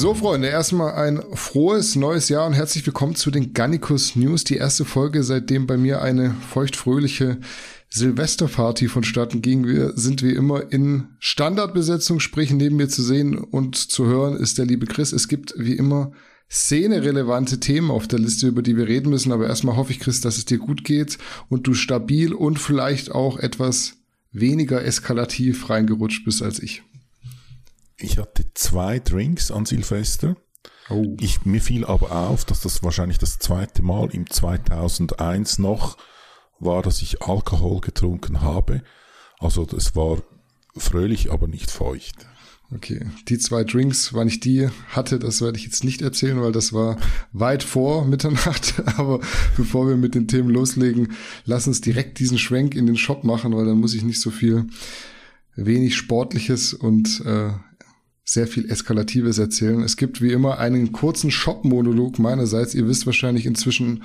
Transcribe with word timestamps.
So, 0.00 0.14
Freunde, 0.14 0.48
erstmal 0.48 0.94
ein 0.94 1.22
frohes 1.34 1.94
neues 1.94 2.30
Jahr 2.30 2.46
und 2.46 2.54
herzlich 2.54 2.86
willkommen 2.86 3.16
zu 3.16 3.30
den 3.30 3.52
Gannikus 3.52 4.16
News. 4.16 4.44
Die 4.44 4.56
erste 4.56 4.86
Folge, 4.86 5.22
seitdem 5.22 5.66
bei 5.66 5.76
mir 5.76 6.00
eine 6.00 6.34
feuchtfröhliche 6.48 7.36
Silvesterparty 7.90 8.88
vonstatten 8.88 9.42
ging. 9.42 9.66
Wir 9.66 9.92
sind 9.98 10.22
wie 10.22 10.32
immer 10.32 10.72
in 10.72 11.08
Standardbesetzung, 11.18 12.18
sprich 12.18 12.50
neben 12.50 12.76
mir 12.76 12.88
zu 12.88 13.02
sehen 13.02 13.36
und 13.36 13.76
zu 13.76 14.06
hören 14.06 14.38
ist 14.38 14.56
der 14.56 14.64
liebe 14.64 14.86
Chris. 14.86 15.12
Es 15.12 15.28
gibt 15.28 15.52
wie 15.58 15.74
immer 15.74 16.12
szenerelevante 16.50 17.60
Themen 17.60 17.90
auf 17.90 18.08
der 18.08 18.20
Liste, 18.20 18.46
über 18.48 18.62
die 18.62 18.78
wir 18.78 18.88
reden 18.88 19.10
müssen. 19.10 19.32
Aber 19.32 19.48
erstmal 19.48 19.76
hoffe 19.76 19.92
ich, 19.92 20.00
Chris, 20.00 20.22
dass 20.22 20.38
es 20.38 20.46
dir 20.46 20.56
gut 20.56 20.82
geht 20.82 21.18
und 21.50 21.66
du 21.66 21.74
stabil 21.74 22.32
und 22.32 22.58
vielleicht 22.58 23.12
auch 23.12 23.38
etwas 23.38 23.98
weniger 24.32 24.82
eskalativ 24.82 25.68
reingerutscht 25.68 26.24
bist 26.24 26.42
als 26.42 26.58
ich 26.58 26.84
ich 28.02 28.18
hatte 28.18 28.46
zwei 28.54 28.98
Drinks 28.98 29.50
an 29.50 29.66
Silvester. 29.66 30.36
Oh. 30.88 31.16
Ich, 31.20 31.44
mir 31.44 31.60
fiel 31.60 31.84
aber 31.84 32.12
auf, 32.12 32.44
dass 32.44 32.60
das 32.60 32.82
wahrscheinlich 32.82 33.18
das 33.18 33.38
zweite 33.38 33.82
Mal 33.82 34.10
im 34.12 34.28
2001 34.28 35.58
noch 35.58 35.96
war, 36.58 36.82
dass 36.82 37.00
ich 37.02 37.22
Alkohol 37.22 37.80
getrunken 37.80 38.42
habe. 38.42 38.82
Also 39.38 39.64
das 39.64 39.94
war 39.94 40.18
fröhlich, 40.76 41.30
aber 41.30 41.46
nicht 41.46 41.70
feucht. 41.70 42.26
Okay, 42.72 43.06
die 43.28 43.38
zwei 43.38 43.64
Drinks, 43.64 44.14
wann 44.14 44.28
ich 44.28 44.38
die 44.38 44.68
hatte, 44.90 45.18
das 45.18 45.40
werde 45.40 45.58
ich 45.58 45.64
jetzt 45.64 45.82
nicht 45.82 46.02
erzählen, 46.02 46.40
weil 46.40 46.52
das 46.52 46.72
war 46.72 46.98
weit 47.32 47.64
vor 47.64 48.04
Mitternacht. 48.04 48.80
Aber 48.96 49.18
bevor 49.56 49.88
wir 49.88 49.96
mit 49.96 50.14
den 50.14 50.28
Themen 50.28 50.50
loslegen, 50.50 51.12
lass 51.44 51.66
uns 51.66 51.80
direkt 51.80 52.20
diesen 52.20 52.38
Schwenk 52.38 52.76
in 52.76 52.86
den 52.86 52.96
Shop 52.96 53.24
machen, 53.24 53.56
weil 53.56 53.66
dann 53.66 53.80
muss 53.80 53.94
ich 53.94 54.04
nicht 54.04 54.20
so 54.20 54.30
viel 54.30 54.68
wenig 55.56 55.96
Sportliches 55.96 56.72
und 56.72 57.22
äh, 57.26 57.50
sehr 58.30 58.46
viel 58.46 58.70
Eskalatives 58.70 59.38
erzählen. 59.38 59.82
Es 59.82 59.96
gibt 59.96 60.22
wie 60.22 60.30
immer 60.30 60.58
einen 60.58 60.92
kurzen 60.92 61.32
Shop-Monolog 61.32 62.20
meinerseits. 62.20 62.76
Ihr 62.76 62.86
wisst 62.86 63.06
wahrscheinlich 63.06 63.44
inzwischen, 63.44 64.04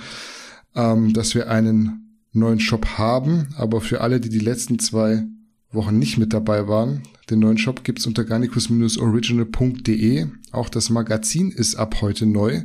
ähm, 0.74 1.14
dass 1.14 1.36
wir 1.36 1.48
einen 1.48 2.18
neuen 2.32 2.60
Shop 2.60 2.98
haben, 2.98 3.50
aber 3.56 3.82
für 3.82 4.02
alle, 4.02 4.20
die 4.20 4.30
die 4.30 4.40
letzten 4.40 4.80
zwei 4.80 5.26
Wochen 5.72 6.00
nicht 6.00 6.18
mit 6.18 6.34
dabei 6.34 6.68
waren, 6.68 7.04
den 7.30 7.38
neuen 7.40 7.60
Shop 7.60 7.84
gibt's 7.84 8.08
unter 8.08 8.24
garnicus-original.de. 8.24 10.26
Auch 10.52 10.70
das 10.70 10.90
Magazin 10.90 11.52
ist 11.52 11.76
ab 11.76 12.02
heute 12.02 12.26
neu 12.26 12.64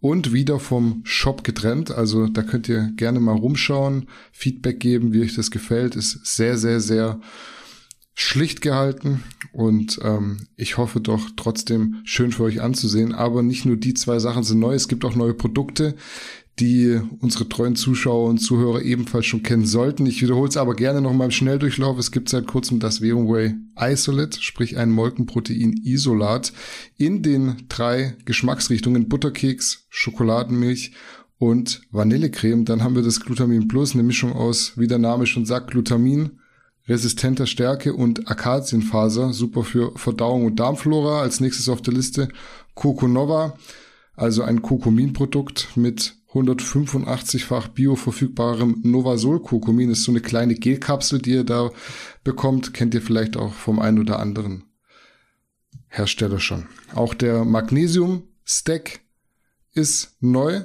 und 0.00 0.32
wieder 0.32 0.58
vom 0.58 1.02
Shop 1.04 1.44
getrennt. 1.44 1.92
Also 1.92 2.26
da 2.26 2.42
könnt 2.42 2.68
ihr 2.68 2.90
gerne 2.96 3.20
mal 3.20 3.36
rumschauen, 3.36 4.08
Feedback 4.32 4.80
geben, 4.80 5.12
wie 5.12 5.22
euch 5.22 5.36
das 5.36 5.52
gefällt. 5.52 5.94
Ist 5.94 6.26
sehr, 6.26 6.58
sehr, 6.58 6.80
sehr 6.80 7.20
schlicht 8.18 8.62
gehalten 8.62 9.22
und 9.52 10.00
ähm, 10.02 10.48
ich 10.56 10.78
hoffe 10.78 11.00
doch 11.00 11.28
trotzdem 11.36 12.00
schön 12.04 12.32
für 12.32 12.44
euch 12.44 12.62
anzusehen. 12.62 13.14
Aber 13.14 13.42
nicht 13.42 13.66
nur 13.66 13.76
die 13.76 13.92
zwei 13.92 14.18
Sachen 14.18 14.42
sind 14.42 14.58
neu, 14.58 14.74
es 14.74 14.88
gibt 14.88 15.04
auch 15.04 15.14
neue 15.14 15.34
Produkte, 15.34 15.94
die 16.58 16.98
unsere 17.20 17.46
treuen 17.46 17.76
Zuschauer 17.76 18.30
und 18.30 18.38
Zuhörer 18.38 18.80
ebenfalls 18.80 19.26
schon 19.26 19.42
kennen 19.42 19.66
sollten. 19.66 20.06
Ich 20.06 20.22
wiederhole 20.22 20.48
es 20.48 20.56
aber 20.56 20.74
gerne 20.74 21.02
noch 21.02 21.12
mal 21.12 21.26
im 21.26 21.30
Schnelldurchlauf. 21.30 21.98
Es 21.98 22.10
gibt 22.10 22.30
seit 22.30 22.46
kurzem 22.46 22.80
das 22.80 23.00
Verumway 23.00 23.54
Isolate, 23.78 24.42
sprich 24.42 24.78
ein 24.78 24.90
Molkenprotein-Isolat 24.90 26.54
in 26.96 27.22
den 27.22 27.66
drei 27.68 28.16
Geschmacksrichtungen 28.24 29.10
Butterkeks, 29.10 29.84
Schokoladenmilch 29.90 30.92
und 31.36 31.82
Vanillecreme. 31.90 32.64
Dann 32.64 32.82
haben 32.82 32.94
wir 32.94 33.02
das 33.02 33.20
Glutamin 33.20 33.68
Plus, 33.68 33.92
eine 33.92 34.04
Mischung 34.04 34.32
aus, 34.32 34.72
wie 34.76 34.86
der 34.86 34.98
Name 34.98 35.26
schon 35.26 35.44
sagt, 35.44 35.70
Glutamin, 35.72 36.40
resistenter 36.88 37.46
Stärke 37.46 37.94
und 37.94 38.30
Akazienfaser, 38.30 39.32
super 39.32 39.64
für 39.64 39.92
Verdauung 39.96 40.46
und 40.46 40.60
Darmflora. 40.60 41.20
Als 41.20 41.40
nächstes 41.40 41.68
auf 41.68 41.82
der 41.82 41.94
Liste 41.94 42.28
Coco 42.74 43.08
Nova, 43.08 43.58
also 44.14 44.42
ein 44.42 44.62
Kokumin-Produkt 44.62 45.76
mit 45.76 46.14
185-fach 46.32 47.68
bioverfügbarem 47.68 48.80
Novasol 48.82 49.40
Kokumin. 49.40 49.90
Ist 49.90 50.04
so 50.04 50.12
eine 50.12 50.20
kleine 50.20 50.54
Gelkapsel, 50.54 51.20
die 51.20 51.32
ihr 51.32 51.44
da 51.44 51.70
bekommt. 52.24 52.74
Kennt 52.74 52.94
ihr 52.94 53.02
vielleicht 53.02 53.36
auch 53.36 53.52
vom 53.52 53.78
einen 53.78 53.98
oder 53.98 54.18
anderen 54.18 54.64
Hersteller 55.88 56.40
schon. 56.40 56.66
Auch 56.94 57.14
der 57.14 57.44
Magnesium 57.44 58.24
Stack 58.44 59.00
ist 59.72 60.16
neu 60.20 60.62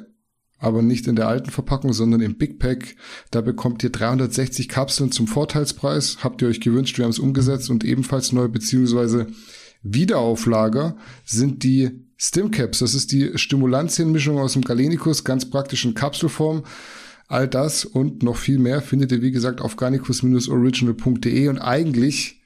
aber 0.61 0.83
nicht 0.83 1.07
in 1.07 1.16
der 1.16 1.27
alten 1.27 1.49
Verpackung, 1.49 1.91
sondern 1.91 2.22
im 2.22 2.38
Big 2.38 2.59
Pack. 2.59 2.95
Da 3.31 3.41
bekommt 3.41 3.83
ihr 3.83 3.89
360 3.89 4.69
Kapseln 4.69 5.11
zum 5.11 5.27
Vorteilspreis. 5.27 6.19
Habt 6.23 6.41
ihr 6.41 6.47
euch 6.47 6.61
gewünscht, 6.61 6.97
wir 6.97 7.03
haben 7.03 7.09
es 7.09 7.19
umgesetzt 7.19 7.72
und 7.72 7.83
ebenfalls 7.83 8.31
neu 8.31 8.47
beziehungsweise 8.47 9.27
Wiederauflager 9.81 10.95
sind 11.25 11.63
die 11.63 12.05
Stimcaps. 12.16 12.79
Das 12.79 12.94
ist 12.94 13.11
die 13.11 13.31
Stimulantienmischung 13.35 14.38
aus 14.38 14.53
dem 14.53 14.61
Galenicus, 14.61 15.23
ganz 15.23 15.49
praktisch 15.49 15.83
in 15.83 15.95
Kapselform. 15.95 16.63
All 17.28 17.47
das 17.47 17.83
und 17.83 18.22
noch 18.22 18.38
viel 18.38 18.59
mehr 18.59 18.81
findet 18.81 19.11
ihr, 19.11 19.23
wie 19.23 19.31
gesagt, 19.31 19.61
auf 19.61 19.78
garnicus-original.de 19.78 21.47
und 21.47 21.57
eigentlich 21.57 22.43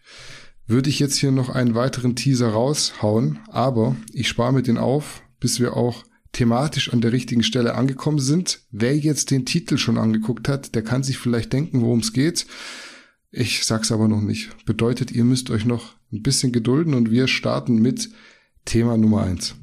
würde 0.67 0.89
ich 0.89 0.99
jetzt 0.99 1.17
hier 1.17 1.31
noch 1.31 1.49
einen 1.49 1.75
weiteren 1.75 2.15
Teaser 2.15 2.49
raushauen, 2.49 3.39
aber 3.49 3.97
ich 4.13 4.29
spare 4.29 4.53
mir 4.53 4.63
den 4.63 4.77
auf, 4.77 5.21
bis 5.39 5.59
wir 5.59 5.75
auch 5.75 6.05
thematisch 6.35 6.91
an 6.91 6.99
der 6.99 7.13
richtigen 7.13 7.43
Stelle 7.43 7.75
angekommen 7.75 8.19
sind. 8.19 8.59
Wer 8.69 8.97
jetzt 8.97 9.31
den 9.31 9.45
Titel 9.45 9.77
schon 9.77 9.97
angeguckt 9.97 10.49
hat, 10.49 10.75
der 10.75 10.83
kann 10.83 11.01
sich 11.01 11.17
vielleicht 11.17 11.53
denken, 11.53 11.81
worum 11.81 11.99
es 11.99 12.11
geht. 12.11 12.45
Ich 13.31 13.65
sag's 13.65 13.91
aber 13.91 14.09
noch 14.09 14.21
nicht. 14.21 14.65
Bedeutet, 14.65 15.11
ihr 15.11 15.23
müsst 15.23 15.49
euch 15.49 15.65
noch 15.65 15.93
ein 16.11 16.23
bisschen 16.23 16.51
gedulden 16.51 16.93
und 16.93 17.09
wir 17.09 17.27
starten 17.27 17.81
mit 17.81 18.09
Thema 18.65 18.97
Nummer 18.97 19.23
eins. 19.23 19.55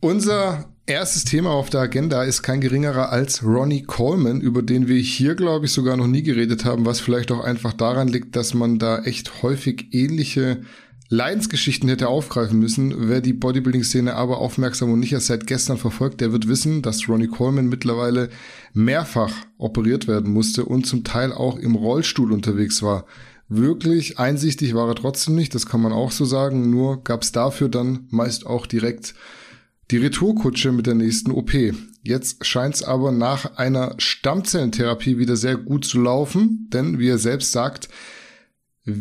Unser 0.00 0.70
erstes 0.84 1.24
Thema 1.24 1.50
auf 1.52 1.70
der 1.70 1.80
Agenda 1.80 2.22
ist 2.22 2.42
kein 2.42 2.60
geringerer 2.60 3.10
als 3.10 3.42
Ronnie 3.42 3.82
Coleman, 3.82 4.42
über 4.42 4.60
den 4.60 4.88
wir 4.88 4.98
hier, 4.98 5.34
glaube 5.34 5.66
ich, 5.66 5.72
sogar 5.72 5.96
noch 5.96 6.06
nie 6.06 6.22
geredet 6.22 6.66
haben, 6.66 6.84
was 6.84 7.00
vielleicht 7.00 7.32
auch 7.32 7.42
einfach 7.42 7.72
daran 7.72 8.08
liegt, 8.08 8.36
dass 8.36 8.52
man 8.52 8.78
da 8.78 9.02
echt 9.04 9.42
häufig 9.42 9.88
ähnliche 9.92 10.62
Leidensgeschichten 11.12 11.88
hätte 11.88 12.06
aufgreifen 12.06 12.60
müssen. 12.60 13.08
Wer 13.08 13.20
die 13.20 13.32
Bodybuilding-Szene 13.32 14.14
aber 14.14 14.38
aufmerksam 14.38 14.92
und 14.92 15.00
nicht 15.00 15.12
erst 15.12 15.26
seit 15.26 15.48
gestern 15.48 15.76
verfolgt, 15.76 16.20
der 16.20 16.30
wird 16.30 16.46
wissen, 16.46 16.82
dass 16.82 17.08
Ronnie 17.08 17.26
Coleman 17.26 17.68
mittlerweile 17.68 18.30
mehrfach 18.74 19.32
operiert 19.58 20.06
werden 20.06 20.32
musste 20.32 20.64
und 20.64 20.86
zum 20.86 21.02
Teil 21.02 21.32
auch 21.32 21.58
im 21.58 21.74
Rollstuhl 21.74 22.32
unterwegs 22.32 22.80
war. 22.80 23.06
Wirklich 23.48 24.20
einsichtig 24.20 24.74
war 24.74 24.86
er 24.86 24.94
trotzdem 24.94 25.34
nicht, 25.34 25.52
das 25.56 25.66
kann 25.66 25.82
man 25.82 25.92
auch 25.92 26.12
so 26.12 26.24
sagen, 26.24 26.70
nur 26.70 27.02
gab 27.02 27.22
es 27.22 27.32
dafür 27.32 27.68
dann 27.68 28.06
meist 28.10 28.46
auch 28.46 28.66
direkt 28.66 29.14
die 29.90 29.96
Retourkutsche 29.96 30.70
mit 30.70 30.86
der 30.86 30.94
nächsten 30.94 31.32
OP. 31.32 31.52
Jetzt 32.04 32.46
scheint 32.46 32.76
es 32.76 32.84
aber 32.84 33.10
nach 33.10 33.56
einer 33.56 33.96
Stammzellentherapie 33.98 35.18
wieder 35.18 35.34
sehr 35.34 35.56
gut 35.56 35.84
zu 35.84 36.00
laufen, 36.00 36.68
denn 36.72 37.00
wie 37.00 37.08
er 37.08 37.18
selbst 37.18 37.50
sagt, 37.50 37.88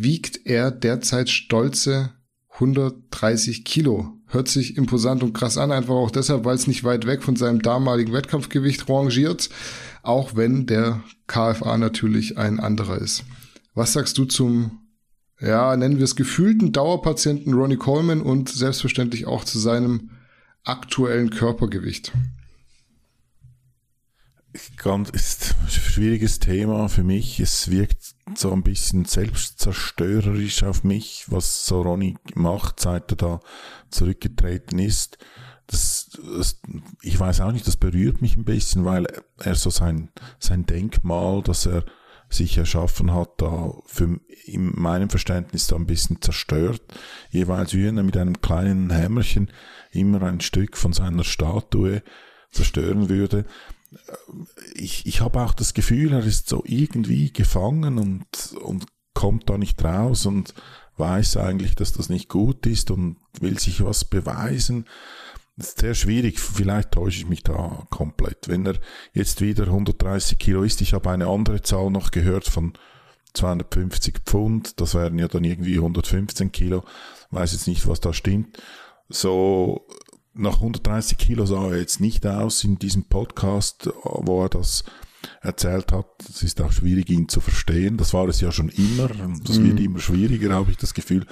wiegt 0.03 0.45
er 0.45 0.71
derzeit 0.71 1.29
stolze 1.29 2.13
130 2.53 3.63
Kilo. 3.63 4.13
Hört 4.27 4.47
sich 4.47 4.77
imposant 4.77 5.23
und 5.23 5.33
krass 5.33 5.57
an, 5.57 5.71
einfach 5.71 5.95
auch 5.95 6.11
deshalb, 6.11 6.45
weil 6.45 6.55
es 6.55 6.67
nicht 6.67 6.83
weit 6.83 7.05
weg 7.05 7.23
von 7.23 7.35
seinem 7.35 7.61
damaligen 7.61 8.13
Wettkampfgewicht 8.13 8.87
rangiert, 8.89 9.49
auch 10.03 10.35
wenn 10.35 10.65
der 10.65 11.03
KFA 11.27 11.77
natürlich 11.77 12.37
ein 12.37 12.59
anderer 12.59 12.97
ist. 12.99 13.23
Was 13.73 13.93
sagst 13.93 14.17
du 14.17 14.25
zum, 14.25 14.79
ja, 15.39 15.75
nennen 15.75 15.97
wir 15.97 16.03
es 16.03 16.15
gefühlten 16.15 16.71
Dauerpatienten 16.71 17.53
Ronnie 17.53 17.77
Coleman 17.77 18.21
und 18.21 18.49
selbstverständlich 18.49 19.25
auch 19.25 19.45
zu 19.45 19.57
seinem 19.57 20.11
aktuellen 20.63 21.29
Körpergewicht? 21.29 22.11
Ganz 24.77 25.09
ist 25.11 25.55
ein 25.63 25.69
schwieriges 25.69 26.39
Thema 26.39 26.89
für 26.89 27.03
mich. 27.03 27.39
Es 27.39 27.69
wirkt 27.69 28.08
so 28.35 28.51
ein 28.51 28.63
bisschen 28.63 29.05
selbstzerstörerisch 29.05 30.63
auf 30.63 30.83
mich, 30.83 31.25
was 31.27 31.65
so 31.65 31.81
Ronny 31.81 32.17
macht, 32.35 32.79
seit 32.79 33.11
er 33.11 33.17
da 33.17 33.39
zurückgetreten 33.89 34.79
ist. 34.79 35.17
Das, 35.67 36.09
das, 36.37 36.59
ich 37.01 37.19
weiß 37.19 37.41
auch 37.41 37.51
nicht, 37.51 37.67
das 37.67 37.77
berührt 37.77 38.21
mich 38.21 38.35
ein 38.35 38.45
bisschen, 38.45 38.85
weil 38.85 39.05
er 39.37 39.55
so 39.55 39.69
sein, 39.69 40.09
sein 40.39 40.65
Denkmal, 40.65 41.43
das 41.43 41.65
er 41.65 41.85
sich 42.29 42.57
erschaffen 42.57 43.13
hat, 43.13 43.41
da 43.41 43.73
für 43.85 44.19
in 44.45 44.71
meinem 44.79 45.09
Verständnis 45.09 45.67
da 45.67 45.75
ein 45.75 45.87
bisschen 45.87 46.21
zerstört. 46.21 46.81
Jeweils 47.29 47.73
wie 47.73 47.85
er 47.85 47.91
mit 47.91 48.17
einem 48.17 48.41
kleinen 48.41 48.91
Hämmerchen 48.91 49.51
immer 49.91 50.21
ein 50.23 50.41
Stück 50.41 50.77
von 50.77 50.93
seiner 50.93 51.23
Statue 51.23 52.03
zerstören 52.51 53.09
würde 53.09 53.45
ich, 54.73 55.05
ich 55.05 55.21
habe 55.21 55.41
auch 55.41 55.53
das 55.53 55.73
Gefühl, 55.73 56.13
er 56.13 56.25
ist 56.25 56.49
so 56.49 56.63
irgendwie 56.65 57.31
gefangen 57.31 57.97
und, 57.97 58.25
und 58.61 58.85
kommt 59.13 59.49
da 59.49 59.57
nicht 59.57 59.83
raus 59.83 60.25
und 60.25 60.53
weiß 60.97 61.37
eigentlich, 61.37 61.75
dass 61.75 61.93
das 61.93 62.09
nicht 62.09 62.29
gut 62.29 62.65
ist 62.65 62.91
und 62.91 63.17
will 63.39 63.57
sich 63.57 63.83
was 63.83 64.05
beweisen. 64.05 64.85
Das 65.55 65.69
ist 65.69 65.79
sehr 65.79 65.93
schwierig. 65.93 66.39
Vielleicht 66.39 66.91
täusche 66.91 67.19
ich 67.19 67.29
mich 67.29 67.43
da 67.43 67.85
komplett. 67.89 68.47
Wenn 68.47 68.65
er 68.65 68.75
jetzt 69.13 69.41
wieder 69.41 69.65
130 69.65 70.37
Kilo 70.37 70.63
ist, 70.63 70.81
ich 70.81 70.93
habe 70.93 71.09
eine 71.09 71.27
andere 71.27 71.61
Zahl 71.61 71.89
noch 71.89 72.11
gehört 72.11 72.45
von 72.47 72.73
250 73.33 74.19
Pfund, 74.25 74.79
das 74.79 74.95
wären 74.95 75.19
ja 75.19 75.27
dann 75.27 75.43
irgendwie 75.43 75.75
115 75.75 76.51
Kilo, 76.51 76.83
weiß 77.31 77.51
jetzt 77.53 77.67
nicht, 77.67 77.87
was 77.87 77.99
da 77.99 78.13
stimmt. 78.13 78.57
So 79.09 79.85
nach 80.33 80.55
130 80.55 81.17
Kilo 81.17 81.45
sah 81.45 81.69
er 81.69 81.77
jetzt 81.77 81.99
nicht 81.99 82.25
aus 82.25 82.63
in 82.63 82.79
diesem 82.79 83.05
Podcast, 83.05 83.89
wo 84.03 84.43
er 84.43 84.49
das 84.49 84.83
erzählt 85.41 85.91
hat. 85.91 86.07
Es 86.27 86.43
ist 86.43 86.61
auch 86.61 86.71
schwierig, 86.71 87.09
ihn 87.09 87.29
zu 87.29 87.41
verstehen. 87.41 87.97
Das 87.97 88.13
war 88.13 88.27
es 88.27 88.41
ja 88.41 88.51
schon 88.51 88.69
immer. 88.69 89.07
Das 89.43 89.57
mhm. 89.57 89.67
wird 89.67 89.79
immer 89.79 89.99
schwieriger, 89.99 90.53
habe 90.53 90.71
ich 90.71 90.77
das 90.77 90.93
Gefühl. 90.93 91.25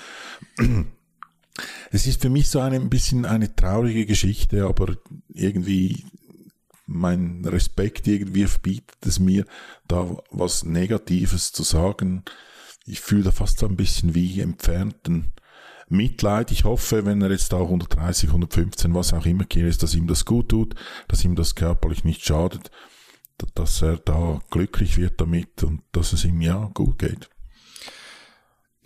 Es 1.90 2.06
ist 2.06 2.22
für 2.22 2.30
mich 2.30 2.50
so 2.50 2.60
eine, 2.60 2.76
ein 2.76 2.90
bisschen 2.90 3.26
eine 3.26 3.56
traurige 3.56 4.06
Geschichte, 4.06 4.66
aber 4.66 4.96
irgendwie 5.34 6.06
mein 6.86 7.44
Respekt 7.46 8.08
irgendwie 8.08 8.46
verbietet 8.46 9.06
es 9.06 9.20
mir, 9.20 9.46
da 9.88 10.18
was 10.30 10.64
Negatives 10.64 11.52
zu 11.52 11.64
sagen. 11.64 12.24
Ich 12.86 13.02
fühle 13.02 13.24
da 13.24 13.32
fast 13.32 13.60
so 13.60 13.68
ein 13.68 13.76
bisschen 13.76 14.14
wie 14.14 14.40
entfernten 14.40 15.32
Mitleid. 15.90 16.52
Ich 16.52 16.64
hoffe, 16.64 17.06
wenn 17.06 17.22
er 17.22 17.32
jetzt 17.32 17.54
da 17.54 17.60
130, 17.60 18.30
115, 18.30 18.94
was 18.94 19.14
auch 19.14 19.26
immer 19.26 19.46
hier 19.52 19.68
ist, 19.68 19.84
dass 19.84 19.96
ihm 19.96 20.08
das 20.08 20.26
gut 20.26 20.50
tut, 20.50 20.76
dass 21.08 21.24
ihm 21.24 21.36
das 21.36 21.56
körperlich 21.56 22.04
nicht 22.04 22.26
schadet, 22.26 22.72
dass 23.56 23.82
er 23.82 23.98
da 23.98 24.42
glücklich 24.50 24.98
wird 24.98 25.22
damit 25.22 25.64
und 25.64 25.82
dass 25.92 26.14
es 26.14 26.26
ihm 26.26 26.42
ja 26.42 26.70
gut 26.74 27.00
geht. 27.00 27.30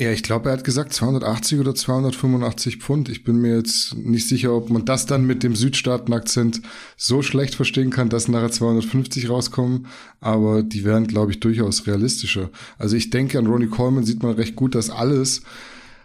Ja, 0.01 0.11
ich 0.11 0.23
glaube, 0.23 0.49
er 0.49 0.53
hat 0.53 0.63
gesagt 0.63 0.93
280 0.93 1.59
oder 1.59 1.75
285 1.75 2.77
Pfund. 2.77 3.07
Ich 3.07 3.23
bin 3.23 3.37
mir 3.37 3.57
jetzt 3.57 3.95
nicht 3.95 4.27
sicher, 4.27 4.51
ob 4.51 4.71
man 4.71 4.83
das 4.83 5.05
dann 5.05 5.27
mit 5.27 5.43
dem 5.43 5.55
Südstaaten-Akzent 5.55 6.61
so 6.97 7.21
schlecht 7.21 7.53
verstehen 7.53 7.91
kann, 7.91 8.09
dass 8.09 8.27
nachher 8.27 8.51
250 8.51 9.29
rauskommen. 9.29 9.85
Aber 10.19 10.63
die 10.63 10.85
wären, 10.85 11.05
glaube 11.05 11.31
ich, 11.31 11.39
durchaus 11.39 11.85
realistischer. 11.85 12.49
Also 12.79 12.95
ich 12.95 13.11
denke, 13.11 13.37
an 13.37 13.45
Ronnie 13.45 13.67
Coleman 13.67 14.03
sieht 14.03 14.23
man 14.23 14.33
recht 14.33 14.55
gut, 14.55 14.73
dass 14.73 14.89
alles 14.89 15.43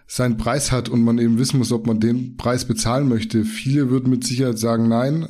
seinen 0.06 0.36
Preis 0.36 0.72
hat 0.72 0.88
und 0.88 1.02
man 1.02 1.18
eben 1.18 1.38
wissen 1.38 1.58
muss, 1.58 1.72
ob 1.72 1.86
man 1.86 2.00
den 2.00 2.36
Preis 2.36 2.64
bezahlen 2.64 3.08
möchte. 3.08 3.44
Viele 3.44 3.90
würden 3.90 4.10
mit 4.10 4.24
Sicherheit 4.24 4.58
sagen, 4.58 4.88
nein, 4.88 5.26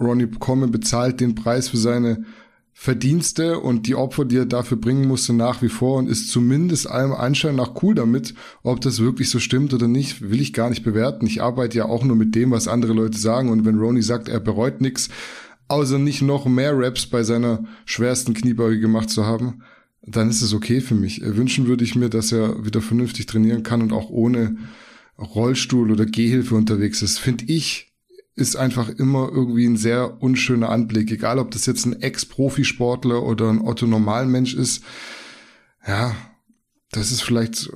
Ronnie 0.00 0.26
Coleman 0.26 0.70
bezahlt 0.70 1.20
den 1.20 1.34
Preis 1.34 1.68
für 1.68 1.76
seine 1.76 2.24
Verdienste 2.74 3.60
und 3.60 3.86
die 3.86 3.94
Opfer, 3.94 4.24
die 4.24 4.38
er 4.38 4.46
dafür 4.46 4.76
bringen 4.76 5.06
musste, 5.06 5.34
nach 5.34 5.62
wie 5.62 5.68
vor 5.68 5.98
und 5.98 6.08
ist 6.08 6.30
zumindest 6.30 6.88
allem 6.88 7.12
Anschein 7.12 7.54
nach 7.54 7.82
cool 7.82 7.94
damit. 7.94 8.34
Ob 8.62 8.80
das 8.80 8.98
wirklich 8.98 9.28
so 9.28 9.38
stimmt 9.38 9.74
oder 9.74 9.88
nicht, 9.88 10.30
will 10.30 10.40
ich 10.40 10.52
gar 10.52 10.70
nicht 10.70 10.82
bewerten. 10.82 11.26
Ich 11.26 11.42
arbeite 11.42 11.78
ja 11.78 11.84
auch 11.84 12.02
nur 12.02 12.16
mit 12.16 12.34
dem, 12.34 12.50
was 12.50 12.68
andere 12.68 12.94
Leute 12.94 13.18
sagen 13.18 13.50
und 13.50 13.64
wenn 13.64 13.78
Ronnie 13.78 14.02
sagt, 14.02 14.28
er 14.28 14.40
bereut 14.40 14.80
nichts, 14.80 15.10
außer 15.68 15.98
nicht 15.98 16.22
noch 16.22 16.46
mehr 16.46 16.76
Raps 16.76 17.06
bei 17.06 17.22
seiner 17.22 17.64
schwersten 17.84 18.34
Kniebeuge 18.34 18.80
gemacht 18.80 19.10
zu 19.10 19.26
haben, 19.26 19.62
dann 20.04 20.30
ist 20.30 20.42
es 20.42 20.52
okay 20.52 20.80
für 20.80 20.94
mich. 20.94 21.20
Wünschen 21.22 21.66
würde 21.66 21.84
ich 21.84 21.94
mir, 21.94 22.08
dass 22.08 22.32
er 22.32 22.64
wieder 22.64 22.82
vernünftig 22.82 23.26
trainieren 23.26 23.62
kann 23.62 23.82
und 23.82 23.92
auch 23.92 24.10
ohne 24.10 24.56
Rollstuhl 25.18 25.90
oder 25.90 26.06
Gehhilfe 26.06 26.54
unterwegs 26.54 27.02
ist. 27.02 27.18
Finde 27.18 27.44
ich 27.46 27.92
ist 28.34 28.56
einfach 28.56 28.88
immer 28.88 29.28
irgendwie 29.30 29.66
ein 29.66 29.76
sehr 29.76 30.22
unschöner 30.22 30.70
Anblick. 30.70 31.10
Egal, 31.10 31.38
ob 31.38 31.50
das 31.50 31.66
jetzt 31.66 31.84
ein 31.84 32.00
Ex-Profisportler 32.00 33.22
oder 33.22 33.50
ein 33.50 33.60
Otto-Normalmensch 33.60 34.54
ist. 34.54 34.82
Ja, 35.86 36.16
das 36.92 37.12
ist 37.12 37.22
vielleicht 37.22 37.70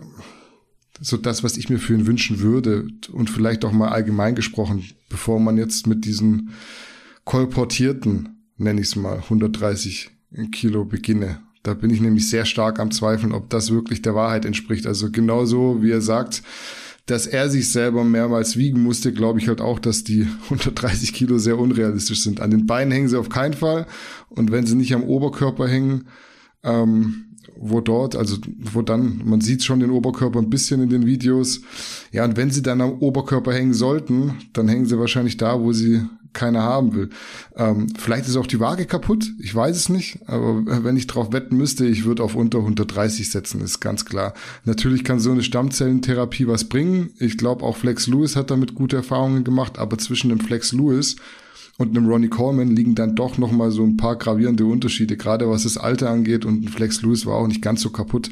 so 0.98 1.16
das, 1.18 1.44
was 1.44 1.58
ich 1.58 1.68
mir 1.68 1.78
für 1.78 1.92
ihn 1.92 2.06
wünschen 2.06 2.40
würde. 2.40 2.88
Und 3.12 3.28
vielleicht 3.28 3.64
auch 3.64 3.72
mal 3.72 3.90
allgemein 3.90 4.34
gesprochen, 4.34 4.84
bevor 5.10 5.40
man 5.40 5.58
jetzt 5.58 5.86
mit 5.86 6.06
diesen 6.06 6.50
kolportierten, 7.24 8.40
nenne 8.56 8.80
ich 8.80 8.88
es 8.88 8.96
mal, 8.96 9.18
130 9.18 10.10
Kilo 10.52 10.86
beginne. 10.86 11.42
Da 11.66 11.74
bin 11.74 11.90
ich 11.90 12.00
nämlich 12.00 12.30
sehr 12.30 12.44
stark 12.44 12.78
am 12.78 12.92
Zweifeln, 12.92 13.32
ob 13.32 13.50
das 13.50 13.72
wirklich 13.72 14.00
der 14.00 14.14
Wahrheit 14.14 14.44
entspricht. 14.44 14.86
Also 14.86 15.10
genauso, 15.10 15.82
wie 15.82 15.90
er 15.90 16.00
sagt, 16.00 16.44
dass 17.06 17.26
er 17.26 17.50
sich 17.50 17.72
selber 17.72 18.04
mehrmals 18.04 18.56
wiegen 18.56 18.84
musste, 18.84 19.12
glaube 19.12 19.40
ich 19.40 19.48
halt 19.48 19.60
auch, 19.60 19.80
dass 19.80 20.04
die 20.04 20.28
130 20.44 21.12
Kilo 21.12 21.38
sehr 21.38 21.58
unrealistisch 21.58 22.22
sind. 22.22 22.40
An 22.40 22.52
den 22.52 22.66
Beinen 22.66 22.92
hängen 22.92 23.08
sie 23.08 23.18
auf 23.18 23.30
keinen 23.30 23.54
Fall. 23.54 23.86
Und 24.28 24.52
wenn 24.52 24.64
sie 24.64 24.76
nicht 24.76 24.94
am 24.94 25.02
Oberkörper 25.02 25.66
hängen, 25.66 26.06
ähm, 26.62 27.24
wo 27.58 27.80
dort, 27.80 28.14
also 28.14 28.36
wo 28.58 28.82
dann, 28.82 29.22
man 29.24 29.40
sieht 29.40 29.64
schon 29.64 29.80
den 29.80 29.90
Oberkörper 29.90 30.38
ein 30.38 30.50
bisschen 30.50 30.82
in 30.82 30.88
den 30.88 31.04
Videos. 31.04 31.62
Ja, 32.12 32.24
und 32.24 32.36
wenn 32.36 32.52
sie 32.52 32.62
dann 32.62 32.80
am 32.80 32.92
Oberkörper 33.00 33.52
hängen 33.52 33.74
sollten, 33.74 34.34
dann 34.52 34.68
hängen 34.68 34.86
sie 34.86 35.00
wahrscheinlich 35.00 35.36
da, 35.36 35.60
wo 35.60 35.72
sie 35.72 36.02
keiner 36.36 36.62
haben 36.62 36.94
will. 36.94 37.10
Ähm, 37.56 37.88
vielleicht 37.98 38.28
ist 38.28 38.36
auch 38.36 38.46
die 38.46 38.60
Waage 38.60 38.86
kaputt, 38.86 39.32
ich 39.40 39.52
weiß 39.52 39.76
es 39.76 39.88
nicht, 39.88 40.20
aber 40.28 40.84
wenn 40.84 40.96
ich 40.96 41.08
drauf 41.08 41.32
wetten 41.32 41.56
müsste, 41.56 41.86
ich 41.86 42.04
würde 42.04 42.22
auf 42.22 42.36
unter 42.36 42.58
130 42.58 43.30
setzen, 43.30 43.60
ist 43.60 43.80
ganz 43.80 44.04
klar. 44.04 44.34
Natürlich 44.64 45.02
kann 45.02 45.18
so 45.18 45.32
eine 45.32 45.42
Stammzellentherapie 45.42 46.46
was 46.46 46.64
bringen. 46.64 47.10
Ich 47.18 47.36
glaube, 47.38 47.64
auch 47.64 47.76
Flex 47.76 48.06
Lewis 48.06 48.36
hat 48.36 48.52
damit 48.52 48.74
gute 48.74 48.96
Erfahrungen 48.96 49.42
gemacht, 49.42 49.78
aber 49.78 49.98
zwischen 49.98 50.28
dem 50.28 50.38
Flex 50.38 50.72
Lewis 50.72 51.16
und 51.78 51.96
einem 51.96 52.08
Ronnie 52.08 52.28
Coleman 52.28 52.74
liegen 52.74 52.94
dann 52.94 53.16
doch 53.16 53.38
noch 53.38 53.52
so 53.70 53.82
ein 53.82 53.96
paar 53.96 54.16
gravierende 54.16 54.64
Unterschiede, 54.64 55.16
gerade 55.16 55.48
was 55.48 55.64
das 55.64 55.76
Alter 55.76 56.10
angeht 56.10 56.44
und 56.44 56.64
ein 56.64 56.68
Flex 56.68 57.02
Lewis 57.02 57.26
war 57.26 57.34
auch 57.34 57.46
nicht 57.46 57.62
ganz 57.62 57.80
so 57.80 57.90
kaputt. 57.90 58.30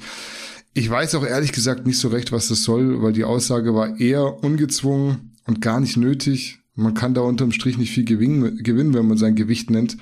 Ich 0.73 0.91
weiß 0.91 1.15
auch 1.15 1.25
ehrlich 1.25 1.53
gesagt 1.53 1.87
nicht 1.87 1.99
so 1.99 2.09
recht, 2.09 2.33
was 2.33 2.49
das 2.49 2.65
soll, 2.65 3.03
weil 3.03 3.13
die 3.13 3.25
Aussage 3.25 3.75
war 3.75 4.01
eher 4.01 4.43
ungezwungen 4.43 5.33
und 5.47 5.61
gar 5.61 5.79
nicht 5.79 5.97
nötig. 5.97 6.64
Man 6.77 6.95
kann 6.95 7.15
da 7.15 7.21
unterm 7.21 7.53
Strich 7.53 7.79
nicht 7.79 7.93
viel 7.93 8.05
gewinnen, 8.05 8.95
wenn 8.95 9.07
man 9.07 9.17
sein 9.17 9.37
Gewicht 9.37 9.71
nennt. 9.71 9.97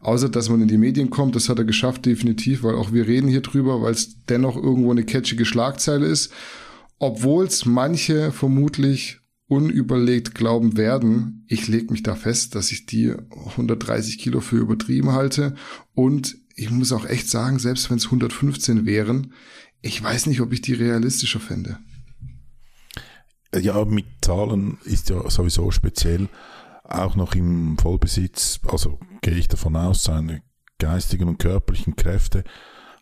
Außer, 0.00 0.30
dass 0.30 0.48
man 0.48 0.62
in 0.62 0.68
die 0.68 0.78
Medien 0.78 1.10
kommt. 1.10 1.36
Das 1.36 1.48
hat 1.48 1.58
er 1.58 1.64
geschafft, 1.64 2.06
definitiv, 2.06 2.62
weil 2.62 2.74
auch 2.74 2.92
wir 2.92 3.06
reden 3.06 3.28
hier 3.28 3.42
drüber, 3.42 3.82
weil 3.82 3.92
es 3.92 4.24
dennoch 4.24 4.56
irgendwo 4.56 4.90
eine 4.90 5.04
catchige 5.04 5.44
Schlagzeile 5.44 6.06
ist. 6.06 6.32
Obwohl 6.98 7.44
es 7.44 7.66
manche 7.66 8.32
vermutlich 8.32 9.20
unüberlegt 9.46 10.34
glauben 10.34 10.78
werden, 10.78 11.44
ich 11.46 11.68
lege 11.68 11.92
mich 11.92 12.02
da 12.02 12.14
fest, 12.14 12.54
dass 12.54 12.72
ich 12.72 12.86
die 12.86 13.12
130 13.50 14.18
Kilo 14.18 14.40
für 14.40 14.56
übertrieben 14.56 15.12
halte. 15.12 15.54
Und 15.94 16.38
ich 16.56 16.70
muss 16.70 16.92
auch 16.92 17.04
echt 17.04 17.28
sagen, 17.28 17.58
selbst 17.58 17.90
wenn 17.90 17.98
es 17.98 18.06
115 18.06 18.86
wären, 18.86 19.32
ich 19.82 20.02
weiß 20.02 20.26
nicht, 20.26 20.40
ob 20.40 20.54
ich 20.54 20.62
die 20.62 20.72
realistischer 20.72 21.40
fände. 21.40 21.78
Ja, 23.60 23.84
mit 23.84 24.06
Zahlen 24.22 24.78
ist 24.84 25.10
ja 25.10 25.28
sowieso 25.30 25.70
speziell. 25.70 26.28
Auch 26.84 27.16
noch 27.16 27.34
im 27.34 27.78
Vollbesitz, 27.78 28.60
also 28.68 28.98
gehe 29.22 29.34
ich 29.34 29.48
davon 29.48 29.76
aus, 29.76 30.02
seine 30.02 30.42
geistigen 30.78 31.28
und 31.28 31.38
körperlichen 31.38 31.96
Kräfte 31.96 32.44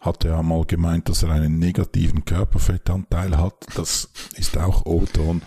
hat 0.03 0.25
er 0.25 0.43
mal 0.43 0.65
gemeint, 0.65 1.09
dass 1.09 1.23
er 1.23 1.31
einen 1.31 1.59
negativen 1.59 2.25
Körperfettanteil 2.25 3.39
hat. 3.39 3.55
Das 3.77 4.11
ist 4.37 4.59
auch 4.59 4.85
O-Ton 4.85 5.43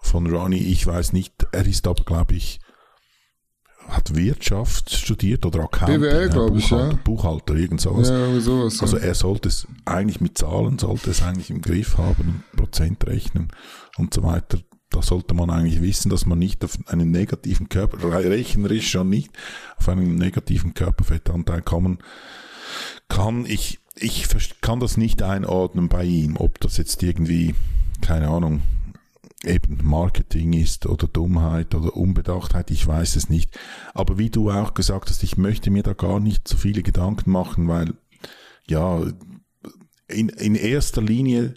von 0.00 0.26
Ronnie. 0.26 0.58
Ich 0.58 0.86
weiß 0.86 1.12
nicht, 1.12 1.46
er 1.52 1.66
ist 1.66 1.86
aber, 1.86 2.04
glaube 2.04 2.34
ich, 2.34 2.58
hat 3.88 4.14
Wirtschaft 4.14 4.90
studiert 4.94 5.46
oder 5.46 5.64
Accounting, 5.64 6.00
BWL, 6.00 6.28
glaube 6.28 6.58
ich, 6.58 6.70
ja. 6.70 6.90
Buchhalter, 7.04 7.54
irgend 7.54 7.80
sowas. 7.80 8.08
Ja, 8.08 8.40
sowas. 8.40 8.80
Also 8.80 8.98
er 8.98 9.14
sollte 9.14 9.48
es 9.48 9.66
eigentlich 9.84 10.20
mit 10.20 10.36
Zahlen, 10.36 10.78
sollte 10.78 11.10
es 11.10 11.22
eigentlich 11.22 11.50
im 11.50 11.62
Griff 11.62 11.96
haben, 11.96 12.44
Prozent 12.54 13.06
rechnen 13.06 13.48
und 13.96 14.12
so 14.12 14.22
weiter. 14.22 14.58
Da 14.90 15.02
sollte 15.02 15.34
man 15.34 15.50
eigentlich 15.50 15.82
wissen, 15.82 16.10
dass 16.10 16.26
man 16.26 16.38
nicht 16.38 16.64
auf 16.64 16.78
einen 16.86 17.10
negativen 17.10 17.68
Körper, 17.68 17.98
rechnerisch 18.24 18.90
schon 18.90 19.08
nicht, 19.10 19.30
auf 19.76 19.88
einen 19.88 20.16
negativen 20.16 20.74
Körperfettanteil 20.74 21.62
kommen 21.62 21.98
kann. 23.08 23.44
Ich, 23.46 23.80
ich 23.96 24.26
kann 24.60 24.80
das 24.80 24.96
nicht 24.96 25.22
einordnen 25.22 25.88
bei 25.88 26.04
ihm, 26.04 26.36
ob 26.36 26.60
das 26.60 26.76
jetzt 26.76 27.02
irgendwie, 27.02 27.54
keine 28.00 28.28
Ahnung, 28.28 28.62
eben 29.44 29.78
Marketing 29.82 30.52
ist 30.52 30.86
oder 30.86 31.06
Dummheit 31.06 31.74
oder 31.74 31.96
Unbedachtheit, 31.96 32.70
ich 32.70 32.86
weiß 32.86 33.16
es 33.16 33.28
nicht. 33.28 33.58
Aber 33.94 34.18
wie 34.18 34.30
du 34.30 34.50
auch 34.50 34.74
gesagt 34.74 35.10
hast, 35.10 35.22
ich 35.22 35.36
möchte 35.36 35.70
mir 35.70 35.82
da 35.82 35.92
gar 35.92 36.20
nicht 36.20 36.48
so 36.48 36.56
viele 36.56 36.82
Gedanken 36.82 37.30
machen, 37.30 37.68
weil 37.68 37.94
ja, 38.66 39.00
in, 40.08 40.28
in 40.30 40.54
erster 40.54 41.02
Linie 41.02 41.54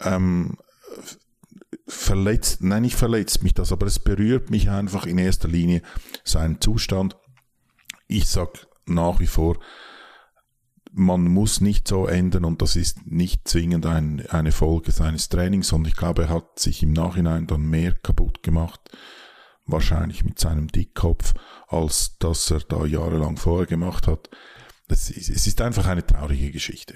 ähm, 0.00 0.56
verletzt, 1.86 2.62
nein, 2.62 2.82
nicht 2.82 2.96
verletzt 2.96 3.42
mich 3.42 3.54
das, 3.54 3.72
aber 3.72 3.86
es 3.86 3.98
berührt 3.98 4.50
mich 4.50 4.70
einfach 4.70 5.06
in 5.06 5.18
erster 5.18 5.48
Linie 5.48 5.82
sein 6.24 6.60
Zustand. 6.60 7.16
Ich 8.06 8.28
sag 8.28 8.66
nach 8.86 9.20
wie 9.20 9.26
vor, 9.26 9.58
man 10.98 11.22
muss 11.24 11.60
nicht 11.60 11.86
so 11.86 12.06
enden 12.06 12.44
und 12.44 12.60
das 12.60 12.76
ist 12.76 13.06
nicht 13.06 13.46
zwingend 13.46 13.86
ein, 13.86 14.26
eine 14.30 14.52
Folge 14.52 14.90
seines 14.90 15.28
Trainings, 15.28 15.68
sondern 15.68 15.90
ich 15.90 15.96
glaube, 15.96 16.22
er 16.22 16.28
hat 16.28 16.58
sich 16.58 16.82
im 16.82 16.92
Nachhinein 16.92 17.46
dann 17.46 17.62
mehr 17.62 17.92
kaputt 17.92 18.42
gemacht, 18.42 18.80
wahrscheinlich 19.64 20.24
mit 20.24 20.38
seinem 20.38 20.68
Dickkopf, 20.68 21.34
als 21.68 22.18
dass 22.18 22.50
er 22.50 22.60
da 22.60 22.84
jahrelang 22.84 23.36
vorher 23.36 23.66
gemacht 23.66 24.08
hat. 24.08 24.28
Ist, 24.88 25.10
es 25.10 25.46
ist 25.46 25.60
einfach 25.60 25.86
eine 25.86 26.04
traurige 26.04 26.50
Geschichte. 26.50 26.94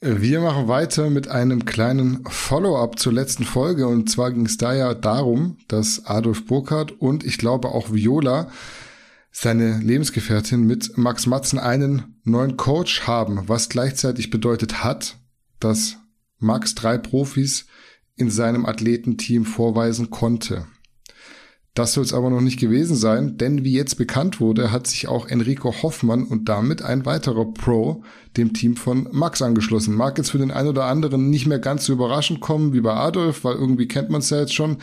Wir 0.00 0.40
machen 0.40 0.68
weiter 0.68 1.08
mit 1.08 1.28
einem 1.28 1.64
kleinen 1.64 2.24
Follow-up 2.28 2.98
zur 2.98 3.14
letzten 3.14 3.44
Folge 3.44 3.88
und 3.88 4.10
zwar 4.10 4.32
ging 4.32 4.44
es 4.44 4.58
da 4.58 4.74
ja 4.74 4.92
darum, 4.92 5.56
dass 5.68 6.04
Adolf 6.04 6.44
Burkhardt 6.44 6.92
und 6.92 7.24
ich 7.24 7.38
glaube 7.38 7.68
auch 7.68 7.90
Viola 7.90 8.50
seine 9.36 9.78
Lebensgefährtin 9.78 10.62
mit 10.62 10.96
Max 10.96 11.26
Matzen 11.26 11.58
einen 11.58 12.20
neuen 12.22 12.56
Coach 12.56 13.02
haben, 13.02 13.48
was 13.48 13.68
gleichzeitig 13.68 14.30
bedeutet 14.30 14.84
hat, 14.84 15.18
dass 15.58 15.96
Max 16.38 16.76
drei 16.76 16.98
Profis 16.98 17.66
in 18.14 18.30
seinem 18.30 18.64
Athletenteam 18.64 19.44
vorweisen 19.44 20.10
konnte. 20.10 20.66
Das 21.74 21.94
soll 21.94 22.04
es 22.04 22.12
aber 22.12 22.30
noch 22.30 22.40
nicht 22.40 22.60
gewesen 22.60 22.94
sein, 22.94 23.36
denn 23.36 23.64
wie 23.64 23.72
jetzt 23.72 23.96
bekannt 23.96 24.38
wurde, 24.38 24.70
hat 24.70 24.86
sich 24.86 25.08
auch 25.08 25.26
Enrico 25.26 25.74
Hoffmann 25.82 26.22
und 26.22 26.48
damit 26.48 26.82
ein 26.82 27.04
weiterer 27.04 27.52
Pro 27.52 28.04
dem 28.36 28.52
Team 28.52 28.76
von 28.76 29.08
Max 29.10 29.42
angeschlossen. 29.42 29.96
Mag 29.96 30.16
jetzt 30.16 30.30
für 30.30 30.38
den 30.38 30.52
einen 30.52 30.68
oder 30.68 30.84
anderen 30.84 31.28
nicht 31.30 31.48
mehr 31.48 31.58
ganz 31.58 31.86
so 31.86 31.92
überraschend 31.92 32.40
kommen 32.40 32.72
wie 32.72 32.80
bei 32.80 32.94
Adolf, 32.94 33.42
weil 33.42 33.56
irgendwie 33.56 33.88
kennt 33.88 34.10
man 34.10 34.20
es 34.20 34.30
ja 34.30 34.38
jetzt 34.38 34.54
schon. 34.54 34.76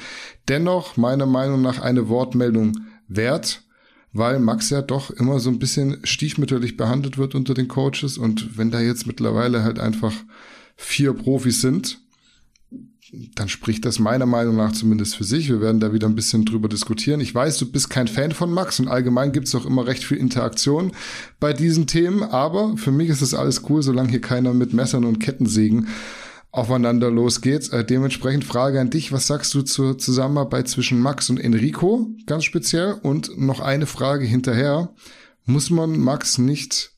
Dennoch 0.49 0.97
meiner 0.97 1.25
Meinung 1.25 1.61
nach 1.61 1.79
eine 1.79 2.09
Wortmeldung 2.09 2.73
wert, 3.07 3.63
weil 4.13 4.39
Max 4.39 4.69
ja 4.69 4.81
doch 4.81 5.09
immer 5.11 5.39
so 5.39 5.49
ein 5.49 5.59
bisschen 5.59 5.97
stiefmütterlich 6.03 6.77
behandelt 6.77 7.17
wird 7.17 7.35
unter 7.35 7.53
den 7.53 7.67
Coaches 7.67 8.17
und 8.17 8.57
wenn 8.57 8.71
da 8.71 8.81
jetzt 8.81 9.07
mittlerweile 9.07 9.63
halt 9.63 9.79
einfach 9.79 10.13
vier 10.75 11.13
Profis 11.13 11.61
sind, 11.61 11.99
dann 13.35 13.49
spricht 13.49 13.85
das 13.85 13.99
meiner 13.99 14.25
Meinung 14.25 14.55
nach 14.55 14.71
zumindest 14.71 15.17
für 15.17 15.25
sich. 15.25 15.49
Wir 15.49 15.59
werden 15.59 15.81
da 15.81 15.91
wieder 15.91 16.07
ein 16.07 16.15
bisschen 16.15 16.45
drüber 16.45 16.69
diskutieren. 16.69 17.19
Ich 17.19 17.35
weiß, 17.35 17.57
du 17.57 17.69
bist 17.69 17.89
kein 17.89 18.07
Fan 18.07 18.31
von 18.31 18.53
Max 18.53 18.79
und 18.79 18.87
allgemein 18.87 19.33
gibt 19.33 19.47
es 19.47 19.55
auch 19.55 19.65
immer 19.65 19.85
recht 19.85 20.03
viel 20.03 20.17
Interaktion 20.17 20.93
bei 21.39 21.51
diesen 21.51 21.87
Themen, 21.87 22.23
aber 22.23 22.77
für 22.77 22.91
mich 22.91 23.09
ist 23.09 23.21
das 23.21 23.33
alles 23.33 23.69
cool, 23.69 23.81
solange 23.81 24.09
hier 24.09 24.21
keiner 24.21 24.53
mit 24.53 24.73
Messern 24.73 25.03
und 25.03 25.19
Kettensägen 25.19 25.87
aufeinander 26.51 27.09
losgeht. 27.09 27.71
Äh, 27.71 27.85
dementsprechend 27.85 28.43
Frage 28.43 28.79
an 28.79 28.89
dich, 28.89 29.11
was 29.11 29.27
sagst 29.27 29.53
du 29.53 29.61
zur 29.61 29.97
Zusammenarbeit 29.97 30.67
zwischen 30.67 30.99
Max 30.99 31.29
und 31.29 31.39
Enrico 31.39 32.09
ganz 32.25 32.43
speziell? 32.43 32.93
Und 32.93 33.37
noch 33.37 33.59
eine 33.59 33.85
Frage 33.85 34.25
hinterher. 34.25 34.93
Muss 35.45 35.69
man 35.69 35.99
Max 35.99 36.37
nicht 36.37 36.91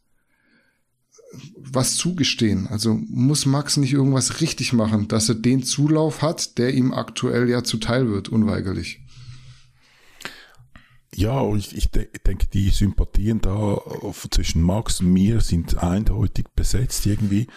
was 1.57 1.95
zugestehen. 1.95 2.67
Also 2.67 2.93
muss 2.93 3.45
Max 3.45 3.77
nicht 3.77 3.93
irgendwas 3.93 4.41
richtig 4.41 4.73
machen, 4.73 5.07
dass 5.07 5.29
er 5.29 5.35
den 5.35 5.63
Zulauf 5.63 6.21
hat, 6.21 6.57
der 6.57 6.73
ihm 6.73 6.93
aktuell 6.93 7.49
ja 7.49 7.63
zuteil 7.63 8.07
wird, 8.09 8.29
unweigerlich. 8.29 8.99
Ja, 11.15 11.47
ich, 11.55 11.75
ich 11.75 11.89
denke, 11.89 12.47
die 12.51 12.69
Sympathien 12.69 13.39
da 13.39 13.79
zwischen 14.31 14.63
Max 14.63 14.99
und 14.99 15.13
mir 15.13 15.41
sind 15.41 15.77
eindeutig 15.77 16.45
besetzt 16.55 17.05
irgendwie. 17.05 17.47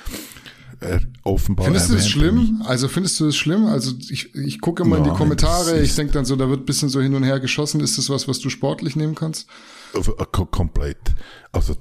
Er, 0.81 1.01
offenbar 1.23 1.67
findest 1.67 1.91
du 1.91 1.95
das 1.95 2.09
schlimm? 2.09 2.63
Also 2.65 2.89
findest 2.89 3.19
du 3.21 3.27
das 3.27 3.37
schlimm? 3.37 3.67
Also 3.67 3.93
ich, 4.11 4.35
ich 4.35 4.61
gucke 4.61 4.83
immer 4.83 4.97
Nein, 4.97 5.07
in 5.07 5.13
die 5.13 5.17
Kommentare, 5.17 5.81
ich 5.81 5.95
denke 5.95 6.13
dann 6.13 6.25
so, 6.25 6.37
da 6.37 6.49
wird 6.49 6.61
ein 6.61 6.67
bisschen 6.67 6.89
so 6.89 7.01
hin 7.01 7.15
und 7.15 7.25
her 7.25 7.41
geschossen. 7.41 7.81
Ist 7.81 7.99
das 7.99 8.11
was, 8.11 8.29
was 8.29 8.41
du 8.41 8.51
sportlich 8.51 8.97
nehmen 8.97 9.15
kannst? 9.15 9.47
komplett. 10.51 11.15
Also 11.53 11.77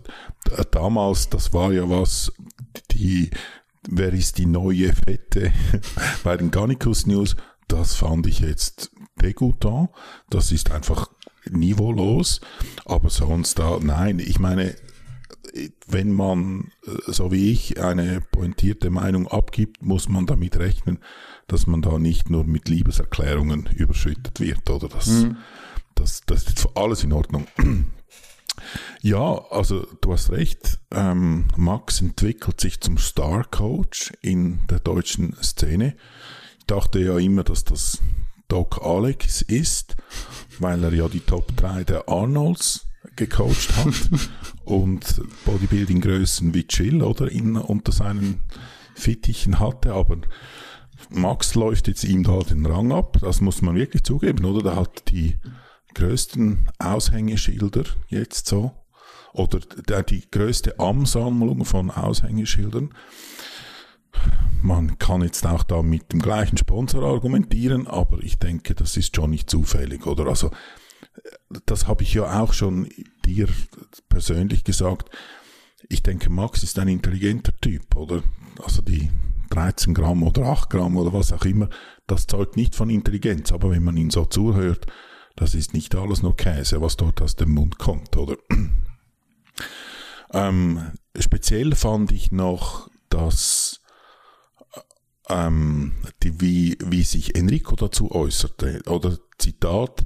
damals, 0.72 1.30
das 1.30 1.54
war 1.54 1.74
ja 1.74 1.90
was, 1.90 2.32
die, 2.92 3.30
wer 3.90 4.14
ist 4.14 4.38
die 4.38 4.46
neue 4.46 4.94
Fette 4.94 5.52
bei 6.24 6.38
den 6.38 6.52
Garnicus 6.52 7.06
News, 7.06 7.36
das 7.68 7.96
fand 7.96 8.28
ich 8.28 8.40
jetzt 8.40 8.92
degutant. 9.22 9.90
Das 10.30 10.52
ist 10.52 10.72
einfach 10.72 11.10
niveaulos. 11.50 12.42
Aber 12.86 13.10
sonst 13.10 13.60
da, 13.60 13.80
nein, 13.82 14.20
ich 14.20 14.40
meine, 14.40 14.76
wenn 15.88 16.14
man, 16.14 16.72
so 17.08 17.32
wie 17.32 17.52
ich, 17.52 17.82
eine 17.82 18.22
pointierte 18.22 18.90
Meinung 18.90 19.28
abgibt, 19.28 19.82
muss 19.84 20.10
man 20.10 20.26
damit 20.26 20.58
rechnen, 20.58 21.00
dass 21.48 21.68
man 21.68 21.82
da 21.82 21.98
nicht 21.98 22.30
nur 22.30 22.44
mit 22.44 22.70
Liebeserklärungen 22.70 23.70
überschüttet 23.74 24.40
wird, 24.40 24.70
oder 24.70 24.90
das, 24.90 25.08
mhm. 25.08 25.38
das, 25.96 26.22
das 26.26 26.44
ist 26.44 26.68
alles 26.76 27.04
in 27.04 27.14
Ordnung. 27.14 27.48
Ja, 29.02 29.44
also 29.52 29.86
du 30.00 30.14
hast 30.14 30.32
recht. 30.32 30.80
Ähm, 30.90 31.50
Max 31.58 32.02
entwickelt 32.02 32.62
sich 32.62 32.80
zum 32.80 32.98
Star-Coach 32.98 34.14
in 34.22 34.66
der 34.68 34.80
deutschen 34.80 35.36
Szene. 35.44 35.96
Ich 36.60 36.66
dachte 36.66 37.00
ja 37.00 37.18
immer, 37.18 37.44
dass 37.44 37.66
das 37.66 38.02
Doc 38.48 38.82
Alex 38.82 39.42
ist, 39.42 39.98
weil 40.60 40.84
er 40.84 40.94
ja 40.94 41.10
die 41.10 41.20
Top 41.20 41.56
3 41.58 41.84
der 41.84 42.08
Arnolds 42.08 42.88
gecoacht 43.16 43.76
hat 43.78 44.10
und 44.66 45.22
Bodybuilding-Größen 45.46 46.54
wie 46.54 46.68
Chill 46.68 47.02
oder 47.02 47.32
in, 47.32 47.58
unter 47.58 47.92
seinen 47.92 48.42
Fittichen 48.96 49.60
hatte, 49.60 49.94
aber 49.94 50.18
Max 51.10 51.56
läuft 51.56 51.88
jetzt 51.88 52.04
ihm 52.04 52.24
da 52.24 52.40
den 52.40 52.66
Rang 52.66 52.92
ab, 52.92 53.18
das 53.22 53.42
muss 53.42 53.62
man 53.62 53.76
wirklich 53.76 54.04
zugeben, 54.04 54.46
oder? 54.46 54.64
Der 54.64 54.76
hat 54.76 55.10
die 55.12 55.38
größten 55.94 56.70
Aushängeschilder 56.80 57.84
jetzt 58.10 58.48
so 58.48 58.72
oder 59.34 59.60
der, 59.60 60.04
die 60.04 60.30
größte 60.30 60.80
Ansammlung 60.80 61.66
von 61.66 61.92
Aushängeschildern. 61.92 62.94
Man 64.62 64.98
kann 64.98 65.22
jetzt 65.22 65.46
auch 65.46 65.64
da 65.64 65.82
mit 65.82 66.14
dem 66.14 66.22
gleichen 66.22 66.58
Sponsor 66.58 67.04
argumentieren, 67.04 67.86
aber 67.88 68.20
ich 68.24 68.40
denke, 68.40 68.74
das 68.74 68.96
ist 68.98 69.16
schon 69.16 69.32
nicht 69.32 69.50
zufällig, 69.50 70.08
oder? 70.08 70.28
Also, 70.28 70.52
das 71.66 71.88
habe 71.88 72.04
ich 72.04 72.14
ja 72.14 72.42
auch 72.42 72.54
schon 72.54 72.90
dir 73.26 73.48
persönlich 74.10 74.64
gesagt. 74.64 75.10
Ich 75.90 76.04
denke, 76.04 76.30
Max 76.30 76.64
ist 76.64 76.80
ein 76.80 76.88
intelligenter 76.88 77.54
Typ, 77.62 77.96
oder? 77.96 78.24
Also 78.64 78.82
die 78.82 79.10
13 79.50 79.94
Gramm 79.94 80.24
oder 80.24 80.44
8 80.44 80.70
Gramm 80.70 80.98
oder 80.98 81.14
was 81.14 81.32
auch 81.32 81.46
immer, 81.46 81.70
das 82.08 82.28
zeugt 82.28 82.58
nicht 82.58 82.76
von 82.76 82.90
Intelligenz, 82.90 83.52
aber 83.52 83.72
wenn 83.72 83.84
man 83.84 83.98
ihn 83.98 84.10
so 84.10 84.26
zuhört, 84.26 84.88
das 85.36 85.54
ist 85.54 85.74
nicht 85.74 85.96
alles 85.96 86.24
nur 86.24 86.36
Käse, 86.36 86.82
was 86.82 86.98
dort 86.98 87.22
aus 87.22 87.36
dem 87.36 87.52
Mund 87.52 87.78
kommt, 87.78 88.16
oder? 88.18 88.38
ähm, 90.34 90.92
speziell 91.20 91.76
fand 91.76 92.12
ich 92.12 92.32
noch, 92.32 92.90
dass 93.10 93.82
ähm, 95.30 95.94
die, 96.24 96.40
wie, 96.42 96.78
wie 96.84 97.04
sich 97.04 97.36
Enrico 97.36 97.76
dazu 97.76 98.12
äußerte, 98.12 98.82
oder 98.88 99.18
Zitat, 99.38 100.06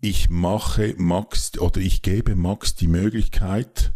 ich 0.00 0.30
mache 0.30 0.94
Max 0.96 1.58
oder 1.58 1.80
ich 1.80 2.02
gebe 2.02 2.36
Max 2.36 2.74
die 2.74 2.88
Möglichkeit, 2.88 3.92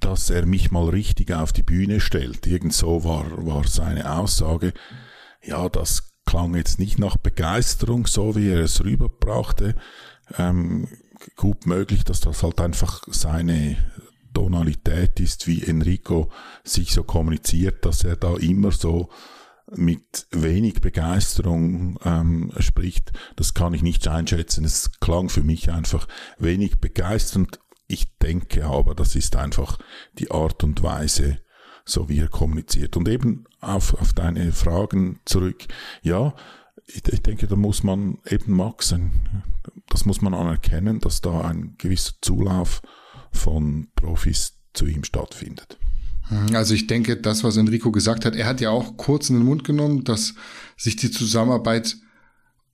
dass 0.00 0.30
er 0.30 0.46
mich 0.46 0.70
mal 0.70 0.88
richtig 0.88 1.32
auf 1.32 1.52
die 1.52 1.62
Bühne 1.62 2.00
stellt. 2.00 2.46
Irgend 2.46 2.72
so 2.72 3.04
war, 3.04 3.24
war 3.44 3.66
seine 3.66 4.10
Aussage. 4.18 4.72
Ja, 5.42 5.68
das 5.68 6.14
klang 6.24 6.54
jetzt 6.54 6.78
nicht 6.78 6.98
nach 6.98 7.16
Begeisterung, 7.16 8.06
so 8.06 8.36
wie 8.36 8.50
er 8.50 8.60
es 8.60 8.82
rüberbrachte. 8.84 9.74
Ähm, 10.38 10.88
gut 11.36 11.66
möglich, 11.66 12.04
dass 12.04 12.20
das 12.20 12.42
halt 12.42 12.60
einfach 12.60 13.02
seine 13.08 13.76
Tonalität 14.32 15.20
ist, 15.20 15.46
wie 15.46 15.62
Enrico 15.62 16.30
sich 16.64 16.92
so 16.92 17.04
kommuniziert, 17.04 17.84
dass 17.84 18.04
er 18.04 18.16
da 18.16 18.36
immer 18.36 18.72
so 18.72 19.10
mit 19.70 20.26
wenig 20.30 20.80
Begeisterung 20.80 21.98
ähm, 22.04 22.52
spricht. 22.58 23.12
Das 23.36 23.54
kann 23.54 23.74
ich 23.74 23.82
nicht 23.82 24.06
einschätzen. 24.08 24.64
Es 24.64 24.92
klang 25.00 25.28
für 25.28 25.42
mich 25.42 25.70
einfach 25.70 26.06
wenig 26.38 26.80
begeisternd. 26.80 27.60
Ich 27.86 28.16
denke 28.18 28.64
aber, 28.64 28.94
das 28.94 29.14
ist 29.14 29.36
einfach 29.36 29.78
die 30.18 30.30
Art 30.30 30.64
und 30.64 30.82
Weise, 30.82 31.38
so 31.84 32.08
wie 32.08 32.18
er 32.18 32.28
kommuniziert. 32.28 32.96
Und 32.96 33.08
eben 33.08 33.44
auf, 33.60 33.94
auf 33.94 34.12
deine 34.12 34.52
Fragen 34.52 35.20
zurück. 35.24 35.66
Ja, 36.02 36.34
ich, 36.86 37.06
ich 37.08 37.22
denke, 37.22 37.46
da 37.46 37.56
muss 37.56 37.82
man 37.82 38.18
eben 38.26 38.54
Max, 38.54 38.92
ein, 38.92 39.42
das 39.88 40.04
muss 40.04 40.20
man 40.20 40.34
anerkennen, 40.34 41.00
dass 41.00 41.20
da 41.20 41.42
ein 41.42 41.76
gewisser 41.78 42.12
Zulauf 42.20 42.82
von 43.32 43.88
Profis 43.94 44.60
zu 44.72 44.86
ihm 44.86 45.04
stattfindet. 45.04 45.78
Also 46.52 46.74
ich 46.74 46.86
denke, 46.86 47.16
das, 47.16 47.44
was 47.44 47.56
Enrico 47.56 47.92
gesagt 47.92 48.24
hat, 48.24 48.34
er 48.34 48.46
hat 48.46 48.60
ja 48.60 48.70
auch 48.70 48.96
kurz 48.96 49.28
in 49.30 49.36
den 49.36 49.44
Mund 49.44 49.64
genommen, 49.64 50.04
dass 50.04 50.34
sich 50.76 50.96
die 50.96 51.10
Zusammenarbeit 51.10 51.96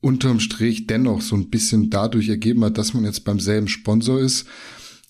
unterm 0.01 0.41
Strich 0.41 0.87
dennoch 0.87 1.21
so 1.21 1.37
ein 1.37 1.51
bisschen 1.51 1.91
dadurch 1.91 2.29
ergeben 2.29 2.65
hat, 2.65 2.79
dass 2.79 2.95
man 2.95 3.05
jetzt 3.05 3.25
beim 3.25 3.41
selben 3.41 3.69
Sponsor 3.69 4.21
ist 4.21 4.47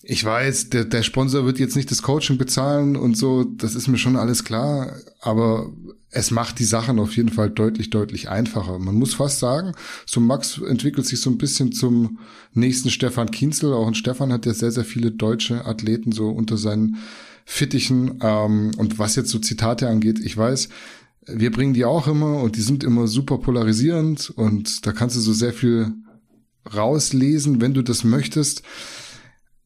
ich 0.03 0.23
weiß, 0.23 0.69
der, 0.69 0.85
der 0.85 1.03
Sponsor 1.03 1.45
wird 1.45 1.59
jetzt 1.59 1.75
nicht 1.75 1.91
das 1.91 2.01
Coaching 2.01 2.37
bezahlen 2.37 2.95
und 2.95 3.15
so, 3.15 3.43
das 3.43 3.75
ist 3.75 3.87
mir 3.87 3.97
schon 3.97 4.15
alles 4.15 4.43
klar, 4.43 4.95
aber 5.19 5.71
es 6.09 6.31
macht 6.31 6.59
die 6.59 6.65
Sachen 6.65 6.99
auf 6.99 7.15
jeden 7.15 7.29
Fall 7.29 7.49
deutlich, 7.49 7.89
deutlich 7.89 8.27
einfacher. 8.27 8.79
Man 8.79 8.95
muss 8.95 9.13
fast 9.13 9.39
sagen, 9.39 9.73
so 10.05 10.19
Max 10.19 10.57
entwickelt 10.57 11.05
sich 11.07 11.21
so 11.21 11.29
ein 11.29 11.37
bisschen 11.37 11.71
zum 11.71 12.19
nächsten 12.53 12.89
Stefan 12.89 13.31
Kienzel. 13.31 13.73
Auch 13.73 13.87
ein 13.87 13.95
Stefan 13.95 14.33
hat 14.33 14.45
ja 14.45 14.53
sehr, 14.53 14.71
sehr 14.71 14.83
viele 14.83 15.11
deutsche 15.11 15.65
Athleten 15.65 16.11
so 16.11 16.29
unter 16.29 16.57
seinen 16.57 16.97
Fittichen. 17.51 18.19
Ähm, 18.21 18.71
und 18.77 18.97
was 18.97 19.15
jetzt 19.15 19.29
so 19.29 19.37
Zitate 19.37 19.89
angeht, 19.89 20.19
ich 20.19 20.37
weiß, 20.37 20.69
wir 21.27 21.51
bringen 21.51 21.73
die 21.73 21.85
auch 21.85 22.07
immer 22.07 22.41
und 22.41 22.55
die 22.55 22.61
sind 22.61 22.83
immer 22.83 23.07
super 23.07 23.37
polarisierend 23.37 24.31
und 24.31 24.85
da 24.85 24.93
kannst 24.93 25.17
du 25.17 25.19
so 25.19 25.33
sehr 25.33 25.53
viel 25.53 25.91
rauslesen, 26.73 27.59
wenn 27.59 27.73
du 27.73 27.81
das 27.81 28.03
möchtest. 28.03 28.63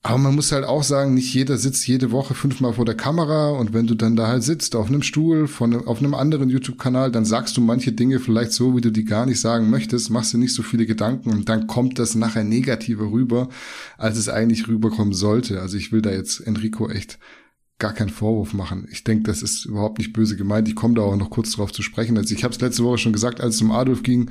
Aber 0.02 0.18
man 0.18 0.36
muss 0.36 0.52
halt 0.52 0.66
auch 0.66 0.84
sagen, 0.84 1.14
nicht 1.14 1.34
jeder 1.34 1.58
sitzt 1.58 1.88
jede 1.88 2.12
Woche 2.12 2.34
fünfmal 2.34 2.74
vor 2.74 2.86
der 2.86 2.98
Kamera 2.98 3.50
und 3.50 3.74
wenn 3.74 3.88
du 3.88 3.96
dann 3.96 4.16
da 4.16 4.28
halt 4.28 4.44
sitzt 4.44 4.76
auf 4.76 4.88
einem 4.88 5.02
Stuhl 5.02 5.48
von 5.48 5.88
auf 5.88 6.00
einem 6.00 6.14
anderen 6.14 6.50
YouTube-Kanal, 6.50 7.12
dann 7.12 7.26
sagst 7.26 7.56
du 7.58 7.62
manche 7.62 7.92
Dinge 7.92 8.20
vielleicht 8.20 8.52
so, 8.52 8.76
wie 8.76 8.82
du 8.82 8.92
die 8.92 9.06
gar 9.06 9.26
nicht 9.26 9.40
sagen 9.40 9.70
möchtest, 9.70 10.10
machst 10.10 10.34
dir 10.34 10.38
nicht 10.38 10.54
so 10.54 10.64
viele 10.64 10.86
Gedanken 10.86 11.32
und 11.32 11.50
dann 11.50 11.68
kommt 11.68 11.98
das 11.98 12.16
nachher 12.16 12.44
negativer 12.44 13.12
rüber, 13.12 13.50
als 13.98 14.18
es 14.18 14.30
eigentlich 14.30 14.68
rüberkommen 14.68 15.14
sollte. 15.14 15.62
Also 15.62 15.78
ich 15.78 15.92
will 15.92 16.02
da 16.02 16.12
jetzt 16.12 16.40
Enrico 16.40 16.90
echt 16.90 17.18
gar 17.80 17.94
keinen 17.94 18.10
Vorwurf 18.10 18.54
machen. 18.54 18.88
Ich 18.92 19.04
denke, 19.04 19.24
das 19.24 19.42
ist 19.42 19.66
überhaupt 19.66 19.98
nicht 19.98 20.14
böse 20.14 20.38
gemeint. 20.38 20.68
Ich 20.68 20.76
komme 20.76 20.96
da 20.96 21.02
auch 21.02 21.16
noch 21.16 21.30
kurz 21.30 21.52
drauf 21.52 21.72
zu 21.72 21.82
sprechen. 21.82 22.18
Also 22.18 22.34
ich 22.34 22.44
habe 22.44 22.54
es 22.54 22.62
letzte 22.62 22.84
Woche 22.84 22.98
schon 22.98 23.14
gesagt, 23.14 23.42
als 23.42 23.56
es 23.56 23.62
um 23.62 23.72
Adolf 23.72 24.04
ging, 24.04 24.30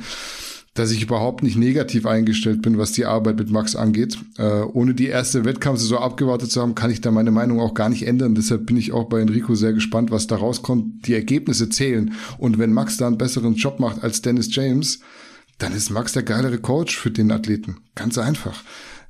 dass 0.73 0.91
ich 0.91 1.03
überhaupt 1.03 1.45
nicht 1.45 1.57
negativ 1.57 2.05
eingestellt 2.05 2.63
bin, 2.63 2.79
was 2.79 2.93
die 2.93 3.05
Arbeit 3.05 3.37
mit 3.37 3.51
Max 3.51 3.77
angeht. 3.77 4.19
Äh, 4.39 4.63
ohne 4.63 4.95
die 4.95 5.07
erste 5.07 5.45
Wettkampfsaison 5.45 5.99
abgewartet 5.99 6.51
zu 6.51 6.61
haben, 6.61 6.75
kann 6.75 6.91
ich 6.91 7.01
da 7.01 7.13
meine 7.13 7.31
Meinung 7.31 7.61
auch 7.61 7.75
gar 7.75 7.89
nicht 7.89 8.07
ändern. 8.07 8.35
Deshalb 8.35 8.67
bin 8.67 8.77
ich 8.77 8.93
auch 8.93 9.09
bei 9.09 9.21
Enrico 9.21 9.55
sehr 9.55 9.73
gespannt, 9.73 10.11
was 10.11 10.27
da 10.27 10.37
rauskommt. 10.37 11.07
Die 11.07 11.15
Ergebnisse 11.15 11.69
zählen. 11.69 12.15
Und 12.39 12.59
wenn 12.59 12.73
Max 12.73 12.97
da 12.97 13.07
einen 13.07 13.19
besseren 13.19 13.55
Job 13.55 13.79
macht 13.79 14.03
als 14.03 14.21
Dennis 14.23 14.55
James, 14.55 15.01
dann 15.59 15.73
ist 15.73 15.91
Max 15.91 16.13
der 16.13 16.25
geilere 16.25 16.59
Coach 16.59 16.97
für 16.97 17.13
den 17.13 17.31
Athleten. 17.31 17.77
Ganz 17.95 18.19
einfach. 18.19 18.65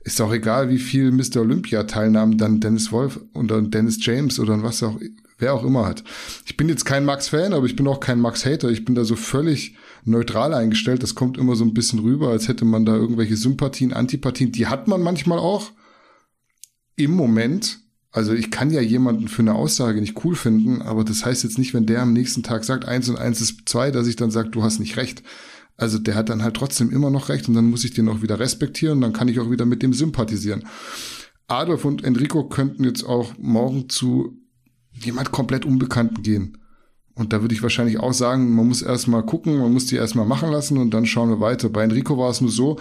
Ist 0.04 0.20
auch 0.20 0.32
egal, 0.32 0.68
wie 0.68 0.78
viel 0.78 1.10
Mr. 1.10 1.40
Olympia 1.40 1.84
teilnahmen 1.84 2.36
dann 2.36 2.60
Dennis 2.60 2.92
Wolf 2.92 3.18
oder 3.32 3.62
Dennis 3.62 4.04
James 4.04 4.38
oder 4.38 4.62
was 4.62 4.82
auch, 4.82 5.00
wer 5.38 5.54
auch 5.54 5.64
immer 5.64 5.86
hat. 5.86 6.04
Ich 6.44 6.58
bin 6.58 6.68
jetzt 6.68 6.84
kein 6.84 7.06
Max-Fan, 7.06 7.54
aber 7.54 7.64
ich 7.64 7.74
bin 7.74 7.88
auch 7.88 8.00
kein 8.00 8.20
Max-Hater. 8.20 8.68
Ich 8.68 8.84
bin 8.84 8.94
da 8.94 9.04
so 9.04 9.16
völlig 9.16 9.76
neutral 10.04 10.52
eingestellt. 10.52 11.02
Das 11.02 11.14
kommt 11.14 11.38
immer 11.38 11.56
so 11.56 11.64
ein 11.64 11.72
bisschen 11.72 12.00
rüber, 12.00 12.28
als 12.28 12.48
hätte 12.48 12.66
man 12.66 12.84
da 12.84 12.94
irgendwelche 12.94 13.36
Sympathien, 13.36 13.94
Antipathien. 13.94 14.52
Die 14.52 14.66
hat 14.66 14.88
man 14.88 15.00
manchmal 15.00 15.38
auch 15.38 15.72
im 16.96 17.12
Moment. 17.12 17.80
Also 18.12 18.34
ich 18.34 18.50
kann 18.50 18.70
ja 18.70 18.82
jemanden 18.82 19.28
für 19.28 19.42
eine 19.42 19.54
Aussage 19.54 20.00
nicht 20.00 20.22
cool 20.24 20.36
finden, 20.36 20.82
aber 20.82 21.02
das 21.02 21.24
heißt 21.24 21.44
jetzt 21.44 21.58
nicht, 21.58 21.72
wenn 21.72 21.86
der 21.86 22.02
am 22.02 22.12
nächsten 22.12 22.42
Tag 22.42 22.62
sagt, 22.64 22.84
eins 22.84 23.08
und 23.08 23.16
eins 23.16 23.40
ist 23.40 23.62
zwei, 23.66 23.90
dass 23.90 24.06
ich 24.06 24.16
dann 24.16 24.30
sage, 24.30 24.50
du 24.50 24.62
hast 24.62 24.78
nicht 24.78 24.98
recht. 24.98 25.22
Also 25.76 25.98
der 25.98 26.14
hat 26.14 26.28
dann 26.28 26.42
halt 26.42 26.54
trotzdem 26.56 26.90
immer 26.90 27.10
noch 27.10 27.28
recht 27.28 27.48
und 27.48 27.54
dann 27.54 27.70
muss 27.70 27.84
ich 27.84 27.92
den 27.92 28.08
auch 28.08 28.22
wieder 28.22 28.38
respektieren, 28.38 29.00
dann 29.00 29.12
kann 29.12 29.28
ich 29.28 29.40
auch 29.40 29.50
wieder 29.50 29.66
mit 29.66 29.82
dem 29.82 29.92
sympathisieren. 29.92 30.64
Adolf 31.48 31.84
und 31.84 32.04
Enrico 32.04 32.48
könnten 32.48 32.84
jetzt 32.84 33.04
auch 33.04 33.32
morgen 33.38 33.88
zu 33.88 34.38
jemand 34.92 35.32
komplett 35.32 35.64
Unbekannten 35.64 36.22
gehen. 36.22 36.58
Und 37.16 37.32
da 37.32 37.42
würde 37.42 37.54
ich 37.54 37.62
wahrscheinlich 37.62 38.00
auch 38.00 38.12
sagen, 38.12 38.56
man 38.56 38.66
muss 38.66 38.82
erstmal 38.82 39.24
gucken, 39.24 39.58
man 39.58 39.72
muss 39.72 39.86
die 39.86 39.94
erstmal 39.94 40.26
machen 40.26 40.50
lassen 40.50 40.78
und 40.78 40.90
dann 40.92 41.06
schauen 41.06 41.28
wir 41.28 41.40
weiter. 41.40 41.68
Bei 41.68 41.84
Enrico 41.84 42.18
war 42.18 42.30
es 42.30 42.40
nur 42.40 42.50
so, 42.50 42.76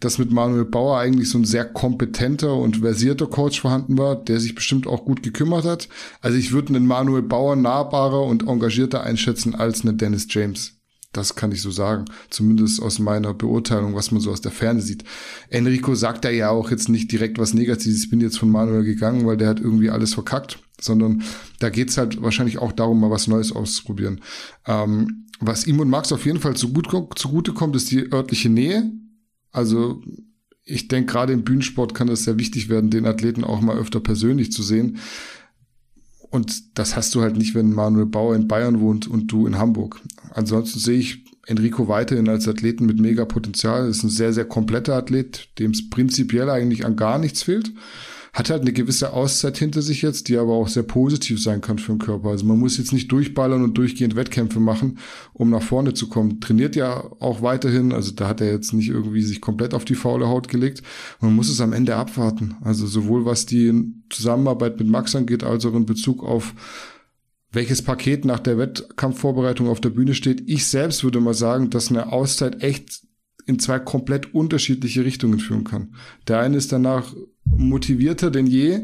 dass 0.00 0.18
mit 0.18 0.30
Manuel 0.30 0.66
Bauer 0.66 0.98
eigentlich 0.98 1.30
so 1.30 1.38
ein 1.38 1.46
sehr 1.46 1.64
kompetenter 1.64 2.54
und 2.54 2.78
versierter 2.78 3.26
Coach 3.26 3.60
vorhanden 3.60 3.96
war, 3.96 4.16
der 4.16 4.40
sich 4.40 4.54
bestimmt 4.54 4.86
auch 4.86 5.06
gut 5.06 5.22
gekümmert 5.22 5.64
hat. 5.64 5.88
Also 6.20 6.36
ich 6.36 6.52
würde 6.52 6.74
einen 6.74 6.86
Manuel 6.86 7.22
Bauer 7.22 7.56
nahbarer 7.56 8.24
und 8.24 8.46
engagierter 8.46 9.04
einschätzen 9.04 9.54
als 9.54 9.82
einen 9.82 9.96
Dennis 9.96 10.26
James. 10.28 10.77
Das 11.12 11.34
kann 11.34 11.52
ich 11.52 11.62
so 11.62 11.70
sagen. 11.70 12.04
Zumindest 12.28 12.82
aus 12.82 12.98
meiner 12.98 13.32
Beurteilung, 13.32 13.94
was 13.94 14.10
man 14.10 14.20
so 14.20 14.30
aus 14.30 14.40
der 14.40 14.52
Ferne 14.52 14.82
sieht. 14.82 15.04
Enrico 15.48 15.94
sagt 15.94 16.24
da 16.24 16.30
ja 16.30 16.50
auch 16.50 16.70
jetzt 16.70 16.88
nicht 16.88 17.10
direkt 17.10 17.38
was 17.38 17.54
Negatives. 17.54 18.04
Ich 18.04 18.10
bin 18.10 18.20
jetzt 18.20 18.38
von 18.38 18.50
Manuel 18.50 18.84
gegangen, 18.84 19.26
weil 19.26 19.36
der 19.36 19.48
hat 19.48 19.60
irgendwie 19.60 19.90
alles 19.90 20.14
verkackt. 20.14 20.58
Sondern 20.80 21.22
da 21.58 21.70
geht's 21.70 21.96
halt 21.96 22.22
wahrscheinlich 22.22 22.58
auch 22.58 22.72
darum, 22.72 23.00
mal 23.00 23.10
was 23.10 23.26
Neues 23.26 23.52
auszuprobieren. 23.52 24.20
Ähm, 24.66 25.26
was 25.40 25.66
ihm 25.66 25.80
und 25.80 25.88
Max 25.88 26.12
auf 26.12 26.26
jeden 26.26 26.40
Fall 26.40 26.56
zugute, 26.56 27.52
kommt, 27.52 27.76
ist 27.76 27.90
die 27.90 28.12
örtliche 28.12 28.50
Nähe. 28.50 28.92
Also 29.50 30.02
ich 30.64 30.88
denke, 30.88 31.12
gerade 31.12 31.32
im 31.32 31.44
Bühnensport 31.44 31.94
kann 31.94 32.08
es 32.08 32.24
sehr 32.24 32.38
wichtig 32.38 32.68
werden, 32.68 32.90
den 32.90 33.06
Athleten 33.06 33.44
auch 33.44 33.60
mal 33.60 33.78
öfter 33.78 34.00
persönlich 34.00 34.52
zu 34.52 34.62
sehen. 34.62 34.98
Und 36.30 36.78
das 36.78 36.96
hast 36.96 37.14
du 37.14 37.22
halt 37.22 37.36
nicht, 37.36 37.54
wenn 37.54 37.72
Manuel 37.72 38.06
Bauer 38.06 38.34
in 38.34 38.48
Bayern 38.48 38.80
wohnt 38.80 39.06
und 39.06 39.28
du 39.32 39.46
in 39.46 39.58
Hamburg. 39.58 40.00
Ansonsten 40.30 40.78
sehe 40.78 40.98
ich 40.98 41.24
Enrico 41.46 41.88
weiterhin 41.88 42.28
als 42.28 42.46
Athleten 42.46 42.84
mit 42.84 43.00
mega 43.00 43.24
Potenzial. 43.24 43.88
Ist 43.88 44.02
ein 44.02 44.10
sehr, 44.10 44.32
sehr 44.32 44.44
kompletter 44.44 44.94
Athlet, 44.94 45.48
dem 45.58 45.70
es 45.70 45.88
prinzipiell 45.88 46.50
eigentlich 46.50 46.84
an 46.84 46.96
gar 46.96 47.18
nichts 47.18 47.42
fehlt 47.42 47.72
hat 48.38 48.50
halt 48.50 48.60
eine 48.60 48.72
gewisse 48.72 49.12
Auszeit 49.14 49.58
hinter 49.58 49.82
sich 49.82 50.02
jetzt, 50.02 50.28
die 50.28 50.36
aber 50.36 50.52
auch 50.52 50.68
sehr 50.68 50.84
positiv 50.84 51.42
sein 51.42 51.60
kann 51.60 51.80
für 51.80 51.90
den 51.90 51.98
Körper. 51.98 52.28
Also 52.28 52.46
man 52.46 52.56
muss 52.56 52.78
jetzt 52.78 52.92
nicht 52.92 53.10
durchballern 53.10 53.64
und 53.64 53.76
durchgehend 53.76 54.14
Wettkämpfe 54.14 54.60
machen, 54.60 55.00
um 55.32 55.50
nach 55.50 55.62
vorne 55.62 55.92
zu 55.92 56.08
kommen. 56.08 56.38
Trainiert 56.38 56.76
ja 56.76 57.02
auch 57.18 57.42
weiterhin, 57.42 57.92
also 57.92 58.12
da 58.12 58.28
hat 58.28 58.40
er 58.40 58.52
jetzt 58.52 58.72
nicht 58.72 58.90
irgendwie 58.90 59.22
sich 59.22 59.40
komplett 59.40 59.74
auf 59.74 59.84
die 59.84 59.96
faule 59.96 60.28
Haut 60.28 60.46
gelegt. 60.46 60.84
Man 61.20 61.34
muss 61.34 61.48
es 61.48 61.60
am 61.60 61.72
Ende 61.72 61.96
abwarten. 61.96 62.54
Also 62.62 62.86
sowohl 62.86 63.24
was 63.24 63.44
die 63.44 63.92
Zusammenarbeit 64.08 64.78
mit 64.78 64.86
Max 64.86 65.16
angeht, 65.16 65.42
als 65.42 65.66
auch 65.66 65.74
in 65.74 65.84
Bezug 65.84 66.22
auf 66.22 66.54
welches 67.50 67.82
Paket 67.82 68.24
nach 68.24 68.38
der 68.38 68.56
Wettkampfvorbereitung 68.56 69.66
auf 69.66 69.80
der 69.80 69.90
Bühne 69.90 70.14
steht. 70.14 70.44
Ich 70.46 70.68
selbst 70.68 71.02
würde 71.02 71.18
mal 71.18 71.34
sagen, 71.34 71.70
dass 71.70 71.90
eine 71.90 72.12
Auszeit 72.12 72.62
echt 72.62 73.02
in 73.46 73.58
zwei 73.58 73.78
komplett 73.78 74.34
unterschiedliche 74.34 75.04
Richtungen 75.04 75.40
führen 75.40 75.64
kann. 75.64 75.94
Der 76.28 76.38
eine 76.38 76.58
ist 76.58 76.70
danach 76.70 77.14
motivierter 77.56 78.30
denn 78.30 78.46
je. 78.46 78.80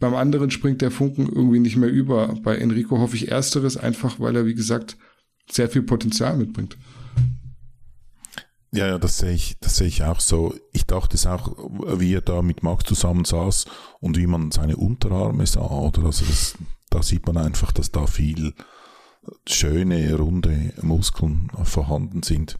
Beim 0.00 0.14
anderen 0.14 0.50
springt 0.50 0.80
der 0.80 0.90
Funken 0.90 1.26
irgendwie 1.26 1.58
nicht 1.58 1.76
mehr 1.76 1.90
über. 1.90 2.34
Bei 2.42 2.56
Enrico 2.56 2.98
hoffe 2.98 3.16
ich 3.16 3.30
ersteres, 3.30 3.76
einfach 3.76 4.20
weil 4.20 4.36
er, 4.36 4.46
wie 4.46 4.54
gesagt, 4.54 4.96
sehr 5.50 5.68
viel 5.68 5.82
Potenzial 5.82 6.36
mitbringt. 6.36 6.76
Ja, 8.70 8.86
ja, 8.86 8.98
das 8.98 9.18
sehe 9.18 9.32
ich, 9.32 9.58
das 9.60 9.76
sehe 9.76 9.88
ich 9.88 10.04
auch 10.04 10.20
so. 10.20 10.54
Ich 10.72 10.84
dachte 10.84 11.16
es 11.16 11.26
auch, 11.26 11.56
wie 11.98 12.14
er 12.14 12.20
da 12.20 12.42
mit 12.42 12.62
Max 12.62 12.84
zusammen 12.84 13.24
saß 13.24 13.64
und 14.00 14.18
wie 14.18 14.26
man 14.26 14.50
seine 14.50 14.76
Unterarme 14.76 15.46
sah, 15.46 15.66
oder? 15.66 16.04
Also 16.04 16.26
das, 16.26 16.54
da 16.90 17.02
sieht 17.02 17.26
man 17.26 17.38
einfach, 17.38 17.72
dass 17.72 17.90
da 17.90 18.06
viel 18.06 18.52
schöne, 19.46 20.14
runde 20.14 20.74
Muskeln 20.82 21.50
vorhanden 21.64 22.22
sind. 22.22 22.58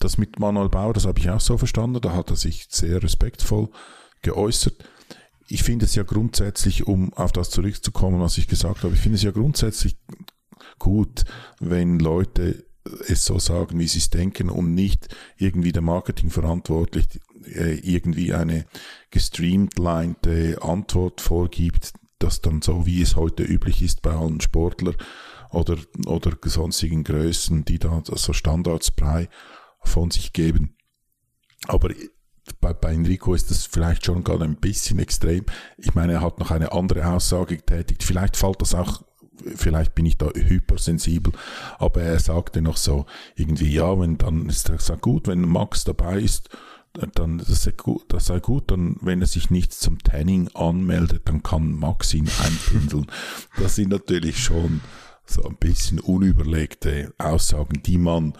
Das 0.00 0.18
mit 0.18 0.38
Manuel 0.38 0.68
Bauer, 0.68 0.92
das 0.92 1.06
habe 1.06 1.18
ich 1.18 1.30
auch 1.30 1.40
so 1.40 1.56
verstanden, 1.56 2.00
da 2.00 2.14
hat 2.14 2.30
er 2.30 2.36
sich 2.36 2.66
sehr 2.70 3.02
respektvoll 3.02 3.70
geäußert. 4.22 4.84
Ich 5.48 5.62
finde 5.62 5.86
es 5.86 5.94
ja 5.94 6.02
grundsätzlich, 6.02 6.86
um 6.86 7.12
auf 7.14 7.32
das 7.32 7.50
zurückzukommen, 7.50 8.20
was 8.20 8.38
ich 8.38 8.48
gesagt 8.48 8.82
habe, 8.82 8.94
ich 8.94 9.00
finde 9.00 9.16
es 9.16 9.22
ja 9.22 9.30
grundsätzlich 9.30 9.96
gut, 10.78 11.24
wenn 11.58 11.98
Leute 11.98 12.66
es 13.06 13.24
so 13.24 13.38
sagen, 13.38 13.78
wie 13.78 13.88
sie 13.88 13.98
es 13.98 14.10
denken 14.10 14.50
und 14.50 14.74
nicht 14.74 15.14
irgendwie 15.36 15.72
der 15.72 15.82
Marketingverantwortlich 15.82 17.06
äh, 17.44 17.78
irgendwie 17.78 18.34
eine 18.34 18.66
gestreamlinete 19.10 20.62
Antwort 20.62 21.20
vorgibt, 21.20 21.92
das 22.18 22.40
dann 22.40 22.62
so, 22.62 22.86
wie 22.86 23.02
es 23.02 23.16
heute 23.16 23.42
üblich 23.42 23.82
ist 23.82 24.02
bei 24.02 24.12
allen 24.12 24.40
Sportlern 24.40 24.96
oder, 25.50 25.78
oder 26.06 26.36
sonstigen 26.44 27.04
Größen, 27.04 27.64
die 27.64 27.78
da 27.78 28.02
so 28.04 28.32
Standardsbrei 28.32 29.28
von 29.80 30.10
sich 30.10 30.32
geben. 30.32 30.76
Aber 31.66 31.90
bei, 32.60 32.72
bei 32.72 32.92
Enrico 32.92 33.34
ist 33.34 33.50
das 33.50 33.66
vielleicht 33.66 34.06
schon 34.06 34.24
gerade 34.24 34.44
ein 34.44 34.56
bisschen 34.56 34.98
extrem. 34.98 35.44
Ich 35.76 35.94
meine, 35.94 36.14
er 36.14 36.20
hat 36.20 36.38
noch 36.38 36.50
eine 36.50 36.72
andere 36.72 37.06
Aussage 37.06 37.56
getätigt. 37.56 38.02
Vielleicht 38.02 38.36
fällt 38.36 38.60
das 38.60 38.74
auch 38.74 39.02
vielleicht 39.54 39.94
bin 39.94 40.04
ich 40.04 40.18
da 40.18 40.30
hypersensibel, 40.34 41.32
aber 41.78 42.02
er 42.02 42.18
sagte 42.18 42.60
noch 42.60 42.76
so 42.76 43.06
irgendwie, 43.36 43.72
ja, 43.72 43.98
wenn 43.98 44.18
dann 44.18 44.48
ist 44.48 44.68
das 44.68 44.92
gut, 45.00 45.28
wenn 45.28 45.42
Max 45.42 45.84
dabei 45.84 46.18
ist, 46.18 46.48
dann 47.14 47.38
das 47.38 47.62
sei 47.62 47.72
gut, 47.72 48.06
das 48.08 48.26
sei 48.26 48.40
gut, 48.40 48.70
dann 48.70 48.96
wenn 49.00 49.20
er 49.20 49.26
sich 49.26 49.50
nicht 49.50 49.72
zum 49.72 49.98
Tanning 49.98 50.48
anmeldet, 50.54 51.22
dann 51.26 51.42
kann 51.42 51.72
Max 51.72 52.14
ihn 52.14 52.28
einpinseln. 52.42 53.06
das 53.58 53.76
sind 53.76 53.90
natürlich 53.90 54.42
schon 54.42 54.80
so 55.26 55.44
ein 55.44 55.56
bisschen 55.56 56.00
unüberlegte 56.00 57.12
Aussagen, 57.18 57.82
die 57.82 57.98
man 57.98 58.32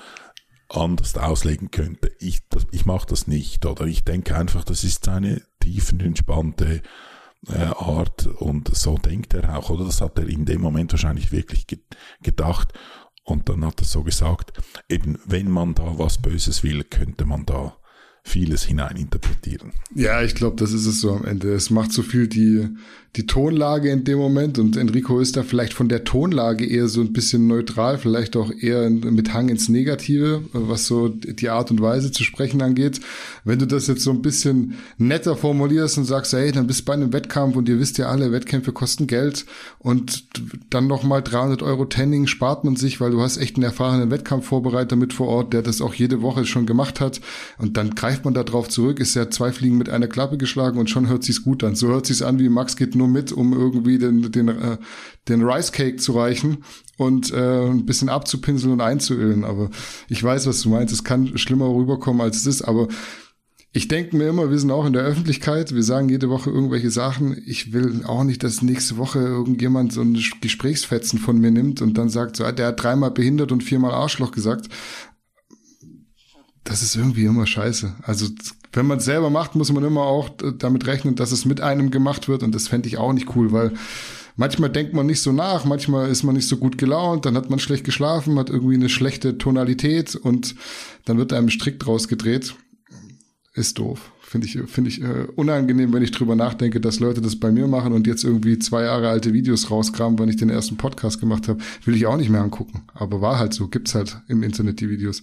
anders 0.68 1.16
auslegen 1.16 1.70
könnte. 1.70 2.12
Ich, 2.18 2.40
ich 2.72 2.86
mache 2.86 3.06
das 3.06 3.26
nicht. 3.26 3.64
Oder 3.64 3.86
ich 3.86 4.04
denke 4.04 4.36
einfach, 4.36 4.64
das 4.64 4.84
ist 4.84 5.08
eine 5.08 5.42
tiefenentspannte 5.60 6.82
äh, 7.48 7.58
Art 7.58 8.26
und 8.26 8.74
so 8.76 8.98
denkt 8.98 9.34
er 9.34 9.56
auch. 9.56 9.70
Oder 9.70 9.84
das 9.84 10.00
hat 10.00 10.18
er 10.18 10.28
in 10.28 10.44
dem 10.44 10.60
Moment 10.60 10.92
wahrscheinlich 10.92 11.32
wirklich 11.32 11.66
ge 11.66 11.78
gedacht. 12.22 12.72
Und 13.24 13.48
dann 13.48 13.64
hat 13.64 13.80
er 13.80 13.86
so 13.86 14.02
gesagt, 14.02 14.52
eben 14.88 15.18
wenn 15.26 15.50
man 15.50 15.74
da 15.74 15.98
was 15.98 16.18
Böses 16.18 16.62
will, 16.62 16.82
könnte 16.84 17.26
man 17.26 17.44
da 17.44 17.76
vieles 18.22 18.64
hineininterpretieren. 18.64 19.72
Ja, 19.94 20.22
ich 20.22 20.34
glaube, 20.34 20.56
das 20.56 20.72
ist 20.72 20.86
es 20.86 21.00
so 21.00 21.12
am 21.12 21.24
Ende. 21.24 21.52
Es 21.52 21.70
macht 21.70 21.92
so 21.92 22.02
viel 22.02 22.26
die, 22.26 22.68
die 23.16 23.26
Tonlage 23.26 23.90
in 23.90 24.04
dem 24.04 24.18
Moment 24.18 24.58
und 24.58 24.76
Enrico 24.76 25.18
ist 25.18 25.36
da 25.36 25.42
vielleicht 25.42 25.72
von 25.72 25.88
der 25.88 26.04
Tonlage 26.04 26.66
eher 26.66 26.88
so 26.88 27.00
ein 27.00 27.12
bisschen 27.12 27.46
neutral, 27.46 27.98
vielleicht 27.98 28.36
auch 28.36 28.52
eher 28.52 28.88
mit 28.90 29.32
Hang 29.32 29.48
ins 29.48 29.68
Negative, 29.68 30.42
was 30.52 30.86
so 30.86 31.08
die 31.08 31.48
Art 31.48 31.70
und 31.70 31.80
Weise 31.80 32.12
zu 32.12 32.22
sprechen 32.22 32.60
angeht. 32.60 33.00
Wenn 33.44 33.58
du 33.58 33.66
das 33.66 33.86
jetzt 33.86 34.04
so 34.04 34.10
ein 34.10 34.20
bisschen 34.20 34.74
netter 34.98 35.36
formulierst 35.36 35.98
und 35.98 36.04
sagst, 36.04 36.34
hey, 36.34 36.52
dann 36.52 36.66
bist 36.66 36.80
du 36.80 36.84
bei 36.84 36.92
einem 36.92 37.12
Wettkampf 37.12 37.56
und 37.56 37.68
ihr 37.68 37.80
wisst 37.80 37.96
ja 37.98 38.08
alle, 38.08 38.30
Wettkämpfe 38.30 38.72
kosten 38.72 39.06
Geld 39.06 39.46
und 39.78 40.24
dann 40.70 40.86
nochmal 40.86 41.22
300 41.22 41.62
Euro 41.62 41.86
Tanning 41.86 42.26
spart 42.26 42.64
man 42.64 42.76
sich, 42.76 43.00
weil 43.00 43.10
du 43.10 43.22
hast 43.22 43.38
echt 43.38 43.56
einen 43.56 43.64
erfahrenen 43.64 44.10
Wettkampfvorbereiter 44.10 44.96
mit 44.96 45.14
vor 45.14 45.28
Ort, 45.28 45.54
der 45.54 45.62
das 45.62 45.80
auch 45.80 45.94
jede 45.94 46.20
Woche 46.20 46.44
schon 46.44 46.66
gemacht 46.66 47.00
hat 47.00 47.22
und 47.56 47.78
dann 47.78 47.94
greift 47.94 48.26
man 48.26 48.34
da 48.34 48.44
drauf 48.44 48.68
zurück, 48.68 49.00
ist 49.00 49.16
ja 49.16 49.30
zwei 49.30 49.50
Fliegen 49.50 49.78
mit 49.78 49.88
einer 49.88 50.08
Klappe 50.08 50.36
geschlagen 50.36 50.78
und 50.78 50.90
schon 50.90 51.08
hört 51.08 51.24
sich's 51.24 51.42
gut 51.42 51.64
an. 51.64 51.74
So 51.74 51.88
hört 51.88 52.06
sich's 52.06 52.22
an, 52.22 52.38
wie 52.38 52.48
Max 52.48 52.76
geht 52.76 52.94
nur 52.98 53.08
mit, 53.08 53.32
um 53.32 53.52
irgendwie 53.52 53.98
den, 53.98 54.30
den, 54.30 54.48
äh, 54.48 54.76
den 55.28 55.42
Rice 55.42 55.72
Cake 55.72 55.96
zu 55.96 56.12
reichen 56.12 56.58
und 56.98 57.32
äh, 57.32 57.66
ein 57.66 57.86
bisschen 57.86 58.08
abzupinseln 58.08 58.74
und 58.74 58.80
einzuölen. 58.80 59.44
Aber 59.44 59.70
ich 60.08 60.22
weiß, 60.22 60.46
was 60.46 60.60
du 60.60 60.68
meinst. 60.68 60.92
Es 60.92 61.04
kann 61.04 61.38
schlimmer 61.38 61.74
rüberkommen, 61.74 62.20
als 62.20 62.36
es 62.36 62.46
ist. 62.46 62.62
Aber 62.62 62.88
ich 63.72 63.88
denke 63.88 64.16
mir 64.16 64.28
immer, 64.28 64.50
wir 64.50 64.58
sind 64.58 64.70
auch 64.70 64.86
in 64.86 64.92
der 64.92 65.02
Öffentlichkeit, 65.02 65.74
wir 65.74 65.82
sagen 65.82 66.08
jede 66.08 66.28
Woche 66.28 66.50
irgendwelche 66.50 66.90
Sachen. 66.90 67.40
Ich 67.46 67.72
will 67.72 68.02
auch 68.04 68.24
nicht, 68.24 68.42
dass 68.42 68.62
nächste 68.62 68.96
Woche 68.96 69.20
irgendjemand 69.20 69.92
so 69.92 70.02
ein 70.02 70.18
Gesprächsfetzen 70.40 71.18
von 71.18 71.38
mir 71.38 71.50
nimmt 71.50 71.80
und 71.82 71.96
dann 71.96 72.08
sagt, 72.08 72.36
so, 72.36 72.44
ah, 72.44 72.52
der 72.52 72.68
hat 72.68 72.82
dreimal 72.82 73.10
behindert 73.10 73.52
und 73.52 73.62
viermal 73.62 73.92
Arschloch 73.92 74.32
gesagt 74.32 74.68
das 76.68 76.82
ist 76.82 76.96
irgendwie 76.96 77.24
immer 77.24 77.46
scheiße. 77.46 77.94
Also 78.02 78.26
wenn 78.72 78.86
man 78.86 78.98
es 78.98 79.04
selber 79.04 79.30
macht, 79.30 79.54
muss 79.54 79.72
man 79.72 79.84
immer 79.84 80.02
auch 80.02 80.30
damit 80.58 80.86
rechnen, 80.86 81.14
dass 81.14 81.32
es 81.32 81.44
mit 81.44 81.60
einem 81.60 81.90
gemacht 81.90 82.28
wird 82.28 82.42
und 82.42 82.54
das 82.54 82.68
fände 82.68 82.88
ich 82.88 82.98
auch 82.98 83.12
nicht 83.12 83.34
cool, 83.36 83.52
weil 83.52 83.72
manchmal 84.36 84.70
denkt 84.70 84.94
man 84.94 85.06
nicht 85.06 85.20
so 85.20 85.32
nach, 85.32 85.64
manchmal 85.64 86.08
ist 86.08 86.22
man 86.22 86.34
nicht 86.34 86.48
so 86.48 86.56
gut 86.56 86.78
gelaunt, 86.78 87.26
dann 87.26 87.36
hat 87.36 87.50
man 87.50 87.58
schlecht 87.58 87.84
geschlafen, 87.84 88.38
hat 88.38 88.50
irgendwie 88.50 88.74
eine 88.74 88.88
schlechte 88.88 89.38
Tonalität 89.38 90.14
und 90.16 90.54
dann 91.04 91.18
wird 91.18 91.32
einem 91.32 91.50
strikt 91.50 91.86
rausgedreht. 91.86 92.54
Ist 93.54 93.78
doof. 93.78 94.12
Finde 94.20 94.46
ich, 94.46 94.58
finde 94.66 94.90
ich 94.90 95.02
äh, 95.02 95.26
unangenehm, 95.36 95.92
wenn 95.94 96.02
ich 96.02 96.10
drüber 96.10 96.36
nachdenke, 96.36 96.80
dass 96.80 97.00
Leute 97.00 97.22
das 97.22 97.36
bei 97.36 97.50
mir 97.50 97.66
machen 97.66 97.94
und 97.94 98.06
jetzt 98.06 98.24
irgendwie 98.24 98.58
zwei 98.58 98.82
Jahre 98.84 99.08
alte 99.08 99.32
Videos 99.32 99.70
rauskramen, 99.70 100.18
wenn 100.18 100.28
ich 100.28 100.36
den 100.36 100.50
ersten 100.50 100.76
Podcast 100.76 101.18
gemacht 101.18 101.48
habe. 101.48 101.60
Will 101.84 101.96
ich 101.96 102.06
auch 102.06 102.18
nicht 102.18 102.28
mehr 102.28 102.42
angucken. 102.42 102.82
Aber 102.92 103.22
war 103.22 103.38
halt 103.38 103.54
so, 103.54 103.68
gibt's 103.68 103.94
halt 103.94 104.20
im 104.28 104.42
Internet 104.42 104.80
die 104.80 104.90
Videos. 104.90 105.22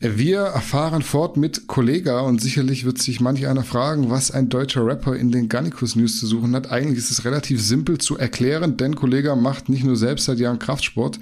Wir 0.00 0.42
erfahren 0.42 1.02
fort 1.02 1.36
mit 1.36 1.66
Kollega 1.66 2.20
und 2.20 2.40
sicherlich 2.40 2.84
wird 2.84 2.98
sich 2.98 3.20
manch 3.20 3.48
einer 3.48 3.64
fragen, 3.64 4.10
was 4.10 4.30
ein 4.30 4.48
deutscher 4.48 4.86
Rapper 4.86 5.16
in 5.16 5.32
den 5.32 5.48
Gannikus 5.48 5.96
News 5.96 6.20
zu 6.20 6.28
suchen 6.28 6.54
hat. 6.54 6.70
Eigentlich 6.70 6.98
ist 6.98 7.10
es 7.10 7.24
relativ 7.24 7.60
simpel 7.60 7.98
zu 7.98 8.16
erklären, 8.16 8.76
denn 8.76 8.94
Kollega 8.94 9.34
macht 9.34 9.68
nicht 9.68 9.82
nur 9.82 9.96
selbst 9.96 10.26
seit 10.26 10.38
Jahren 10.38 10.60
Kraftsport, 10.60 11.18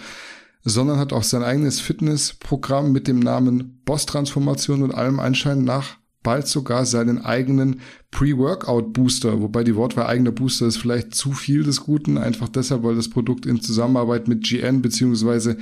sondern 0.62 0.99
hat 0.99 1.15
auch 1.15 1.23
sein 1.23 1.43
eigenes 1.43 1.81
Fitnessprogramm 1.81 2.93
mit 2.93 3.09
dem 3.09 3.19
Namen 3.19 3.81
Boss 3.87 4.05
Transformation 4.05 4.83
und 4.83 4.95
allem 4.95 5.21
Anschein 5.21 5.65
nach 5.65 5.97
bald 6.23 6.47
sogar 6.47 6.85
seinen 6.85 7.25
eigenen 7.25 7.81
Pre-Workout 8.11 8.93
Booster, 8.93 9.41
wobei 9.41 9.65
die 9.65 9.77
Wortwahl 9.77 10.07
eigener 10.07 10.33
Booster 10.33 10.67
ist 10.67 10.77
vielleicht 10.77 11.15
zu 11.15 11.33
viel 11.33 11.62
des 11.62 11.81
Guten, 11.81 12.19
einfach 12.19 12.51
deshalb, 12.51 12.83
weil 12.83 12.97
das 12.97 13.09
Produkt 13.09 13.47
in 13.47 13.62
Zusammenarbeit 13.62 14.29
mit 14.29 14.43
GN 14.43 14.83
beziehungsweise 14.83 15.57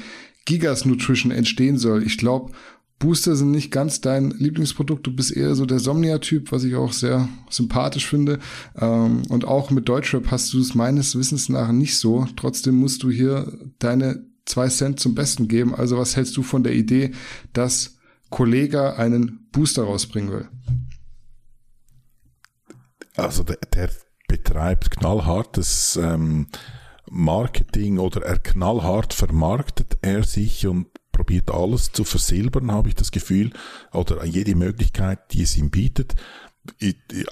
Gigas 0.47 0.85
Nutrition 0.85 1.33
entstehen 1.33 1.79
soll. 1.79 2.03
Ich 2.03 2.19
glaube, 2.19 2.53
Booster 3.05 3.37
sind 3.37 3.51
nicht 3.51 3.71
ganz 3.71 4.01
dein 4.01 4.31
Lieblingsprodukt. 4.31 5.07
Du 5.07 5.15
bist 5.15 5.31
eher 5.37 5.55
so 5.55 5.67
der 5.67 5.79
Somnia-Typ, 5.79 6.51
was 6.53 6.65
ich 6.65 6.75
auch 6.75 6.95
sehr 6.95 7.29
sympathisch 7.51 8.09
finde. 8.09 8.39
Ähm, 8.81 9.21
und 9.29 9.45
auch 9.45 9.71
mit 9.71 9.91
Deutschrap 9.91 10.31
hast 10.31 10.55
du 10.55 10.59
es 10.59 10.75
meines 10.75 11.15
Wissens 11.15 11.51
nach 11.51 11.71
nicht 11.71 11.99
so. 11.99 12.27
Trotzdem 12.35 12.77
musst 12.77 13.03
du 13.03 13.11
hier 13.11 13.59
deine 13.79 14.25
zwei 14.47 14.69
Cent 14.69 15.01
zum 15.01 15.15
Besten 15.15 15.49
geben. 15.49 15.75
Also 15.75 15.99
was 15.99 16.17
hältst 16.17 16.35
du 16.39 16.43
von 16.43 16.65
der 16.65 16.73
Idee, 16.73 17.11
dass 17.53 17.99
Kollega 18.31 18.95
einen 18.95 19.51
Booster 19.53 19.83
rausbringen 19.83 20.33
will? 20.33 20.49
Also 23.17 23.43
der, 23.43 23.59
der 23.75 23.91
betreibt 24.29 24.91
knallhartes 24.91 25.99
ähm, 26.03 26.47
Marketing 27.11 27.99
oder 27.99 28.23
er 28.23 28.39
knallhart 28.39 29.13
vermarktet 29.13 29.99
er 30.01 30.25
sich 30.25 30.67
und 30.67 30.87
probiert 31.15 31.51
alles 31.51 31.93
zu 31.93 32.05
versilbern, 32.05 32.71
habe 32.71 32.89
ich 32.89 32.95
das 32.95 33.11
Gefühl, 33.11 33.53
oder 33.93 34.25
jede 34.25 34.55
Möglichkeit, 34.55 35.33
die 35.33 35.43
es 35.43 35.57
ihm 35.57 35.71
bietet. 35.71 36.15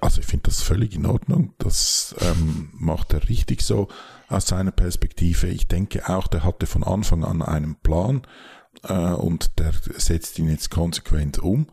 Also 0.00 0.20
ich 0.20 0.26
finde 0.26 0.44
das 0.44 0.62
völlig 0.62 0.94
in 0.94 1.06
Ordnung. 1.06 1.54
Das 1.58 2.14
ähm, 2.20 2.70
macht 2.72 3.12
er 3.12 3.28
richtig 3.28 3.62
so 3.62 3.88
aus 4.28 4.46
seiner 4.46 4.70
Perspektive. 4.70 5.48
Ich 5.48 5.66
denke 5.66 6.08
auch, 6.08 6.26
der 6.26 6.44
hatte 6.44 6.66
von 6.66 6.84
Anfang 6.84 7.24
an 7.24 7.42
einen 7.42 7.76
Plan 7.76 8.22
äh, 8.84 9.12
und 9.12 9.58
der 9.58 9.72
setzt 9.96 10.38
ihn 10.38 10.48
jetzt 10.48 10.70
konsequent 10.70 11.38
um. 11.38 11.66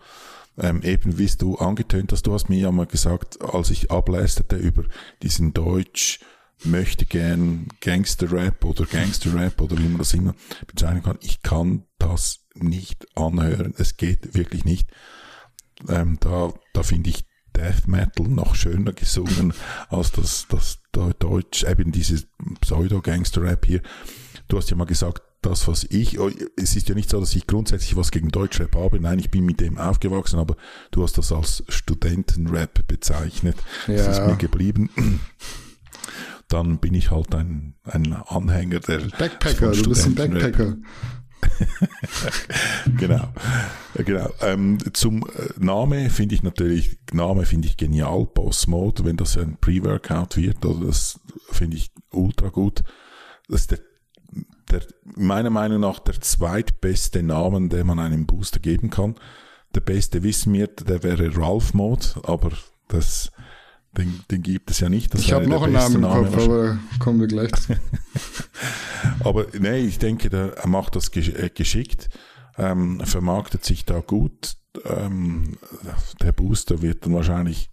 Ähm, 0.58 0.82
eben 0.82 1.18
wie 1.18 1.28
du 1.38 1.58
angetönt 1.58 2.12
hast, 2.12 2.24
du 2.28 2.34
hast 2.34 2.50
mir 2.50 2.60
ja 2.60 2.72
mal 2.72 2.86
gesagt, 2.86 3.42
als 3.42 3.70
ich 3.70 3.92
ablästerte 3.92 4.58
über 4.58 4.84
diesen 5.22 5.54
Deutsch 5.54 6.20
möchte 6.64 7.06
gern 7.06 7.68
Gangster-Rap 7.82 8.64
oder 8.66 8.86
Gangster-Rap 8.86 9.62
oder 9.62 9.78
wie 9.78 9.88
man 9.88 9.98
das 9.98 10.14
immer 10.14 10.36
bezeichnen 10.68 11.04
kann. 11.04 11.18
Ich 11.22 11.42
kann 11.42 11.86
das 11.98 12.46
nicht 12.54 13.08
anhören. 13.16 13.74
Es 13.78 13.98
geht 13.98 14.36
wirklich 14.36 14.66
nicht. 14.66 14.90
Ähm, 15.88 16.18
da 16.20 16.54
da 16.74 16.84
finde 16.84 17.10
ich 17.10 17.26
Death 17.56 17.88
Metal 17.88 18.28
noch 18.28 18.56
schöner 18.56 18.94
gesungen 18.94 19.54
als 19.90 20.12
das, 20.12 20.48
das 20.50 20.80
Deutsch, 20.92 21.64
eben 21.64 21.92
dieses 21.92 22.28
Pseudo-Gangster-Rap 22.62 23.66
hier. 23.66 23.82
Du 24.48 24.58
hast 24.58 24.70
ja 24.70 24.76
mal 24.76 24.86
gesagt, 24.86 25.24
das, 25.42 25.68
was 25.70 25.86
ich, 25.86 26.20
oh, 26.20 26.30
es 26.58 26.76
ist 26.76 26.90
ja 26.90 26.96
nicht 26.96 27.10
so, 27.10 27.20
dass 27.20 27.34
ich 27.34 27.48
grundsätzlich 27.48 27.96
was 27.96 28.12
gegen 28.12 28.30
Deutschrap 28.30 28.76
habe. 28.76 29.00
Nein, 29.00 29.20
ich 29.20 29.32
bin 29.32 29.46
mit 29.46 29.62
dem 29.62 29.78
aufgewachsen, 29.78 30.38
aber 30.38 30.58
du 30.92 31.04
hast 31.04 31.18
das 31.18 31.32
als 31.32 31.64
Studentenrap 31.70 32.86
bezeichnet. 32.88 33.56
Ja. 33.88 33.96
Das 33.96 34.18
ist 34.18 34.26
mir 34.26 34.36
geblieben 34.36 34.90
dann 36.50 36.80
bin 36.80 36.94
ich 36.94 37.12
halt 37.12 37.34
ein, 37.36 37.76
ein 37.84 38.14
Anhänger 38.14 38.80
der 38.80 39.00
Backpacker, 39.18 39.72
du 39.72 39.90
bist 39.90 40.06
ein 40.06 40.16
Backpacker. 40.16 40.78
genau, 42.98 43.30
genau. 43.96 44.30
Ähm, 44.42 44.78
zum 44.94 45.24
äh, 45.24 45.54
Name 45.58 46.10
finde 46.10 46.36
ich 46.36 46.44
natürlich, 46.44 46.98
Name 47.14 47.46
finde 47.46 47.68
ich 47.68 47.78
genial, 47.78 48.26
Boss 48.34 48.68
Mode, 48.68 49.06
wenn 49.06 49.16
das 49.16 49.38
ein 49.38 49.58
Pre-Workout 49.62 50.38
wird, 50.38 50.66
oder 50.66 50.88
das 50.88 51.20
finde 51.52 51.78
ich 51.78 51.92
ultra 52.12 52.50
gut. 52.50 52.84
Das 53.48 53.62
ist 53.62 53.72
der, 53.72 53.80
der, 54.72 54.82
meiner 55.16 55.50
Meinung 55.50 55.82
nach 55.82 56.00
der 56.00 56.20
zweitbeste 56.20 57.24
Namen, 57.24 57.70
den 57.70 57.88
man 57.88 58.00
einem 58.00 58.26
Booster 58.26 58.60
geben 58.60 58.90
kann. 58.90 59.16
Der 59.76 59.82
beste 59.82 60.24
wissen 60.24 60.52
wir, 60.54 60.68
der 60.68 61.04
wäre 61.04 61.36
Ralph 61.38 61.74
Mode, 61.74 62.08
aber 62.24 62.52
das 62.88 63.32
den, 63.98 64.22
den 64.30 64.44
gibt 64.44 64.72
es 64.72 64.80
ja 64.80 64.90
nicht. 64.90 65.14
Das 65.14 65.22
ich 65.22 65.32
habe 65.32 65.48
noch 65.48 65.64
einen 65.64 65.74
Namen 65.74 66.04
im 66.04 66.10
Kopf, 66.10 66.38
aber 66.38 66.80
kommen 67.00 67.20
wir 67.20 67.28
gleich 67.28 67.52
zu. 67.54 67.76
aber 69.22 69.48
nee, 69.58 69.80
ich 69.80 70.00
denke, 70.00 70.30
der, 70.30 70.58
er 70.58 70.68
macht 70.68 70.96
das 70.96 71.16
äh, 71.16 71.50
geschickt, 71.54 72.10
ähm, 72.58 73.02
vermarktet 73.04 73.66
sich 73.66 73.86
da 73.86 74.00
gut. 74.00 74.58
Ähm, 74.86 75.58
der 76.22 76.32
Booster 76.32 76.82
wird 76.82 77.06
dann 77.06 77.14
wahrscheinlich 77.14 77.72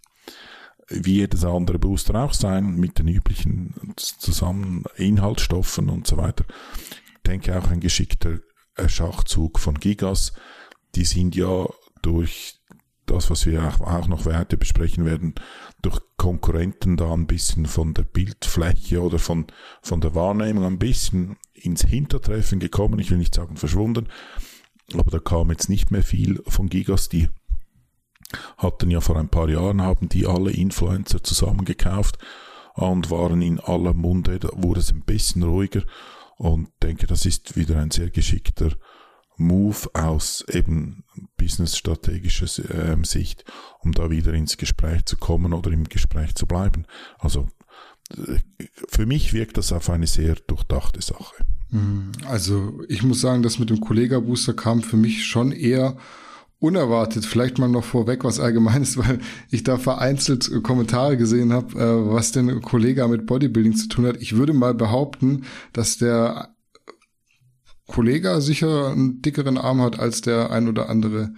wie 0.89 1.15
jedes 1.15 1.43
andere 1.43 1.79
Booster 1.79 2.15
auch 2.15 2.33
sein, 2.33 2.75
mit 2.75 2.97
den 2.97 3.07
üblichen 3.07 3.93
zusammen 3.97 4.85
Inhaltsstoffen 4.95 5.89
und 5.89 6.07
so 6.07 6.17
weiter. 6.17 6.45
Ich 7.15 7.23
denke 7.25 7.57
auch 7.57 7.69
ein 7.69 7.81
geschickter 7.81 8.39
äh, 8.75 8.87
Schachzug 8.87 9.59
von 9.59 9.79
Gigas. 9.79 10.33
Die 10.95 11.05
sind 11.05 11.35
ja 11.35 11.67
durch 12.01 12.56
das, 13.07 13.29
was 13.29 13.45
wir 13.45 13.63
auch 13.63 14.07
noch 14.07 14.25
weiter 14.25 14.57
besprechen 14.57 15.05
werden, 15.05 15.33
durch 15.81 15.99
Konkurrenten 16.17 16.97
da 16.97 17.11
ein 17.13 17.25
bisschen 17.25 17.65
von 17.65 17.93
der 17.93 18.03
Bildfläche 18.03 19.01
oder 19.01 19.17
von, 19.17 19.47
von 19.81 20.01
der 20.01 20.13
Wahrnehmung 20.13 20.65
ein 20.65 20.77
bisschen 20.77 21.37
ins 21.53 21.83
Hintertreffen 21.83 22.59
gekommen. 22.59 22.99
Ich 22.99 23.09
will 23.09 23.17
nicht 23.17 23.33
sagen 23.33 23.57
verschwunden, 23.57 24.07
aber 24.93 25.09
da 25.09 25.19
kam 25.19 25.49
jetzt 25.49 25.69
nicht 25.69 25.89
mehr 25.89 26.03
viel 26.03 26.43
von 26.47 26.69
Gigas. 26.69 27.09
Die 27.09 27.29
hatten 28.57 28.91
ja 28.91 29.01
vor 29.01 29.17
ein 29.17 29.29
paar 29.29 29.49
Jahren, 29.49 29.81
haben 29.81 30.09
die 30.09 30.27
alle 30.27 30.51
Influencer 30.51 31.23
zusammengekauft 31.23 32.17
und 32.73 33.09
waren 33.09 33.41
in 33.41 33.59
aller 33.59 33.93
Munde. 33.93 34.37
Da 34.39 34.49
wurde 34.53 34.81
es 34.81 34.91
ein 34.91 35.03
bisschen 35.03 35.43
ruhiger 35.43 35.83
und 36.37 36.69
denke, 36.83 37.07
das 37.07 37.25
ist 37.25 37.55
wieder 37.55 37.79
ein 37.79 37.91
sehr 37.91 38.09
geschickter 38.09 38.71
Move 39.37 39.89
aus 39.93 40.43
eben 40.51 41.03
business-strategischer 41.37 42.91
äh, 42.91 42.97
Sicht, 43.03 43.45
um 43.79 43.91
da 43.91 44.09
wieder 44.09 44.33
ins 44.33 44.57
Gespräch 44.57 45.05
zu 45.05 45.17
kommen 45.17 45.53
oder 45.53 45.71
im 45.71 45.85
Gespräch 45.85 46.35
zu 46.35 46.47
bleiben. 46.47 46.85
Also 47.19 47.47
äh, 48.11 48.39
für 48.89 49.05
mich 49.05 49.33
wirkt 49.33 49.57
das 49.57 49.71
auf 49.71 49.89
eine 49.89 50.07
sehr 50.07 50.35
durchdachte 50.35 51.01
Sache. 51.01 51.35
Mhm. 51.69 52.11
Also 52.27 52.81
ich 52.87 53.03
muss 53.03 53.21
sagen, 53.21 53.43
das 53.43 53.59
mit 53.59 53.69
dem 53.69 53.79
Kollega-Booster 53.79 54.53
kam 54.53 54.81
für 54.81 54.97
mich 54.97 55.25
schon 55.25 55.51
eher 55.51 55.97
unerwartet. 56.59 57.25
Vielleicht 57.25 57.59
mal 57.59 57.69
noch 57.69 57.83
vorweg 57.83 58.23
was 58.23 58.39
Allgemeines, 58.39 58.97
weil 58.97 59.19
ich 59.49 59.63
da 59.63 59.77
vereinzelt 59.77 60.63
Kommentare 60.63 61.17
gesehen 61.17 61.53
habe, 61.53 61.79
äh, 61.79 62.13
was 62.13 62.31
denn 62.31 62.61
Kollega 62.61 63.07
mit 63.07 63.25
Bodybuilding 63.25 63.75
zu 63.75 63.87
tun 63.87 64.05
hat. 64.07 64.17
Ich 64.21 64.35
würde 64.35 64.53
mal 64.53 64.73
behaupten, 64.73 65.43
dass 65.73 65.97
der 65.97 66.55
Kollege 67.87 68.41
sicher 68.41 68.91
einen 68.91 69.21
dickeren 69.21 69.57
Arm 69.57 69.81
hat 69.81 69.99
als 69.99 70.21
der 70.21 70.51
ein 70.51 70.67
oder 70.67 70.89
andere 70.89 71.31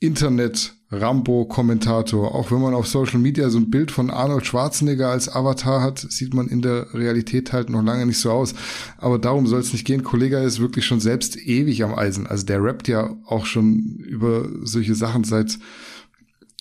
Internet-Rambo-Kommentator. 0.00 2.34
Auch 2.34 2.50
wenn 2.50 2.60
man 2.60 2.74
auf 2.74 2.86
Social 2.86 3.18
Media 3.18 3.48
so 3.48 3.56
ein 3.58 3.70
Bild 3.70 3.90
von 3.90 4.10
Arnold 4.10 4.46
Schwarzenegger 4.46 5.08
als 5.08 5.34
Avatar 5.34 5.82
hat, 5.82 6.00
sieht 6.00 6.34
man 6.34 6.48
in 6.48 6.60
der 6.60 6.92
Realität 6.92 7.52
halt 7.52 7.70
noch 7.70 7.82
lange 7.82 8.04
nicht 8.04 8.18
so 8.18 8.30
aus. 8.30 8.54
Aber 8.98 9.18
darum 9.18 9.46
soll 9.46 9.60
es 9.60 9.72
nicht 9.72 9.86
gehen. 9.86 10.02
Kollege 10.02 10.36
ist 10.38 10.60
wirklich 10.60 10.84
schon 10.84 11.00
selbst 11.00 11.36
ewig 11.36 11.82
am 11.82 11.94
Eisen. 11.94 12.26
Also 12.26 12.44
der 12.44 12.62
rappt 12.62 12.88
ja 12.88 13.16
auch 13.24 13.46
schon 13.46 13.96
über 14.04 14.50
solche 14.62 14.94
Sachen 14.94 15.24
seit, 15.24 15.58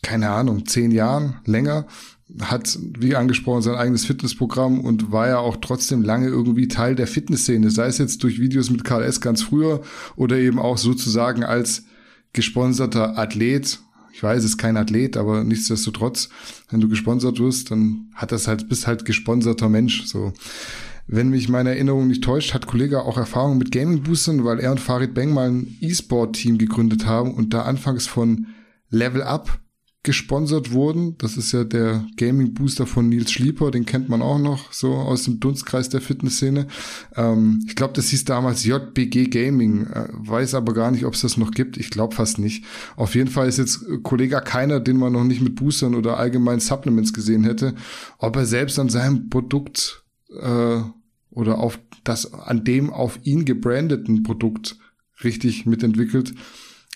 keine 0.02 0.30
Ahnung, 0.30 0.66
zehn 0.66 0.92
Jahren 0.92 1.42
länger 1.46 1.88
hat, 2.42 2.78
wie 2.98 3.16
angesprochen, 3.16 3.62
sein 3.62 3.76
eigenes 3.76 4.06
Fitnessprogramm 4.06 4.82
und 4.82 5.12
war 5.12 5.28
ja 5.28 5.38
auch 5.38 5.58
trotzdem 5.58 6.02
lange 6.02 6.28
irgendwie 6.28 6.68
Teil 6.68 6.96
der 6.96 7.08
Fitnessszene, 7.08 7.70
sei 7.70 7.86
es 7.86 8.00
jetzt 8.00 8.24
durch 8.24 8.40
Videos 8.40 8.72
mit 8.72 8.84
KLS 8.84 9.22
ganz 9.22 9.44
früher 9.44 9.82
oder 10.16 10.38
eben 10.38 10.60
auch 10.60 10.78
sozusagen 10.78 11.44
als 11.44 11.84
gesponserter 12.34 13.18
Athlet. 13.18 13.80
Ich 14.12 14.24
weiß, 14.24 14.40
es 14.40 14.52
ist 14.52 14.58
kein 14.58 14.78
Athlet, 14.78 15.18
aber 15.18 15.44
nichtsdestotrotz, 15.44 16.30
wenn 16.70 16.82
du 16.82 16.90
gesponsert 16.90 17.40
wirst, 17.40 17.70
dann 17.70 18.10
hat 18.16 18.32
das 18.32 18.48
halt, 18.48 18.70
bist 18.70 18.88
halt 18.88 19.06
gesponserter 19.06 19.70
Mensch, 19.70 20.06
so. 20.06 20.34
Wenn 21.08 21.30
mich 21.30 21.50
meine 21.50 21.70
Erinnerung 21.70 22.08
nicht 22.08 22.24
täuscht, 22.24 22.56
hat 22.56 22.66
Kollege 22.66 23.04
auch 23.04 23.18
Erfahrung 23.18 23.60
mit 23.60 23.72
Gaming 23.72 24.02
Boostern, 24.02 24.44
weil 24.44 24.60
er 24.60 24.72
und 24.72 24.80
Farid 24.80 25.14
Beng 25.14 25.32
mal 25.34 25.50
ein 25.52 25.78
E-Sport-Team 25.80 26.58
gegründet 26.58 27.06
haben 27.06 27.36
und 27.36 27.54
da 27.54 27.62
anfangs 27.62 28.08
von 28.08 28.48
Level 28.90 29.22
Up 29.22 29.60
gesponsert 30.06 30.72
wurden. 30.72 31.18
Das 31.18 31.36
ist 31.36 31.52
ja 31.52 31.64
der 31.64 32.06
Gaming 32.16 32.54
Booster 32.54 32.86
von 32.86 33.10
Nils 33.10 33.32
Schlieper, 33.32 33.72
den 33.72 33.86
kennt 33.86 34.08
man 34.08 34.22
auch 34.22 34.38
noch 34.38 34.72
so 34.72 34.94
aus 34.94 35.24
dem 35.24 35.40
Dunstkreis 35.40 35.90
der 35.90 36.00
Fitnessszene. 36.00 36.68
Ähm, 37.16 37.64
ich 37.68 37.76
glaube, 37.76 37.94
das 37.94 38.10
hieß 38.10 38.24
damals 38.24 38.64
JBG 38.64 39.26
Gaming, 39.26 39.88
äh, 39.88 40.08
weiß 40.12 40.54
aber 40.54 40.74
gar 40.74 40.92
nicht, 40.92 41.06
ob 41.06 41.16
es 41.16 41.22
das 41.22 41.38
noch 41.38 41.52
gibt. 41.52 41.78
Ich 41.78 41.90
glaube 41.90 42.16
fast 42.16 42.38
nicht. 42.38 42.64
Auf 42.96 43.16
jeden 43.16 43.30
Fall 43.30 43.50
ist 43.50 43.58
jetzt 43.58 43.84
Kollege 44.04 44.40
keiner, 44.42 44.80
den 44.80 44.98
man 44.98 45.12
noch 45.12 45.24
nicht 45.24 45.42
mit 45.42 45.56
Boostern 45.56 45.96
oder 45.96 46.18
allgemeinen 46.18 46.60
Supplements 46.60 47.12
gesehen 47.12 47.44
hätte, 47.44 47.74
ob 48.20 48.36
er 48.36 48.46
selbst 48.46 48.78
an 48.78 48.90
seinem 48.90 49.30
Produkt 49.30 50.06
äh, 50.40 50.82
oder 51.32 51.58
auf 51.58 51.80
das 52.04 52.32
an 52.32 52.64
dem 52.64 52.92
auf 52.92 53.20
ihn 53.24 53.44
gebrandeten 53.44 54.22
Produkt 54.22 54.78
richtig 55.24 55.66
mitentwickelt 55.66 56.36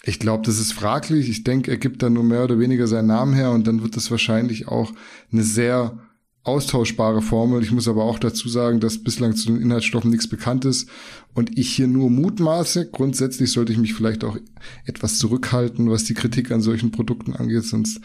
ich 0.04 0.20
glaube, 0.20 0.44
das 0.46 0.60
ist 0.60 0.74
fraglich. 0.74 1.30
Ich 1.30 1.44
denke, 1.44 1.72
er 1.72 1.78
gibt 1.78 2.02
da 2.02 2.10
nur 2.10 2.24
mehr 2.24 2.44
oder 2.44 2.60
weniger 2.60 2.88
seinen 2.88 3.08
Namen 3.08 3.34
her 3.34 3.52
und 3.52 3.68
dann 3.68 3.84
wird 3.84 3.96
das 3.96 4.12
wahrscheinlich 4.12 4.68
auch 4.68 4.92
eine 5.32 5.44
sehr 5.44 6.00
austauschbare 6.44 7.22
Formel. 7.22 7.62
Ich 7.64 7.72
muss 7.72 7.88
aber 7.88 8.06
auch 8.06 8.18
dazu 8.18 8.48
sagen, 8.48 8.80
dass 8.80 9.04
bislang 9.04 9.36
zu 9.36 9.48
den 9.48 9.62
Inhaltsstoffen 9.62 10.10
nichts 10.10 10.28
bekannt 10.28 10.66
ist 10.66 10.90
und 11.34 11.58
ich 11.58 11.70
hier 11.70 11.88
nur 11.88 12.10
mutmaße. 12.10 12.90
Grundsätzlich 12.92 13.52
sollte 13.52 13.74
ich 13.74 13.78
mich 13.78 13.94
vielleicht 13.94 14.24
auch 14.24 14.38
etwas 14.86 15.20
zurückhalten, 15.20 15.90
was 15.90 16.06
die 16.06 16.14
Kritik 16.14 16.52
an 16.52 16.62
solchen 16.62 16.92
Produkten 16.92 17.34
angeht, 17.34 17.66
sonst 17.66 18.00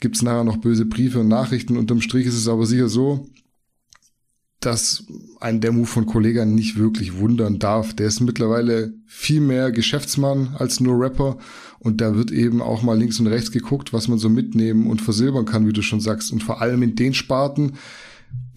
gibt's 0.00 0.22
nachher 0.22 0.44
noch 0.44 0.58
böse 0.58 0.86
Briefe 0.86 1.20
und 1.20 1.28
Nachrichten. 1.28 1.76
Unterm 1.76 2.00
Strich 2.00 2.26
ist 2.26 2.36
es 2.36 2.48
aber 2.48 2.66
sicher 2.66 2.88
so, 2.88 3.28
dass 4.60 5.04
ein 5.40 5.62
der 5.62 5.72
Move 5.72 5.86
von 5.86 6.04
Kollega 6.04 6.44
nicht 6.44 6.76
wirklich 6.76 7.16
wundern 7.16 7.58
darf. 7.58 7.94
Der 7.94 8.06
ist 8.06 8.20
mittlerweile 8.20 8.92
viel 9.06 9.40
mehr 9.40 9.72
Geschäftsmann 9.72 10.54
als 10.58 10.80
nur 10.80 11.00
Rapper 11.00 11.38
und 11.78 12.02
da 12.02 12.14
wird 12.14 12.30
eben 12.30 12.60
auch 12.60 12.82
mal 12.82 12.98
links 12.98 13.18
und 13.18 13.26
rechts 13.26 13.50
geguckt, 13.50 13.94
was 13.94 14.06
man 14.06 14.18
so 14.18 14.28
mitnehmen 14.28 14.86
und 14.88 15.00
versilbern 15.00 15.46
kann, 15.46 15.66
wie 15.66 15.72
du 15.72 15.80
schon 15.80 16.00
sagst. 16.00 16.30
Und 16.30 16.42
vor 16.42 16.60
allem 16.60 16.82
in 16.82 16.94
den 16.94 17.14
Sparten, 17.14 17.78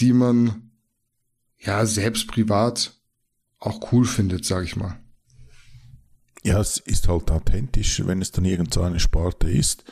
die 0.01 0.11
man 0.11 0.71
ja 1.57 1.85
selbst 1.85 2.27
privat 2.27 2.99
auch 3.59 3.93
cool 3.93 4.05
findet, 4.05 4.43
sag 4.43 4.65
ich 4.65 4.75
mal. 4.75 4.99
Ja, 6.43 6.59
es 6.59 6.77
ist 6.79 7.07
halt 7.07 7.31
authentisch, 7.31 8.05
wenn 8.05 8.21
es 8.21 8.31
dann 8.31 8.43
irgend 8.43 8.73
so 8.73 8.81
eine 8.81 8.99
Sparte 8.99 9.49
ist. 9.49 9.85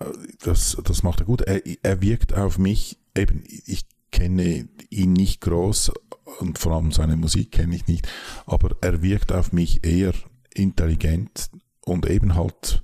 Äh, 0.00 0.06
das, 0.42 0.76
das 0.82 1.04
macht 1.04 1.20
er 1.20 1.26
gut. 1.26 1.42
Er, 1.42 1.62
er 1.84 2.02
wirkt 2.02 2.34
auf 2.34 2.58
mich, 2.58 2.98
eben, 3.14 3.44
ich 3.46 3.86
kenne 4.14 4.68
ihn 4.90 5.12
nicht 5.12 5.40
groß 5.40 5.90
und 6.38 6.58
vor 6.58 6.72
allem 6.72 6.92
seine 6.92 7.16
Musik 7.16 7.50
kenne 7.50 7.74
ich 7.74 7.88
nicht, 7.88 8.08
aber 8.46 8.76
er 8.80 9.02
wirkt 9.02 9.32
auf 9.32 9.52
mich 9.52 9.84
eher 9.84 10.14
intelligent 10.54 11.50
und 11.80 12.08
eben 12.08 12.36
halt 12.36 12.82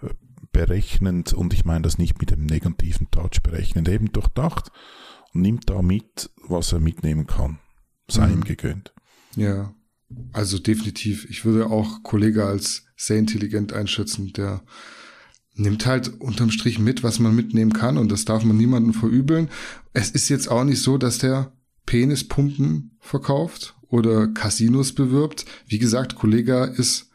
äh, 0.00 0.10
berechnend 0.52 1.32
und 1.32 1.52
ich 1.52 1.64
meine 1.64 1.82
das 1.82 1.98
nicht 1.98 2.20
mit 2.20 2.30
dem 2.30 2.46
negativen 2.46 3.10
Touch 3.10 3.42
berechnend, 3.42 3.88
eben 3.88 4.12
durchdacht 4.12 4.70
und 5.34 5.42
nimmt 5.42 5.68
da 5.68 5.82
mit, 5.82 6.30
was 6.46 6.72
er 6.72 6.78
mitnehmen 6.78 7.26
kann. 7.26 7.58
Sei 8.08 8.28
mhm. 8.28 8.34
ihm 8.34 8.44
gegönnt. 8.44 8.94
Ja, 9.34 9.74
also 10.32 10.58
definitiv. 10.58 11.28
Ich 11.28 11.44
würde 11.44 11.66
auch 11.66 12.04
Kollege 12.04 12.46
als 12.46 12.84
sehr 12.96 13.18
intelligent 13.18 13.72
einschätzen, 13.72 14.32
der 14.32 14.62
nimmt 15.60 15.86
halt 15.86 16.20
unterm 16.20 16.50
Strich 16.50 16.78
mit, 16.78 17.02
was 17.02 17.18
man 17.18 17.34
mitnehmen 17.34 17.72
kann 17.72 17.98
und 17.98 18.10
das 18.10 18.24
darf 18.24 18.44
man 18.44 18.56
niemandem 18.56 18.94
verübeln. 18.94 19.48
Es 19.92 20.10
ist 20.10 20.28
jetzt 20.28 20.50
auch 20.50 20.64
nicht 20.64 20.80
so, 20.80 20.98
dass 20.98 21.18
der 21.18 21.52
Penispumpen 21.86 22.96
verkauft 23.00 23.74
oder 23.88 24.28
Casinos 24.28 24.92
bewirbt. 24.92 25.44
Wie 25.66 25.78
gesagt, 25.78 26.14
Kollega 26.14 26.64
ist 26.64 27.10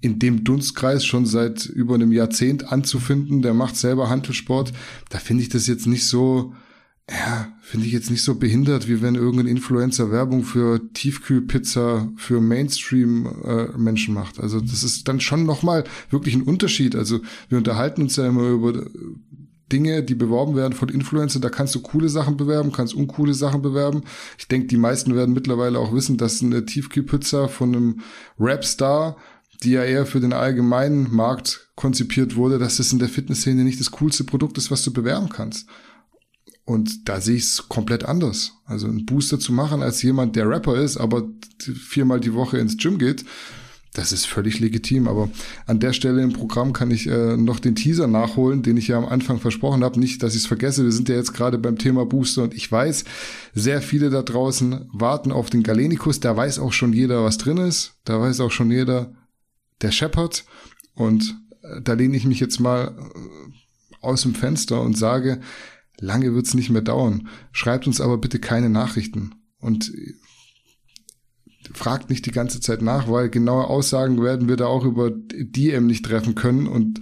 in 0.00 0.18
dem 0.18 0.44
Dunstkreis 0.44 1.04
schon 1.04 1.26
seit 1.26 1.66
über 1.66 1.94
einem 1.94 2.12
Jahrzehnt 2.12 2.72
anzufinden. 2.72 3.42
Der 3.42 3.54
macht 3.54 3.76
selber 3.76 4.08
Handelsport. 4.08 4.72
Da 5.10 5.18
finde 5.18 5.42
ich 5.42 5.48
das 5.50 5.66
jetzt 5.66 5.86
nicht 5.86 6.06
so 6.06 6.54
ja, 7.10 7.52
finde 7.70 7.86
ich 7.86 7.92
jetzt 7.92 8.10
nicht 8.10 8.22
so 8.22 8.34
behindert, 8.34 8.88
wie 8.88 9.00
wenn 9.00 9.14
irgendein 9.14 9.46
Influencer 9.46 10.10
Werbung 10.10 10.42
für 10.42 10.80
Tiefkühlpizza 10.92 12.08
für 12.16 12.40
Mainstream-Menschen 12.40 14.14
äh, 14.16 14.18
macht. 14.18 14.40
Also 14.40 14.60
das 14.60 14.82
ist 14.82 15.06
dann 15.06 15.20
schon 15.20 15.46
nochmal 15.46 15.84
wirklich 16.10 16.34
ein 16.34 16.42
Unterschied. 16.42 16.96
Also 16.96 17.20
wir 17.48 17.58
unterhalten 17.58 18.02
uns 18.02 18.16
ja 18.16 18.26
immer 18.26 18.48
über 18.48 18.86
Dinge, 19.70 20.02
die 20.02 20.16
beworben 20.16 20.56
werden 20.56 20.72
von 20.72 20.88
Influencern. 20.88 21.42
Da 21.42 21.48
kannst 21.48 21.76
du 21.76 21.80
coole 21.80 22.08
Sachen 22.08 22.36
bewerben, 22.36 22.72
kannst 22.72 22.92
uncoole 22.92 23.34
Sachen 23.34 23.62
bewerben. 23.62 24.02
Ich 24.36 24.48
denke, 24.48 24.66
die 24.66 24.76
meisten 24.76 25.14
werden 25.14 25.32
mittlerweile 25.32 25.78
auch 25.78 25.94
wissen, 25.94 26.16
dass 26.16 26.42
eine 26.42 26.66
Tiefkühlpizza 26.66 27.46
von 27.46 27.76
einem 27.76 28.00
Rapstar 28.36 29.16
die 29.62 29.72
ja 29.72 29.84
eher 29.84 30.06
für 30.06 30.20
den 30.20 30.32
allgemeinen 30.32 31.14
Markt 31.14 31.68
konzipiert 31.74 32.34
wurde, 32.34 32.58
dass 32.58 32.78
das 32.78 32.94
in 32.94 32.98
der 32.98 33.10
Fitnessszene 33.10 33.62
nicht 33.62 33.78
das 33.78 33.90
coolste 33.90 34.24
Produkt 34.24 34.56
ist, 34.56 34.70
was 34.70 34.82
du 34.82 34.90
bewerben 34.90 35.28
kannst. 35.28 35.68
Und 36.70 37.08
da 37.08 37.20
sehe 37.20 37.34
ich 37.34 37.42
es 37.42 37.68
komplett 37.68 38.04
anders. 38.04 38.52
Also 38.64 38.86
einen 38.86 39.04
Booster 39.04 39.40
zu 39.40 39.52
machen 39.52 39.82
als 39.82 40.02
jemand, 40.02 40.36
der 40.36 40.48
Rapper 40.48 40.76
ist, 40.76 40.98
aber 40.98 41.24
viermal 41.58 42.20
die 42.20 42.32
Woche 42.32 42.58
ins 42.58 42.76
Gym 42.76 42.96
geht, 42.96 43.24
das 43.92 44.12
ist 44.12 44.26
völlig 44.26 44.60
legitim. 44.60 45.08
Aber 45.08 45.28
an 45.66 45.80
der 45.80 45.92
Stelle 45.92 46.22
im 46.22 46.32
Programm 46.32 46.72
kann 46.72 46.92
ich 46.92 47.08
äh, 47.08 47.36
noch 47.36 47.58
den 47.58 47.74
Teaser 47.74 48.06
nachholen, 48.06 48.62
den 48.62 48.76
ich 48.76 48.86
ja 48.86 48.98
am 48.98 49.06
Anfang 49.06 49.40
versprochen 49.40 49.82
habe. 49.82 49.98
Nicht, 49.98 50.22
dass 50.22 50.36
ich 50.36 50.42
es 50.42 50.46
vergesse. 50.46 50.84
Wir 50.84 50.92
sind 50.92 51.08
ja 51.08 51.16
jetzt 51.16 51.34
gerade 51.34 51.58
beim 51.58 51.76
Thema 51.76 52.06
Booster 52.06 52.44
und 52.44 52.54
ich 52.54 52.70
weiß, 52.70 53.04
sehr 53.52 53.82
viele 53.82 54.08
da 54.08 54.22
draußen 54.22 54.88
warten 54.92 55.32
auf 55.32 55.50
den 55.50 55.64
Galenikus. 55.64 56.20
Da 56.20 56.36
weiß 56.36 56.60
auch 56.60 56.72
schon 56.72 56.92
jeder, 56.92 57.24
was 57.24 57.38
drin 57.38 57.56
ist. 57.56 57.94
Da 58.04 58.20
weiß 58.20 58.38
auch 58.38 58.52
schon 58.52 58.70
jeder, 58.70 59.12
der 59.82 59.90
Shepard. 59.90 60.44
Und 60.94 61.34
äh, 61.62 61.82
da 61.82 61.94
lehne 61.94 62.16
ich 62.16 62.26
mich 62.26 62.38
jetzt 62.38 62.60
mal 62.60 62.94
äh, 62.96 63.96
aus 64.02 64.22
dem 64.22 64.36
Fenster 64.36 64.80
und 64.80 64.96
sage, 64.96 65.40
Lange 66.00 66.34
wird's 66.34 66.54
nicht 66.54 66.70
mehr 66.70 66.82
dauern. 66.82 67.28
Schreibt 67.52 67.86
uns 67.86 68.00
aber 68.00 68.18
bitte 68.18 68.38
keine 68.38 68.70
Nachrichten 68.70 69.34
und 69.60 69.92
fragt 71.72 72.10
nicht 72.10 72.26
die 72.26 72.32
ganze 72.32 72.60
Zeit 72.60 72.82
nach, 72.82 73.08
weil 73.08 73.28
genaue 73.28 73.66
Aussagen 73.66 74.22
werden 74.22 74.48
wir 74.48 74.56
da 74.56 74.66
auch 74.66 74.84
über 74.84 75.10
DM 75.10 75.86
nicht 75.86 76.04
treffen 76.04 76.34
können 76.34 76.66
und 76.66 77.00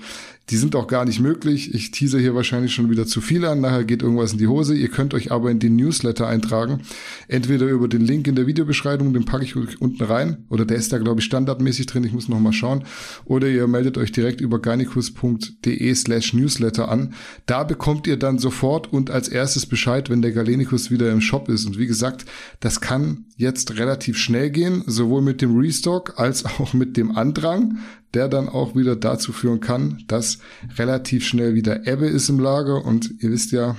die 0.50 0.56
sind 0.56 0.74
auch 0.74 0.86
gar 0.86 1.04
nicht 1.04 1.20
möglich. 1.20 1.74
Ich 1.74 1.90
tease 1.90 2.18
hier 2.18 2.34
wahrscheinlich 2.34 2.72
schon 2.72 2.90
wieder 2.90 3.06
zu 3.06 3.20
viel 3.20 3.44
an. 3.44 3.60
Nachher 3.60 3.84
geht 3.84 4.02
irgendwas 4.02 4.32
in 4.32 4.38
die 4.38 4.46
Hose. 4.46 4.74
Ihr 4.74 4.88
könnt 4.88 5.12
euch 5.12 5.30
aber 5.30 5.50
in 5.50 5.58
den 5.58 5.76
Newsletter 5.76 6.26
eintragen. 6.26 6.82
Entweder 7.28 7.66
über 7.66 7.86
den 7.86 8.00
Link 8.00 8.26
in 8.26 8.34
der 8.34 8.46
Videobeschreibung, 8.46 9.12
den 9.12 9.24
packe 9.24 9.44
ich 9.44 9.56
unten 9.56 10.02
rein. 10.02 10.44
Oder 10.48 10.64
der 10.64 10.78
ist 10.78 10.92
da, 10.92 10.98
glaube 10.98 11.20
ich, 11.20 11.26
standardmäßig 11.26 11.86
drin. 11.86 12.04
Ich 12.04 12.12
muss 12.12 12.28
noch 12.28 12.40
mal 12.40 12.52
schauen. 12.52 12.84
Oder 13.26 13.48
ihr 13.48 13.66
meldet 13.66 13.98
euch 13.98 14.10
direkt 14.10 14.40
über 14.40 14.58
garnicus.de 14.58 15.94
slash 15.94 16.32
Newsletter 16.32 16.88
an. 16.88 17.14
Da 17.46 17.64
bekommt 17.64 18.06
ihr 18.06 18.16
dann 18.16 18.38
sofort 18.38 18.92
und 18.92 19.10
als 19.10 19.28
erstes 19.28 19.66
Bescheid, 19.66 20.08
wenn 20.08 20.22
der 20.22 20.32
Galenicus 20.32 20.90
wieder 20.90 21.12
im 21.12 21.20
Shop 21.20 21.48
ist. 21.48 21.66
Und 21.66 21.78
wie 21.78 21.86
gesagt, 21.86 22.24
das 22.60 22.80
kann 22.80 23.26
jetzt 23.38 23.78
relativ 23.78 24.18
schnell 24.18 24.50
gehen, 24.50 24.82
sowohl 24.86 25.22
mit 25.22 25.40
dem 25.40 25.56
Restock 25.56 26.18
als 26.18 26.44
auch 26.44 26.74
mit 26.74 26.96
dem 26.98 27.16
Andrang 27.16 27.78
der 28.14 28.28
dann 28.28 28.48
auch 28.48 28.74
wieder 28.74 28.96
dazu 28.96 29.32
führen 29.32 29.60
kann, 29.60 30.02
dass 30.06 30.38
relativ 30.76 31.26
schnell 31.26 31.54
wieder 31.54 31.86
Ebbe 31.86 32.06
ist 32.06 32.28
im 32.28 32.38
Lager. 32.38 32.84
Und 32.84 33.22
ihr 33.22 33.30
wisst 33.30 33.52
ja, 33.52 33.76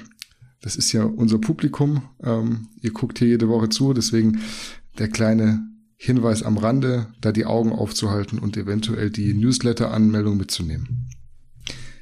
das 0.62 0.76
ist 0.76 0.92
ja 0.92 1.04
unser 1.04 1.40
Publikum. 1.40 2.04
Ähm, 2.24 2.68
ihr 2.82 2.92
guckt 2.92 3.20
hier 3.20 3.30
jede 3.30 3.50
Woche 3.50 3.70
zu, 3.70 3.94
deswegen 3.94 4.40
der 4.98 5.08
kleine 5.08 5.66
Hinweis 5.96 6.44
am 6.44 6.58
Rande, 6.58 7.08
da 7.22 7.32
die 7.32 7.46
Augen 7.46 7.74
aufzuhalten 7.74 8.40
und 8.40 8.56
eventuell 8.56 9.10
die 9.10 9.34
Newsletter-Anmeldung 9.34 10.38
mitzunehmen. 10.38 11.10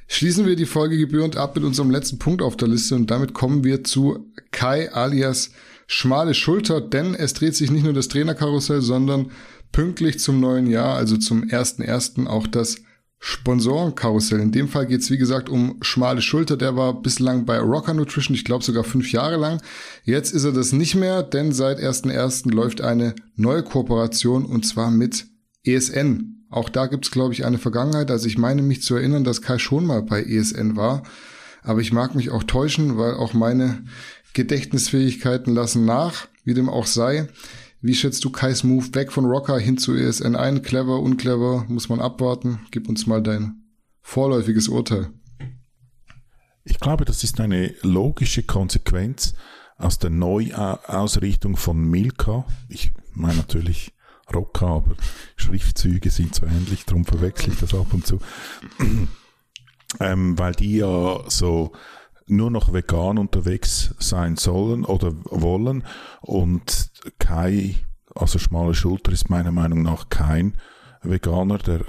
Schließen 0.06 0.46
wir 0.46 0.56
die 0.56 0.66
Folge 0.66 0.96
gebührend 0.96 1.36
ab 1.36 1.54
mit 1.56 1.64
unserem 1.64 1.90
letzten 1.90 2.18
Punkt 2.18 2.40
auf 2.40 2.56
der 2.56 2.68
Liste 2.68 2.94
und 2.94 3.10
damit 3.10 3.34
kommen 3.34 3.64
wir 3.64 3.84
zu 3.84 4.32
Kai 4.52 4.92
alias 4.92 5.50
Schmale 5.90 6.34
Schulter, 6.34 6.82
denn 6.82 7.14
es 7.14 7.32
dreht 7.32 7.56
sich 7.56 7.70
nicht 7.70 7.82
nur 7.82 7.94
das 7.94 8.08
Trainerkarussell, 8.08 8.82
sondern 8.82 9.30
pünktlich 9.72 10.20
zum 10.20 10.38
neuen 10.38 10.66
Jahr, 10.66 10.94
also 10.96 11.16
zum 11.16 11.44
1.1. 11.44 12.26
auch 12.26 12.46
das 12.46 12.76
Sponsorenkarussell. 13.20 14.38
In 14.38 14.52
dem 14.52 14.68
Fall 14.68 14.86
geht 14.86 15.00
es 15.00 15.10
wie 15.10 15.16
gesagt 15.16 15.48
um 15.48 15.78
schmale 15.80 16.20
Schulter. 16.20 16.58
Der 16.58 16.76
war 16.76 17.00
bislang 17.00 17.46
bei 17.46 17.58
Rocker 17.58 17.94
Nutrition, 17.94 18.34
ich 18.34 18.44
glaube 18.44 18.62
sogar 18.62 18.84
fünf 18.84 19.10
Jahre 19.12 19.36
lang. 19.36 19.62
Jetzt 20.04 20.34
ist 20.34 20.44
er 20.44 20.52
das 20.52 20.72
nicht 20.72 20.94
mehr, 20.94 21.22
denn 21.22 21.52
seit 21.52 21.78
1.1. 21.78 22.52
läuft 22.52 22.82
eine 22.82 23.14
neue 23.34 23.62
Kooperation 23.62 24.44
und 24.44 24.66
zwar 24.66 24.90
mit 24.90 25.26
ESN. 25.64 26.44
Auch 26.50 26.68
da 26.68 26.86
gibt's 26.86 27.10
glaube 27.10 27.32
ich 27.32 27.46
eine 27.46 27.58
Vergangenheit. 27.58 28.10
Also 28.10 28.26
ich 28.26 28.36
meine 28.36 28.60
mich 28.60 28.82
zu 28.82 28.94
erinnern, 28.94 29.24
dass 29.24 29.40
Kai 29.40 29.58
schon 29.58 29.86
mal 29.86 30.02
bei 30.02 30.22
ESN 30.22 30.76
war. 30.76 31.02
Aber 31.62 31.80
ich 31.80 31.92
mag 31.92 32.14
mich 32.14 32.30
auch 32.30 32.44
täuschen, 32.44 32.96
weil 32.98 33.14
auch 33.14 33.34
meine 33.34 33.84
Gedächtnisfähigkeiten 34.34 35.54
lassen 35.54 35.84
nach, 35.84 36.28
wie 36.44 36.54
dem 36.54 36.68
auch 36.68 36.86
sei. 36.86 37.28
Wie 37.80 37.94
schätzt 37.94 38.24
du 38.24 38.30
Kais 38.30 38.64
Move 38.64 38.92
weg 38.94 39.12
von 39.12 39.24
Rocker 39.24 39.58
hin 39.58 39.78
zu 39.78 39.94
ESN 39.94 40.34
ein? 40.34 40.62
Clever, 40.62 41.00
unclever? 41.00 41.64
Muss 41.68 41.88
man 41.88 42.00
abwarten? 42.00 42.60
Gib 42.70 42.88
uns 42.88 43.06
mal 43.06 43.22
dein 43.22 43.62
vorläufiges 44.00 44.68
Urteil. 44.68 45.10
Ich 46.64 46.80
glaube, 46.80 47.04
das 47.04 47.24
ist 47.24 47.40
eine 47.40 47.74
logische 47.82 48.42
Konsequenz 48.42 49.34
aus 49.76 49.98
der 49.98 50.10
Neuausrichtung 50.10 51.56
von 51.56 51.78
Milka. 51.78 52.44
Ich 52.68 52.90
meine 53.14 53.36
natürlich 53.36 53.92
Rocker, 54.34 54.66
aber 54.66 54.96
Schriftzüge 55.36 56.10
sind 56.10 56.34
so 56.34 56.46
ähnlich, 56.46 56.84
darum 56.84 57.04
verwechsel 57.04 57.52
ich 57.52 57.60
das 57.60 57.74
ab 57.74 57.92
und 57.92 58.06
zu. 58.06 58.18
ähm, 60.00 60.38
weil 60.38 60.52
die 60.54 60.78
ja 60.78 61.20
so 61.28 61.72
nur 62.30 62.50
noch 62.50 62.72
vegan 62.72 63.18
unterwegs 63.18 63.94
sein 63.98 64.36
sollen 64.36 64.84
oder 64.84 65.12
wollen 65.24 65.84
und 66.20 66.90
Kai, 67.18 67.76
also 68.14 68.38
schmale 68.38 68.74
Schulter 68.74 69.12
ist 69.12 69.30
meiner 69.30 69.52
Meinung 69.52 69.82
nach 69.82 70.08
kein 70.08 70.54
Veganer, 71.02 71.58
der 71.58 71.84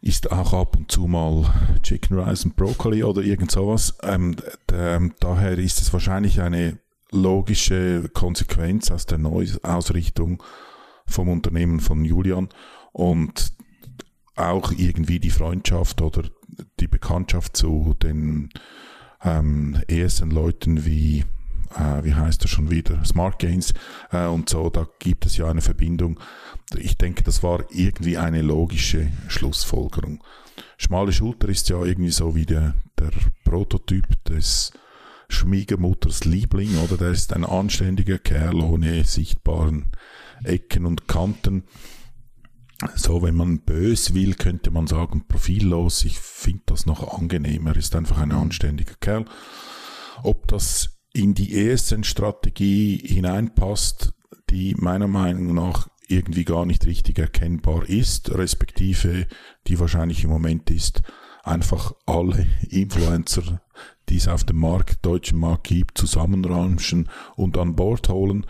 isst 0.00 0.32
auch 0.32 0.54
ab 0.54 0.76
und 0.76 0.90
zu 0.90 1.06
mal 1.06 1.44
Chicken 1.82 2.18
Rice 2.18 2.46
und 2.46 2.56
Brokkoli 2.56 3.04
oder 3.04 3.22
irgend 3.22 3.50
sowas. 3.50 3.98
Ähm, 4.02 4.36
daher 4.66 5.58
ist 5.58 5.80
es 5.80 5.92
wahrscheinlich 5.92 6.40
eine 6.40 6.78
logische 7.10 8.08
Konsequenz 8.14 8.90
aus 8.90 9.06
der 9.06 9.18
Neuausrichtung 9.18 10.42
vom 11.06 11.28
Unternehmen 11.28 11.80
von 11.80 12.04
Julian 12.04 12.48
und 12.92 13.52
auch 14.36 14.72
irgendwie 14.72 15.20
die 15.20 15.30
Freundschaft 15.30 16.00
oder 16.00 16.22
die 16.78 16.88
Bekanntschaft 16.88 17.56
zu 17.56 17.94
den 18.02 18.50
ähm, 19.22 19.80
ESN-Leuten 19.86 20.84
wie, 20.84 21.24
äh, 21.74 22.04
wie 22.04 22.14
heißt 22.14 22.42
er 22.42 22.48
schon 22.48 22.70
wieder, 22.70 23.04
Smart 23.04 23.38
Gains 23.38 23.72
äh, 24.12 24.26
und 24.26 24.48
so, 24.48 24.70
da 24.70 24.86
gibt 24.98 25.26
es 25.26 25.36
ja 25.36 25.48
eine 25.48 25.60
Verbindung. 25.60 26.18
Ich 26.76 26.96
denke, 26.96 27.22
das 27.22 27.42
war 27.42 27.64
irgendwie 27.70 28.18
eine 28.18 28.42
logische 28.42 29.08
Schlussfolgerung. 29.28 30.22
Schmale 30.78 31.12
Schulter 31.12 31.48
ist 31.48 31.68
ja 31.68 31.82
irgendwie 31.82 32.10
so 32.10 32.34
wie 32.34 32.46
der, 32.46 32.74
der 32.98 33.10
Prototyp 33.44 34.06
des 34.24 34.72
Schwiegermutters 35.28 36.24
Liebling, 36.24 36.76
oder? 36.78 36.96
Der 36.96 37.10
ist 37.10 37.32
ein 37.32 37.44
anständiger 37.44 38.18
Kerl 38.18 38.60
ohne 38.60 39.04
sichtbaren 39.04 39.86
Ecken 40.42 40.86
und 40.86 41.06
Kanten. 41.06 41.64
So, 42.96 43.22
wenn 43.22 43.34
man 43.34 43.60
bös 43.60 44.14
will, 44.14 44.34
könnte 44.34 44.70
man 44.70 44.86
sagen, 44.86 45.26
profillos. 45.28 46.04
Ich 46.04 46.18
finde 46.18 46.62
das 46.66 46.86
noch 46.86 47.18
angenehmer. 47.18 47.76
Ist 47.76 47.94
einfach 47.94 48.18
ein 48.18 48.32
anständiger 48.32 48.94
Kerl. 49.00 49.26
Ob 50.22 50.48
das 50.48 50.98
in 51.12 51.34
die 51.34 51.54
ESN-Strategie 51.56 52.96
hineinpasst, 53.04 54.14
die 54.48 54.74
meiner 54.78 55.08
Meinung 55.08 55.54
nach 55.54 55.88
irgendwie 56.08 56.44
gar 56.44 56.66
nicht 56.66 56.86
richtig 56.86 57.18
erkennbar 57.18 57.88
ist, 57.88 58.30
respektive 58.30 59.26
die 59.66 59.78
wahrscheinlich 59.78 60.24
im 60.24 60.30
Moment 60.30 60.70
ist, 60.70 61.02
einfach 61.42 61.92
alle 62.06 62.46
Influencer, 62.68 63.60
die 64.08 64.16
es 64.16 64.28
auf 64.28 64.44
dem 64.44 64.58
Markt, 64.58 65.04
deutschen 65.06 65.38
Markt 65.38 65.68
gibt, 65.68 65.98
zusammenramschen 65.98 67.08
und 67.36 67.56
an 67.56 67.76
Bord 67.76 68.08
holen. 68.08 68.46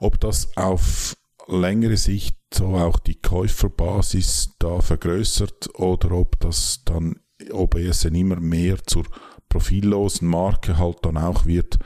Ob 0.00 0.20
das 0.20 0.56
auf 0.56 1.16
längere 1.48 1.96
Sicht 1.96 2.36
so 2.54 2.76
auch 2.76 2.98
die 2.98 3.16
Käuferbasis 3.16 4.54
da 4.58 4.80
vergrößert 4.80 5.78
oder 5.78 6.12
ob 6.12 6.38
das 6.40 6.82
dann, 6.84 7.20
ob 7.50 7.74
es 7.74 8.00
dann 8.00 8.14
immer 8.14 8.36
mehr 8.36 8.82
zur 8.84 9.04
profillosen 9.48 10.28
Marke 10.28 10.78
halt 10.78 10.98
dann 11.02 11.16
auch 11.16 11.46
wird, 11.46 11.78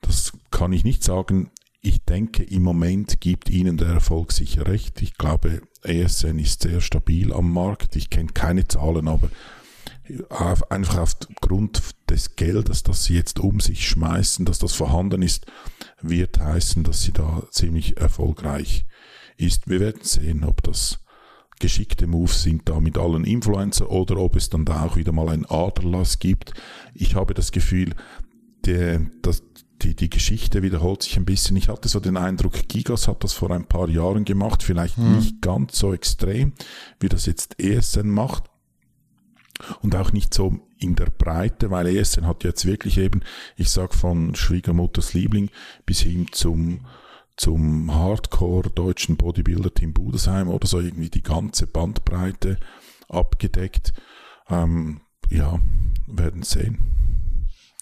das 0.00 0.32
kann 0.50 0.72
ich 0.72 0.84
nicht 0.84 1.02
sagen. 1.02 1.50
Ich 1.80 2.04
denke, 2.04 2.42
im 2.42 2.62
Moment 2.62 3.20
gibt 3.20 3.50
Ihnen 3.50 3.76
der 3.76 3.88
Erfolg 3.88 4.32
sicher 4.32 4.66
recht. 4.66 5.02
Ich 5.02 5.18
glaube, 5.18 5.62
ESN 5.82 6.38
ist 6.38 6.62
sehr 6.62 6.80
stabil 6.80 7.32
am 7.32 7.52
Markt. 7.52 7.96
Ich 7.96 8.10
kenne 8.10 8.30
keine 8.32 8.66
Zahlen, 8.66 9.08
aber 9.08 9.28
einfach 10.28 10.98
aufgrund 10.98 11.82
des 12.08 12.36
Geldes, 12.36 12.82
das 12.82 13.04
sie 13.04 13.14
jetzt 13.14 13.38
um 13.38 13.60
sich 13.60 13.88
schmeißen, 13.88 14.44
dass 14.44 14.58
das 14.58 14.74
vorhanden 14.74 15.22
ist, 15.22 15.46
wird 16.00 16.38
heißen, 16.38 16.84
dass 16.84 17.02
sie 17.02 17.12
da 17.12 17.42
ziemlich 17.50 17.96
erfolgreich 17.96 18.86
ist. 19.36 19.68
Wir 19.68 19.80
werden 19.80 20.02
sehen, 20.02 20.44
ob 20.44 20.62
das 20.62 21.00
geschickte 21.60 22.06
Moves 22.06 22.42
sind 22.42 22.68
da 22.68 22.80
mit 22.80 22.98
allen 22.98 23.24
Influencer 23.24 23.90
oder 23.90 24.18
ob 24.18 24.36
es 24.36 24.50
dann 24.50 24.64
da 24.64 24.84
auch 24.84 24.96
wieder 24.96 25.12
mal 25.12 25.28
ein 25.28 25.46
Aderlass 25.46 26.18
gibt. 26.18 26.52
Ich 26.94 27.14
habe 27.14 27.34
das 27.34 27.52
Gefühl, 27.52 27.94
der, 28.66 29.00
das, 29.22 29.42
die, 29.82 29.94
die 29.94 30.10
Geschichte 30.10 30.62
wiederholt 30.62 31.02
sich 31.02 31.16
ein 31.16 31.24
bisschen. 31.24 31.56
Ich 31.56 31.68
hatte 31.68 31.88
so 31.88 32.00
den 32.00 32.16
Eindruck, 32.16 32.68
Gigas 32.68 33.08
hat 33.08 33.22
das 33.24 33.32
vor 33.32 33.50
ein 33.50 33.66
paar 33.66 33.88
Jahren 33.88 34.24
gemacht, 34.24 34.62
vielleicht 34.62 34.96
hm. 34.96 35.16
nicht 35.16 35.40
ganz 35.40 35.78
so 35.78 35.92
extrem, 35.92 36.52
wie 37.00 37.08
das 37.08 37.26
jetzt 37.26 37.58
ESN 37.60 38.08
macht 38.08 38.44
und 39.80 39.94
auch 39.94 40.12
nicht 40.12 40.34
so 40.34 40.58
in 40.78 40.96
der 40.96 41.06
Breite, 41.06 41.70
weil 41.70 41.86
ESN 41.86 42.26
hat 42.26 42.44
jetzt 42.44 42.66
wirklich 42.66 42.98
eben, 42.98 43.20
ich 43.56 43.70
sag 43.70 43.94
von 43.94 44.34
Schwiegermutters 44.34 45.14
Liebling 45.14 45.50
bis 45.86 46.00
hin 46.00 46.26
zum 46.32 46.80
zum 47.36 47.94
Hardcore 47.94 48.70
deutschen 48.70 49.16
Bodybuilder 49.16 49.72
Team 49.72 49.92
Budesheim 49.92 50.48
oder 50.48 50.66
so 50.66 50.80
irgendwie 50.80 51.10
die 51.10 51.22
ganze 51.22 51.66
Bandbreite 51.66 52.58
abgedeckt. 53.08 53.92
Ähm, 54.48 55.00
ja, 55.30 55.58
werden 56.06 56.42
sehen. 56.42 56.94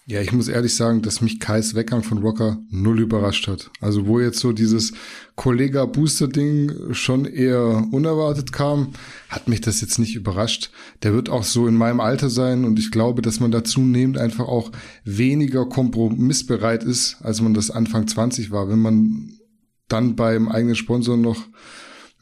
Ja, 0.05 0.21
ich 0.21 0.33
muss 0.33 0.49
ehrlich 0.49 0.75
sagen, 0.75 1.01
dass 1.03 1.21
mich 1.21 1.39
Kais 1.39 1.77
Weggang 1.77 2.03
von 2.03 2.19
Rocker 2.19 2.59
null 2.71 2.99
überrascht 2.99 3.47
hat. 3.47 3.71
Also 3.81 4.07
wo 4.09 4.19
jetzt 4.19 4.41
so 4.41 4.53
dieses 4.53 4.93
Kollega 5.37 5.85
Booster 5.85 6.27
Ding 6.27 6.93
schon 6.93 7.25
eher 7.25 7.87
unerwartet 7.93 8.53
kam, 8.53 8.95
hat 9.29 9.47
mich 9.47 9.61
das 9.61 9.81
jetzt 9.81 10.01
nicht 10.01 10.17
überrascht. 10.17 10.73
Der 11.05 11.15
wird 11.15 11.29
auch 11.29 11.45
so 11.45 11.69
in 11.69 11.77
meinem 11.77 12.01
Alter 12.01 12.31
sein 12.31 12.65
und 12.65 12.81
ich 12.81 12.91
glaube, 12.91 13.23
dass 13.23 13.39
man 13.39 13.53
da 13.53 13.63
zunehmend 13.63 14.19
einfach 14.19 14.49
auch 14.49 14.73
weniger 15.05 15.67
kompromissbereit 15.67 16.83
ist, 16.83 17.19
als 17.23 17.41
man 17.41 17.55
das 17.55 17.71
Anfang 17.71 18.09
20 18.09 18.51
war. 18.51 18.69
Wenn 18.69 18.81
man 18.81 19.39
dann 19.93 20.17
beim 20.17 20.49
eigenen 20.49 20.77
Sponsor 20.77 21.17
noch 21.17 21.47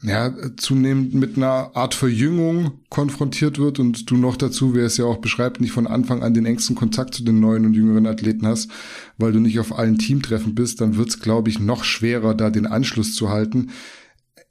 ja, 0.03 0.33
zunehmend 0.57 1.13
mit 1.13 1.37
einer 1.37 1.75
Art 1.75 1.93
Verjüngung 1.93 2.79
konfrontiert 2.89 3.59
wird 3.59 3.77
und 3.79 4.09
du 4.09 4.17
noch 4.17 4.35
dazu, 4.35 4.73
wer 4.73 4.85
es 4.85 4.97
ja 4.97 5.05
auch 5.05 5.17
beschreibt, 5.17 5.61
nicht 5.61 5.73
von 5.73 5.85
Anfang 5.85 6.23
an 6.23 6.33
den 6.33 6.47
engsten 6.47 6.75
Kontakt 6.75 7.13
zu 7.13 7.23
den 7.23 7.39
neuen 7.39 7.65
und 7.65 7.75
jüngeren 7.75 8.07
Athleten 8.07 8.47
hast, 8.47 8.71
weil 9.17 9.31
du 9.31 9.39
nicht 9.39 9.59
auf 9.59 9.77
allen 9.77 9.99
Teamtreffen 9.99 10.55
bist, 10.55 10.81
dann 10.81 10.97
wird 10.97 11.09
es, 11.09 11.19
glaube 11.19 11.49
ich, 11.49 11.59
noch 11.59 11.83
schwerer, 11.83 12.33
da 12.33 12.49
den 12.49 12.65
Anschluss 12.65 13.15
zu 13.15 13.29
halten. 13.29 13.69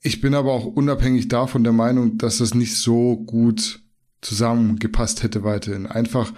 Ich 0.02 0.20
bin 0.20 0.34
aber 0.34 0.52
auch 0.52 0.66
unabhängig 0.66 1.28
davon 1.28 1.64
der 1.64 1.72
Meinung, 1.72 2.16
dass 2.16 2.38
das 2.38 2.54
nicht 2.54 2.76
so 2.76 3.16
gut 3.16 3.80
zusammengepasst 4.20 5.24
hätte 5.24 5.42
weiterhin. 5.42 5.86
Einfach, 5.86 6.32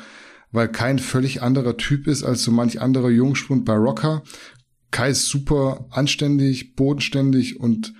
weil 0.52 0.68
kein 0.68 0.98
völlig 0.98 1.42
anderer 1.42 1.76
Typ 1.76 2.06
ist 2.06 2.22
als 2.22 2.42
so 2.42 2.50
manch 2.50 2.80
anderer 2.80 3.10
Jungspund 3.10 3.66
bei 3.66 3.74
Rocker. 3.74 4.22
Kai 4.92 5.10
ist 5.10 5.26
super 5.26 5.86
anständig, 5.90 6.76
bodenständig 6.76 7.58
und 7.58 7.92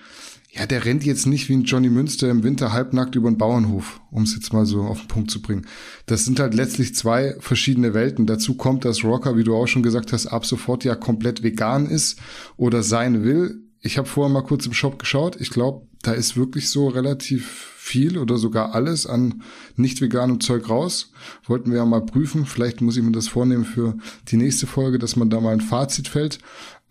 ja, 0.55 0.67
der 0.67 0.85
rennt 0.85 1.03
jetzt 1.03 1.27
nicht 1.27 1.49
wie 1.49 1.55
ein 1.55 1.65
Johnny 1.65 1.89
Münster 1.89 2.29
im 2.29 2.43
Winter 2.43 2.75
halbnackt 2.75 3.15
über 3.15 3.31
den 3.31 3.39
Bauernhof, 3.39 4.03
um 4.11 4.25
es 4.25 4.35
jetzt 4.35 4.53
mal 4.53 4.67
so 4.67 4.83
auf 4.83 5.01
den 5.01 5.09
Punkt 5.09 5.31
zu 5.31 5.41
bringen. 5.41 5.67
Das 6.05 6.27
sind 6.27 6.39
halt 6.39 6.53
letztlich 6.53 6.95
zwei 6.95 7.37
verschiedene 7.41 7.95
Welten. 7.95 8.27
Dazu 8.27 8.55
kommt, 8.55 8.85
dass 8.85 9.03
Rocker, 9.03 9.39
wie 9.39 9.45
du 9.45 9.57
auch 9.57 9.67
schon 9.67 9.83
gesagt 9.83 10.13
hast, 10.13 10.27
ab 10.27 10.45
sofort 10.45 10.85
ja 10.85 10.95
komplett 10.95 11.43
vegan 11.43 11.87
ist 11.87 12.21
oder 12.59 12.83
sein 12.83 13.25
will. 13.25 13.63
Ich 13.81 13.97
habe 13.97 14.07
vorher 14.07 14.33
mal 14.33 14.43
kurz 14.43 14.67
im 14.67 14.75
Shop 14.75 14.99
geschaut. 14.99 15.41
Ich 15.41 15.49
glaube, 15.49 15.87
da 16.03 16.13
ist 16.13 16.37
wirklich 16.37 16.69
so 16.69 16.89
relativ 16.89 17.73
viel 17.77 18.19
oder 18.19 18.37
sogar 18.37 18.75
alles 18.75 19.07
an 19.07 19.43
nicht 19.77 20.01
veganem 20.01 20.39
Zeug 20.41 20.69
raus. 20.69 21.13
Wollten 21.47 21.71
wir 21.71 21.79
ja 21.79 21.85
mal 21.85 22.05
prüfen. 22.05 22.47
Vielleicht 22.47 22.81
muss 22.81 22.97
ich 22.97 23.03
mir 23.03 23.11
das 23.11 23.27
vornehmen 23.27 23.65
für 23.65 23.97
die 24.29 24.37
nächste 24.37 24.67
Folge, 24.67 24.99
dass 24.99 25.17
man 25.17 25.31
da 25.31 25.41
mal 25.41 25.53
ein 25.53 25.61
Fazit 25.61 26.09
fällt. 26.09 26.39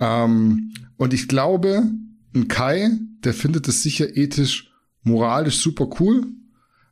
Ähm, 0.01 0.73
und 0.97 1.13
ich 1.13 1.29
glaube, 1.29 1.83
ein 2.35 2.47
Kai, 2.49 2.89
der 3.23 3.33
findet 3.33 3.67
es 3.69 3.83
sicher 3.83 4.17
ethisch, 4.17 4.73
moralisch 5.03 5.59
super 5.59 5.87
cool, 5.99 6.25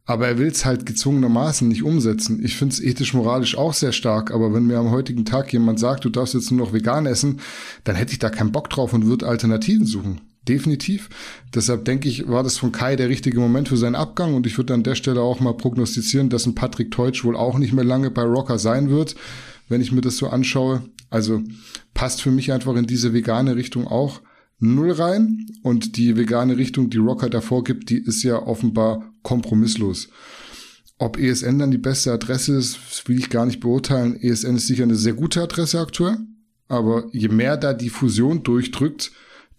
aber 0.05 0.27
er 0.27 0.37
will 0.39 0.47
es 0.47 0.65
halt 0.65 0.85
gezwungenermaßen 0.85 1.67
nicht 1.67 1.83
umsetzen. 1.83 2.43
Ich 2.43 2.55
finde 2.55 2.73
es 2.73 2.81
ethisch, 2.81 3.13
moralisch 3.13 3.57
auch 3.57 3.73
sehr 3.73 3.91
stark, 3.91 4.31
aber 4.31 4.53
wenn 4.53 4.65
mir 4.65 4.79
am 4.79 4.89
heutigen 4.89 5.25
Tag 5.25 5.51
jemand 5.53 5.79
sagt, 5.79 6.05
du 6.05 6.09
darfst 6.09 6.33
jetzt 6.33 6.51
nur 6.51 6.65
noch 6.65 6.73
vegan 6.73 7.05
essen, 7.05 7.41
dann 7.83 7.95
hätte 7.95 8.13
ich 8.13 8.19
da 8.19 8.29
keinen 8.29 8.51
Bock 8.51 8.69
drauf 8.69 8.93
und 8.93 9.05
würde 9.05 9.27
Alternativen 9.27 9.85
suchen. 9.85 10.21
Definitiv. 10.47 11.09
Deshalb 11.53 11.85
denke 11.85 12.09
ich, 12.09 12.27
war 12.27 12.41
das 12.41 12.57
von 12.57 12.71
Kai 12.71 12.95
der 12.95 13.09
richtige 13.09 13.39
Moment 13.39 13.69
für 13.69 13.77
seinen 13.77 13.95
Abgang 13.95 14.33
und 14.33 14.47
ich 14.47 14.57
würde 14.57 14.73
an 14.73 14.83
der 14.83 14.95
Stelle 14.95 15.21
auch 15.21 15.39
mal 15.41 15.53
prognostizieren, 15.53 16.29
dass 16.29 16.47
ein 16.47 16.55
Patrick 16.55 16.89
Teutsch 16.89 17.23
wohl 17.23 17.35
auch 17.35 17.59
nicht 17.59 17.73
mehr 17.73 17.83
lange 17.83 18.09
bei 18.09 18.23
Rocker 18.23 18.57
sein 18.57 18.89
wird, 18.89 19.15
wenn 19.67 19.81
ich 19.81 19.91
mir 19.91 20.01
das 20.01 20.17
so 20.17 20.27
anschaue. 20.27 20.81
Also 21.11 21.43
passt 21.99 22.21
für 22.21 22.31
mich 22.31 22.53
einfach 22.53 22.77
in 22.77 22.87
diese 22.87 23.11
vegane 23.11 23.57
Richtung 23.57 23.85
auch 23.85 24.21
null 24.57 24.91
rein. 24.91 25.47
Und 25.63 25.97
die 25.97 26.15
vegane 26.15 26.55
Richtung, 26.55 26.89
die 26.89 26.97
Rocker 26.97 27.29
davor 27.29 27.65
gibt, 27.65 27.89
die 27.89 27.97
ist 27.97 28.23
ja 28.23 28.41
offenbar 28.41 29.11
kompromisslos. 29.21 30.07
Ob 30.97 31.19
ESN 31.19 31.59
dann 31.59 31.71
die 31.71 31.77
beste 31.77 32.13
Adresse 32.13 32.55
ist, 32.55 33.05
will 33.09 33.19
ich 33.19 33.29
gar 33.29 33.45
nicht 33.45 33.59
beurteilen. 33.59 34.15
ESN 34.15 34.55
ist 34.55 34.67
sicher 34.67 34.83
eine 34.83 34.95
sehr 34.95 35.11
gute 35.11 35.41
Adresse 35.41 35.77
aktuell. 35.77 36.19
Aber 36.69 37.09
je 37.11 37.27
mehr 37.27 37.57
da 37.57 37.73
die 37.73 37.89
Fusion 37.89 38.43
durchdrückt, 38.43 39.11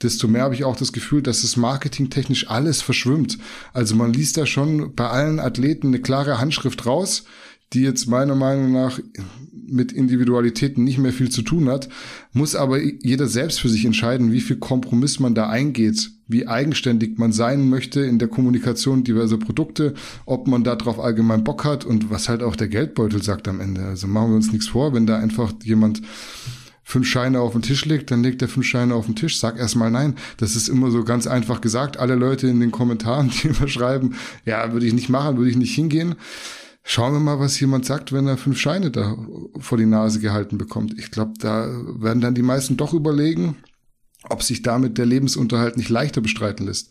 desto 0.02 0.26
mehr 0.26 0.44
habe 0.44 0.54
ich 0.54 0.64
auch 0.64 0.76
das 0.76 0.94
Gefühl, 0.94 1.20
dass 1.20 1.44
es 1.44 1.58
marketingtechnisch 1.58 2.48
alles 2.48 2.80
verschwimmt. 2.80 3.36
Also 3.74 3.96
man 3.96 4.14
liest 4.14 4.38
da 4.38 4.46
schon 4.46 4.94
bei 4.94 5.10
allen 5.10 5.40
Athleten 5.40 5.88
eine 5.88 6.00
klare 6.00 6.40
Handschrift 6.40 6.86
raus 6.86 7.24
die 7.72 7.82
jetzt 7.82 8.06
meiner 8.06 8.34
Meinung 8.34 8.72
nach 8.72 8.98
mit 9.52 9.92
Individualitäten 9.92 10.82
nicht 10.82 10.98
mehr 10.98 11.12
viel 11.12 11.30
zu 11.30 11.42
tun 11.42 11.68
hat, 11.68 11.88
muss 12.32 12.56
aber 12.56 12.82
jeder 12.82 13.28
selbst 13.28 13.60
für 13.60 13.68
sich 13.68 13.84
entscheiden, 13.84 14.32
wie 14.32 14.40
viel 14.40 14.56
Kompromiss 14.56 15.20
man 15.20 15.34
da 15.34 15.48
eingeht, 15.48 16.10
wie 16.26 16.48
eigenständig 16.48 17.18
man 17.18 17.32
sein 17.32 17.68
möchte 17.68 18.00
in 18.00 18.18
der 18.18 18.28
Kommunikation 18.28 19.04
diverser 19.04 19.38
Produkte, 19.38 19.94
ob 20.26 20.48
man 20.48 20.64
darauf 20.64 20.98
allgemein 20.98 21.44
Bock 21.44 21.64
hat 21.64 21.84
und 21.84 22.10
was 22.10 22.28
halt 22.28 22.42
auch 22.42 22.56
der 22.56 22.68
Geldbeutel 22.68 23.22
sagt 23.22 23.46
am 23.46 23.60
Ende. 23.60 23.82
Also 23.82 24.08
machen 24.08 24.30
wir 24.30 24.36
uns 24.36 24.50
nichts 24.50 24.68
vor, 24.68 24.92
wenn 24.92 25.06
da 25.06 25.18
einfach 25.18 25.52
jemand 25.62 26.02
fünf 26.82 27.06
Scheine 27.06 27.40
auf 27.40 27.52
den 27.52 27.62
Tisch 27.62 27.84
legt, 27.84 28.10
dann 28.10 28.22
legt 28.22 28.42
er 28.42 28.48
fünf 28.48 28.66
Scheine 28.66 28.94
auf 28.96 29.06
den 29.06 29.14
Tisch. 29.14 29.38
Sag 29.38 29.58
erstmal 29.58 29.92
nein. 29.92 30.16
Das 30.38 30.56
ist 30.56 30.68
immer 30.68 30.90
so 30.90 31.04
ganz 31.04 31.28
einfach 31.28 31.60
gesagt. 31.60 31.98
Alle 31.98 32.16
Leute 32.16 32.48
in 32.48 32.58
den 32.58 32.72
Kommentaren, 32.72 33.30
die 33.42 33.48
immer 33.48 33.68
schreiben, 33.68 34.16
ja, 34.44 34.72
würde 34.72 34.86
ich 34.86 34.92
nicht 34.92 35.08
machen, 35.08 35.36
würde 35.36 35.50
ich 35.50 35.56
nicht 35.56 35.74
hingehen. 35.74 36.16
Schauen 36.92 37.12
wir 37.12 37.20
mal, 37.20 37.38
was 37.38 37.60
jemand 37.60 37.86
sagt, 37.86 38.10
wenn 38.10 38.26
er 38.26 38.36
fünf 38.36 38.58
Scheine 38.58 38.90
da 38.90 39.16
vor 39.60 39.78
die 39.78 39.86
Nase 39.86 40.18
gehalten 40.18 40.58
bekommt. 40.58 40.98
Ich 40.98 41.12
glaube, 41.12 41.34
da 41.38 41.68
werden 42.00 42.20
dann 42.20 42.34
die 42.34 42.42
meisten 42.42 42.76
doch 42.76 42.92
überlegen, 42.92 43.58
ob 44.28 44.42
sich 44.42 44.62
damit 44.62 44.98
der 44.98 45.06
Lebensunterhalt 45.06 45.76
nicht 45.76 45.88
leichter 45.88 46.20
bestreiten 46.20 46.66
lässt. 46.66 46.90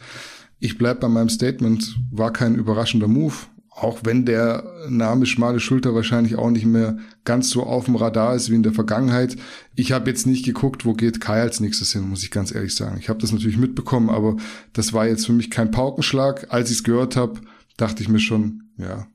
Ich 0.57 0.77
bleib 0.77 1.01
bei 1.01 1.09
meinem 1.09 1.27
Statement, 1.27 1.99
war 2.11 2.31
kein 2.31 2.55
überraschender 2.55 3.09
Move, 3.09 3.33
auch 3.71 3.99
wenn 4.03 4.23
der 4.23 4.63
Name 4.87 5.25
Schmale 5.25 5.59
Schulter 5.59 5.93
wahrscheinlich 5.93 6.37
auch 6.37 6.49
nicht 6.49 6.65
mehr 6.65 6.97
ganz 7.25 7.49
so 7.49 7.63
auf 7.63 7.83
dem 7.83 7.97
Radar 7.97 8.35
ist 8.35 8.49
wie 8.49 8.55
in 8.55 8.63
der 8.63 8.71
Vergangenheit. 8.71 9.35
Ich 9.75 9.91
habe 9.91 10.09
jetzt 10.09 10.25
nicht 10.25 10.45
geguckt, 10.45 10.85
wo 10.85 10.93
geht 10.93 11.19
Kai 11.19 11.41
als 11.41 11.59
nächstes 11.59 11.91
hin, 11.91 12.07
muss 12.07 12.23
ich 12.23 12.31
ganz 12.31 12.55
ehrlich 12.55 12.73
sagen. 12.73 12.99
Ich 13.01 13.09
habe 13.09 13.19
das 13.19 13.33
natürlich 13.33 13.57
mitbekommen, 13.57 14.09
aber 14.09 14.37
das 14.71 14.93
war 14.93 15.05
jetzt 15.05 15.25
für 15.25 15.33
mich 15.33 15.51
kein 15.51 15.71
Paukenschlag. 15.71 16.47
Als 16.53 16.71
ich 16.71 16.77
es 16.77 16.83
gehört 16.85 17.17
habe, 17.17 17.41
dachte 17.75 18.01
ich 18.01 18.07
mir 18.07 18.19
schon, 18.19 18.63
ja, 18.77 19.05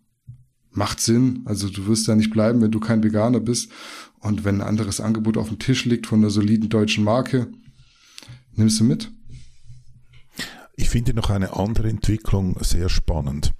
macht 0.74 1.00
Sinn. 1.00 1.42
Also 1.44 1.68
du 1.68 1.86
wirst 1.86 2.08
da 2.08 2.14
nicht 2.14 2.30
bleiben, 2.30 2.60
wenn 2.60 2.70
du 2.70 2.80
kein 2.80 3.02
Veganer 3.02 3.40
bist. 3.40 3.70
Und 4.20 4.44
wenn 4.44 4.60
ein 4.60 4.66
anderes 4.66 5.00
Angebot 5.00 5.36
auf 5.36 5.48
dem 5.48 5.58
Tisch 5.58 5.84
liegt 5.84 6.06
von 6.06 6.20
einer 6.20 6.30
soliden 6.30 6.68
deutschen 6.68 7.04
Marke, 7.04 7.48
nimmst 8.54 8.80
du 8.80 8.84
mit. 8.84 9.10
Ich 10.76 10.88
finde 10.88 11.14
noch 11.14 11.30
eine 11.30 11.56
andere 11.56 11.88
Entwicklung 11.88 12.56
sehr 12.60 12.88
spannend. 12.88 13.52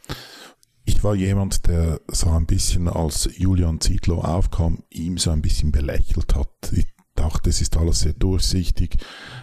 Ich 0.85 1.03
war 1.05 1.15
jemand, 1.15 1.67
der 1.67 2.01
so 2.09 2.29
ein 2.31 2.47
bisschen 2.47 2.89
als 2.89 3.29
Julian 3.37 3.81
Zietlow 3.81 4.21
aufkam, 4.21 4.83
ihm 4.91 5.17
so 5.17 5.31
ein 5.31 5.41
bisschen 5.41 5.73
belächelt 5.73 6.35
hat. 6.35 6.73
Ich 6.73 6.87
dachte, 7.15 7.51
es 7.51 7.61
ist 7.61 7.77
alles 7.77 8.01
sehr 8.01 8.13
durchsichtig, 8.13 8.97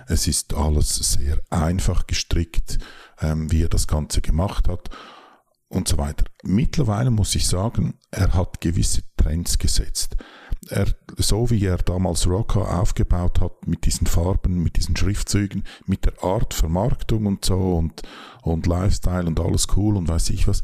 es 0.08 0.28
ist 0.28 0.54
alles 0.54 0.98
sehr 0.98 1.42
einfach 1.50 2.06
gestrickt, 2.06 2.80
ähm, 3.22 3.52
wie 3.52 3.64
er 3.64 3.70
das 3.70 3.88
Ganze 3.88 4.22
gemacht 4.22 4.68
hat 4.68 4.90
und 5.72 5.88
so 5.88 5.98
weiter. 5.98 6.26
Mittlerweile 6.44 7.12
muss 7.12 7.34
ich 7.36 7.48
sagen, 7.48 7.96
er 8.12 8.34
hat 8.34 8.62
gewisse 8.62 9.04
Trends 9.18 9.58
gesetzt. 9.58 10.18
Er, 10.70 10.86
so 11.18 11.50
wie 11.50 11.66
er 11.66 11.78
damals 11.78 12.28
Rocker 12.28 12.80
aufgebaut 12.80 13.40
hat, 13.42 13.68
mit 13.68 13.86
diesen 13.86 14.06
Farben, 14.06 14.62
mit 14.62 14.78
diesen 14.78 14.96
Schriftzügen, 14.96 15.64
mit 15.86 16.06
der 16.06 16.24
Art 16.24 16.54
Vermarktung 16.54 17.26
und 17.26 17.46
so 17.46 17.78
und, 17.78 18.02
und 18.44 18.68
Lifestyle 18.68 19.26
und 19.26 19.40
alles 19.40 19.68
cool 19.76 19.98
und 19.98 20.08
weiß 20.08 20.30
ich 20.32 20.48
was, 20.48 20.62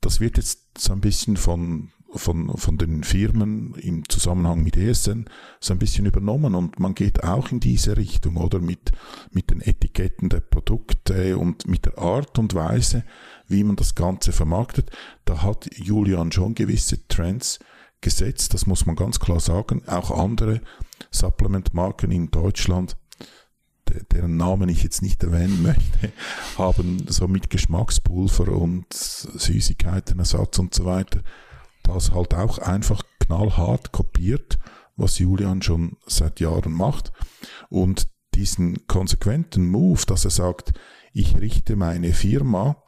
das 0.00 0.20
wird 0.20 0.38
jetzt 0.38 0.78
so 0.78 0.92
ein 0.92 1.00
bisschen 1.00 1.36
von, 1.36 1.92
von, 2.12 2.56
von 2.56 2.78
den 2.78 3.04
Firmen 3.04 3.74
im 3.74 4.08
Zusammenhang 4.08 4.62
mit 4.62 4.76
ESN 4.76 5.26
so 5.60 5.72
ein 5.72 5.78
bisschen 5.78 6.06
übernommen 6.06 6.54
und 6.54 6.80
man 6.80 6.94
geht 6.94 7.22
auch 7.22 7.50
in 7.50 7.60
diese 7.60 7.96
Richtung 7.96 8.36
oder 8.36 8.58
mit, 8.58 8.92
mit 9.30 9.50
den 9.50 9.60
Etiketten 9.60 10.28
der 10.28 10.40
Produkte 10.40 11.38
und 11.38 11.68
mit 11.68 11.86
der 11.86 11.98
Art 11.98 12.38
und 12.38 12.54
Weise, 12.54 13.04
wie 13.46 13.64
man 13.64 13.76
das 13.76 13.94
Ganze 13.94 14.32
vermarktet. 14.32 14.90
Da 15.24 15.42
hat 15.42 15.68
Julian 15.76 16.32
schon 16.32 16.54
gewisse 16.54 17.06
Trends 17.08 17.58
gesetzt, 18.00 18.54
das 18.54 18.66
muss 18.66 18.86
man 18.86 18.96
ganz 18.96 19.20
klar 19.20 19.40
sagen. 19.40 19.82
Auch 19.86 20.10
andere 20.10 20.60
Supplement-Marken 21.10 22.10
in 22.10 22.30
Deutschland 22.30 22.96
deren 24.12 24.36
Namen 24.36 24.68
ich 24.68 24.84
jetzt 24.84 25.02
nicht 25.02 25.20
erwähnen 25.24 25.62
möchte, 25.64 26.12
haben 26.56 27.06
so 27.08 27.26
mit 27.26 27.50
Geschmackspulver 27.50 28.52
und 28.52 28.86
Süßigkeitenersatz 28.92 30.60
und 30.60 30.74
so 30.74 30.84
weiter 30.84 31.22
das 31.82 32.12
halt 32.12 32.34
auch 32.34 32.58
einfach 32.58 33.02
knallhart 33.20 33.92
kopiert, 33.92 34.58
was 34.96 35.18
Julian 35.18 35.62
schon 35.62 35.96
seit 36.06 36.40
Jahren 36.40 36.72
macht. 36.72 37.12
Und 37.68 38.08
diesen 38.34 38.86
konsequenten 38.86 39.66
Move, 39.66 40.02
dass 40.06 40.24
er 40.24 40.30
sagt, 40.30 40.72
ich 41.12 41.40
richte 41.40 41.76
meine 41.76 42.12
Firma 42.12 42.82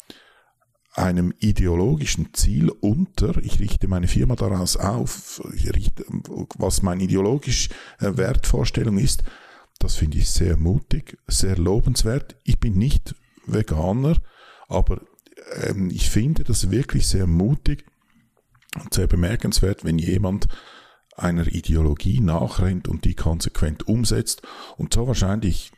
einem 0.94 1.32
ideologischen 1.38 2.34
Ziel 2.34 2.68
unter, 2.68 3.38
ich 3.38 3.60
richte 3.60 3.88
meine 3.88 4.08
Firma 4.08 4.36
daraus 4.36 4.76
auf, 4.76 5.42
ich 5.54 5.72
richte, 5.74 6.04
was 6.58 6.82
meine 6.82 7.04
ideologische 7.04 7.70
äh, 7.98 8.16
Wertvorstellung 8.16 8.98
ist, 8.98 9.24
das 9.78 9.96
finde 9.96 10.18
ich 10.18 10.30
sehr 10.30 10.56
mutig, 10.56 11.18
sehr 11.26 11.56
lobenswert. 11.56 12.36
Ich 12.44 12.60
bin 12.60 12.74
nicht 12.74 13.14
Veganer, 13.46 14.16
aber 14.68 15.00
ähm, 15.64 15.90
ich 15.90 16.08
finde 16.10 16.44
das 16.44 16.70
wirklich 16.70 17.06
sehr 17.06 17.26
mutig 17.26 17.84
und 18.80 18.94
sehr 18.94 19.06
bemerkenswert, 19.06 19.84
wenn 19.84 19.98
jemand 19.98 20.48
einer 21.16 21.46
Ideologie 21.46 22.20
nachrennt 22.20 22.88
und 22.88 23.04
die 23.04 23.14
konsequent 23.14 23.86
umsetzt 23.86 24.42
und 24.76 24.94
so 24.94 25.06
wahrscheinlich 25.06 25.72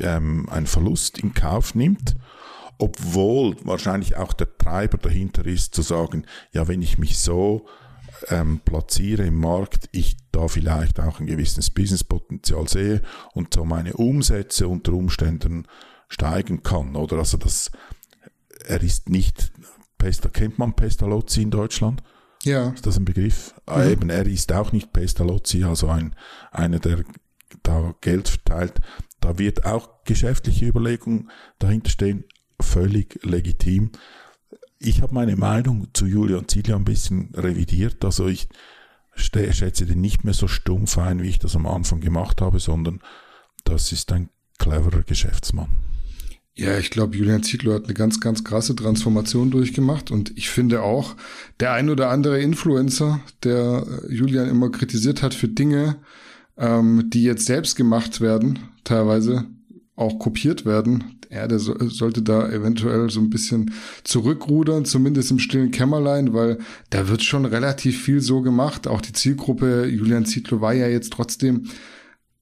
ähm, 0.00 0.48
einen 0.48 0.66
Verlust 0.66 1.18
in 1.18 1.34
Kauf 1.34 1.74
nimmt, 1.74 2.16
obwohl 2.78 3.56
wahrscheinlich 3.64 4.16
auch 4.16 4.32
der 4.32 4.56
Treiber 4.56 4.98
dahinter 4.98 5.44
ist 5.46 5.74
zu 5.74 5.82
sagen, 5.82 6.26
ja, 6.52 6.68
wenn 6.68 6.82
ich 6.82 6.98
mich 6.98 7.18
so 7.18 7.66
ähm, 8.28 8.60
platziere 8.64 9.24
im 9.24 9.38
Markt, 9.38 9.88
ich 9.92 10.16
da 10.32 10.48
vielleicht 10.48 11.00
auch 11.00 11.20
ein 11.20 11.26
gewisses 11.26 11.70
Businesspotenzial 11.70 12.68
sehe 12.68 13.02
und 13.34 13.54
so 13.54 13.64
meine 13.64 13.94
Umsätze 13.94 14.68
unter 14.68 14.92
Umständen 14.92 15.66
steigen 16.08 16.62
kann. 16.62 16.96
Oder 16.96 17.18
also 17.18 17.36
das, 17.36 17.70
er 18.66 18.82
ist 18.82 19.08
nicht, 19.08 19.52
Pesta, 19.98 20.28
kennt 20.28 20.58
man 20.58 20.74
Pestalozzi 20.74 21.42
in 21.42 21.50
Deutschland? 21.50 22.02
Ja. 22.42 22.70
Ist 22.70 22.86
das 22.86 22.96
ein 22.96 23.04
Begriff? 23.04 23.54
Ah, 23.66 23.84
mhm. 23.84 23.90
eben, 23.90 24.10
er 24.10 24.26
ist 24.26 24.52
auch 24.52 24.72
nicht 24.72 24.92
Pestalozzi, 24.92 25.64
also 25.64 25.88
ein, 25.88 26.14
einer, 26.50 26.78
der 26.78 27.04
da 27.62 27.94
Geld 28.00 28.28
verteilt. 28.28 28.80
Da 29.20 29.38
wird 29.38 29.64
auch 29.64 30.04
geschäftliche 30.04 30.66
Überlegungen 30.66 31.30
dahinter 31.58 31.90
stehen, 31.90 32.24
völlig 32.60 33.18
legitim 33.24 33.90
ich 34.78 35.02
habe 35.02 35.14
meine 35.14 35.36
Meinung 35.36 35.88
zu 35.92 36.06
Julian 36.06 36.48
Ziegler 36.48 36.76
ein 36.76 36.84
bisschen 36.84 37.30
revidiert. 37.34 38.04
Also 38.04 38.28
ich 38.28 38.48
schätze 39.14 39.86
den 39.86 40.00
nicht 40.00 40.24
mehr 40.24 40.34
so 40.34 40.48
stumpf 40.48 40.98
ein, 40.98 41.22
wie 41.22 41.28
ich 41.28 41.38
das 41.38 41.56
am 41.56 41.66
Anfang 41.66 42.00
gemacht 42.00 42.40
habe, 42.40 42.60
sondern 42.60 43.00
das 43.64 43.92
ist 43.92 44.12
ein 44.12 44.28
cleverer 44.58 45.02
Geschäftsmann. 45.02 45.85
Ja, 46.58 46.78
ich 46.78 46.90
glaube, 46.90 47.14
Julian 47.14 47.42
Ziegler 47.42 47.74
hat 47.74 47.84
eine 47.84 47.92
ganz, 47.92 48.18
ganz 48.18 48.42
krasse 48.42 48.74
Transformation 48.74 49.50
durchgemacht 49.50 50.10
und 50.10 50.32
ich 50.38 50.48
finde 50.48 50.82
auch, 50.82 51.14
der 51.60 51.72
ein 51.72 51.90
oder 51.90 52.08
andere 52.08 52.40
Influencer, 52.40 53.20
der 53.44 53.86
Julian 54.08 54.48
immer 54.48 54.70
kritisiert 54.70 55.22
hat 55.22 55.34
für 55.34 55.48
Dinge, 55.48 55.96
ähm, 56.56 57.10
die 57.10 57.24
jetzt 57.24 57.44
selbst 57.44 57.76
gemacht 57.76 58.22
werden, 58.22 58.58
teilweise 58.84 59.44
auch 59.96 60.18
kopiert 60.18 60.64
werden, 60.64 61.18
ja, 61.30 61.46
der 61.46 61.58
so, 61.58 61.76
sollte 61.88 62.22
da 62.22 62.48
eventuell 62.48 63.10
so 63.10 63.20
ein 63.20 63.28
bisschen 63.28 63.72
zurückrudern, 64.04 64.86
zumindest 64.86 65.30
im 65.30 65.38
stillen 65.38 65.72
Kämmerlein, 65.72 66.32
weil 66.32 66.56
da 66.88 67.08
wird 67.08 67.22
schon 67.22 67.44
relativ 67.44 68.02
viel 68.02 68.22
so 68.22 68.40
gemacht. 68.40 68.86
Auch 68.88 69.02
die 69.02 69.12
Zielgruppe 69.12 69.86
Julian 69.86 70.24
Zietlow 70.24 70.62
war 70.62 70.72
ja 70.72 70.88
jetzt 70.88 71.12
trotzdem, 71.12 71.68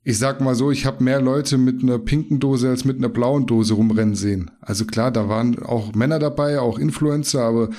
ich 0.05 0.19
sag 0.19 0.43
mal 0.43 0.55
so, 0.55 0.71
ich 0.71 0.85
habe 0.85 1.03
mehr 1.03 1.21
Leute 1.21 1.57
mit 1.57 1.83
einer 1.83 1.99
pinken 1.99 2.39
Dose 2.39 2.69
als 2.69 2.85
mit 2.85 2.99
einer 2.99 3.09
blauen 3.09 3.47
Dose 3.47 3.73
rumrennen 3.73 4.15
sehen. 4.15 4.51
Also 4.61 4.85
klar, 4.85 5.11
da 5.11 5.31
waren 5.31 5.59
auch 5.59 5.95
Männer 5.95 6.19
dabei, 6.19 6.61
auch 6.61 6.79
Influencer, 6.79 7.43
aber 7.43 7.71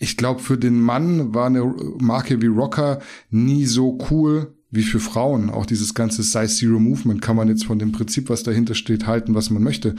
ich 0.00 0.16
glaube, 0.16 0.40
für 0.40 0.58
den 0.58 0.80
Mann 0.80 1.32
war 1.32 1.46
eine 1.46 1.64
Marke 2.00 2.42
wie 2.42 2.46
Rocker 2.46 2.98
nie 3.30 3.66
so 3.66 3.96
cool 4.10 4.52
wie 4.72 4.82
für 4.82 4.98
Frauen. 4.98 5.50
Auch 5.50 5.64
dieses 5.64 5.94
ganze 5.94 6.24
Size 6.24 6.48
Zero 6.48 6.80
Movement 6.80 7.22
kann 7.22 7.36
man 7.36 7.46
jetzt 7.46 7.64
von 7.64 7.78
dem 7.78 7.92
Prinzip, 7.92 8.28
was 8.28 8.42
dahinter 8.42 8.74
steht, 8.74 9.06
halten, 9.06 9.36
was 9.36 9.50
man 9.50 9.62
möchte. 9.62 9.94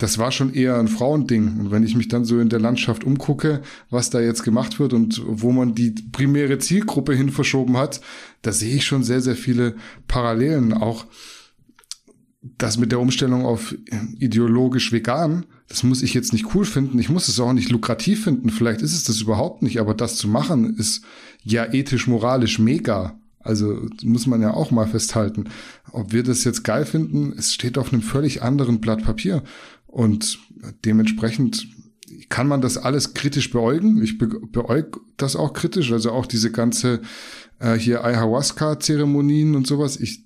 Das 0.00 0.16
war 0.16 0.32
schon 0.32 0.54
eher 0.54 0.78
ein 0.78 0.88
Frauending. 0.88 1.60
Und 1.60 1.70
wenn 1.70 1.82
ich 1.82 1.94
mich 1.94 2.08
dann 2.08 2.24
so 2.24 2.40
in 2.40 2.48
der 2.48 2.58
Landschaft 2.58 3.04
umgucke, 3.04 3.60
was 3.90 4.08
da 4.08 4.18
jetzt 4.18 4.42
gemacht 4.44 4.80
wird 4.80 4.94
und 4.94 5.20
wo 5.26 5.52
man 5.52 5.74
die 5.74 5.90
primäre 5.90 6.58
Zielgruppe 6.58 7.14
hin 7.14 7.28
verschoben 7.28 7.76
hat, 7.76 8.00
da 8.40 8.50
sehe 8.50 8.74
ich 8.74 8.86
schon 8.86 9.02
sehr, 9.02 9.20
sehr 9.20 9.36
viele 9.36 9.76
Parallelen. 10.08 10.72
Auch 10.72 11.04
das 12.56 12.78
mit 12.78 12.92
der 12.92 13.00
Umstellung 13.00 13.44
auf 13.44 13.74
ideologisch 14.18 14.90
vegan, 14.90 15.44
das 15.68 15.82
muss 15.82 16.02
ich 16.02 16.14
jetzt 16.14 16.32
nicht 16.32 16.54
cool 16.54 16.64
finden. 16.64 16.98
Ich 16.98 17.10
muss 17.10 17.28
es 17.28 17.38
auch 17.38 17.52
nicht 17.52 17.68
lukrativ 17.68 18.24
finden. 18.24 18.48
Vielleicht 18.48 18.80
ist 18.80 18.94
es 18.94 19.04
das 19.04 19.20
überhaupt 19.20 19.60
nicht, 19.60 19.80
aber 19.80 19.92
das 19.92 20.16
zu 20.16 20.28
machen 20.28 20.76
ist 20.78 21.04
ja 21.44 21.70
ethisch, 21.70 22.06
moralisch 22.06 22.58
mega. 22.58 23.20
Also 23.42 23.86
muss 24.02 24.26
man 24.26 24.42
ja 24.42 24.52
auch 24.52 24.70
mal 24.70 24.86
festhalten. 24.86 25.44
Ob 25.92 26.12
wir 26.12 26.22
das 26.22 26.44
jetzt 26.44 26.62
geil 26.62 26.84
finden, 26.84 27.32
es 27.36 27.54
steht 27.54 27.78
auf 27.78 27.92
einem 27.92 28.02
völlig 28.02 28.42
anderen 28.42 28.80
Blatt 28.80 29.02
Papier. 29.02 29.42
Und 29.90 30.38
dementsprechend 30.84 31.66
kann 32.28 32.46
man 32.46 32.60
das 32.60 32.78
alles 32.78 33.14
kritisch 33.14 33.50
beäugen. 33.50 34.02
Ich 34.02 34.18
be 34.18 34.28
beäug 34.28 35.00
das 35.16 35.36
auch 35.36 35.52
kritisch, 35.52 35.92
also 35.92 36.12
auch 36.12 36.26
diese 36.26 36.52
ganze 36.52 37.02
äh, 37.58 37.74
hier 37.74 38.04
Ayahuasca-Zeremonien 38.04 39.54
und 39.56 39.66
sowas. 39.66 39.98
Ich 39.98 40.24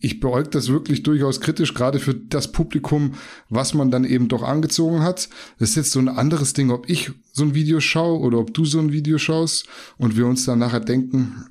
ich 0.00 0.20
beäug 0.20 0.52
das 0.52 0.68
wirklich 0.68 1.02
durchaus 1.02 1.40
kritisch, 1.40 1.74
gerade 1.74 1.98
für 1.98 2.14
das 2.14 2.52
Publikum, 2.52 3.14
was 3.48 3.74
man 3.74 3.90
dann 3.90 4.04
eben 4.04 4.28
doch 4.28 4.44
angezogen 4.44 5.02
hat. 5.02 5.28
Das 5.58 5.70
ist 5.70 5.74
jetzt 5.76 5.90
so 5.90 5.98
ein 5.98 6.08
anderes 6.08 6.52
Ding, 6.52 6.70
ob 6.70 6.88
ich 6.88 7.10
so 7.32 7.42
ein 7.42 7.54
Video 7.54 7.80
schaue 7.80 8.20
oder 8.20 8.38
ob 8.38 8.54
du 8.54 8.64
so 8.64 8.78
ein 8.78 8.92
Video 8.92 9.18
schaust 9.18 9.66
und 9.98 10.16
wir 10.16 10.26
uns 10.26 10.44
dann 10.44 10.60
nachher 10.60 10.80
denken, 10.80 11.46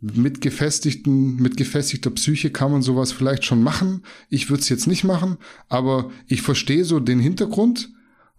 mit 0.00 0.40
gefestigten, 0.40 1.36
mit 1.36 1.56
gefestigter 1.56 2.10
Psyche 2.10 2.50
kann 2.50 2.72
man 2.72 2.82
sowas 2.82 3.12
vielleicht 3.12 3.44
schon 3.44 3.62
machen. 3.62 4.02
Ich 4.28 4.48
würde 4.48 4.62
es 4.62 4.68
jetzt 4.68 4.86
nicht 4.86 5.04
machen, 5.04 5.36
aber 5.68 6.10
ich 6.26 6.42
verstehe 6.42 6.84
so 6.84 7.00
den 7.00 7.20
Hintergrund. 7.20 7.90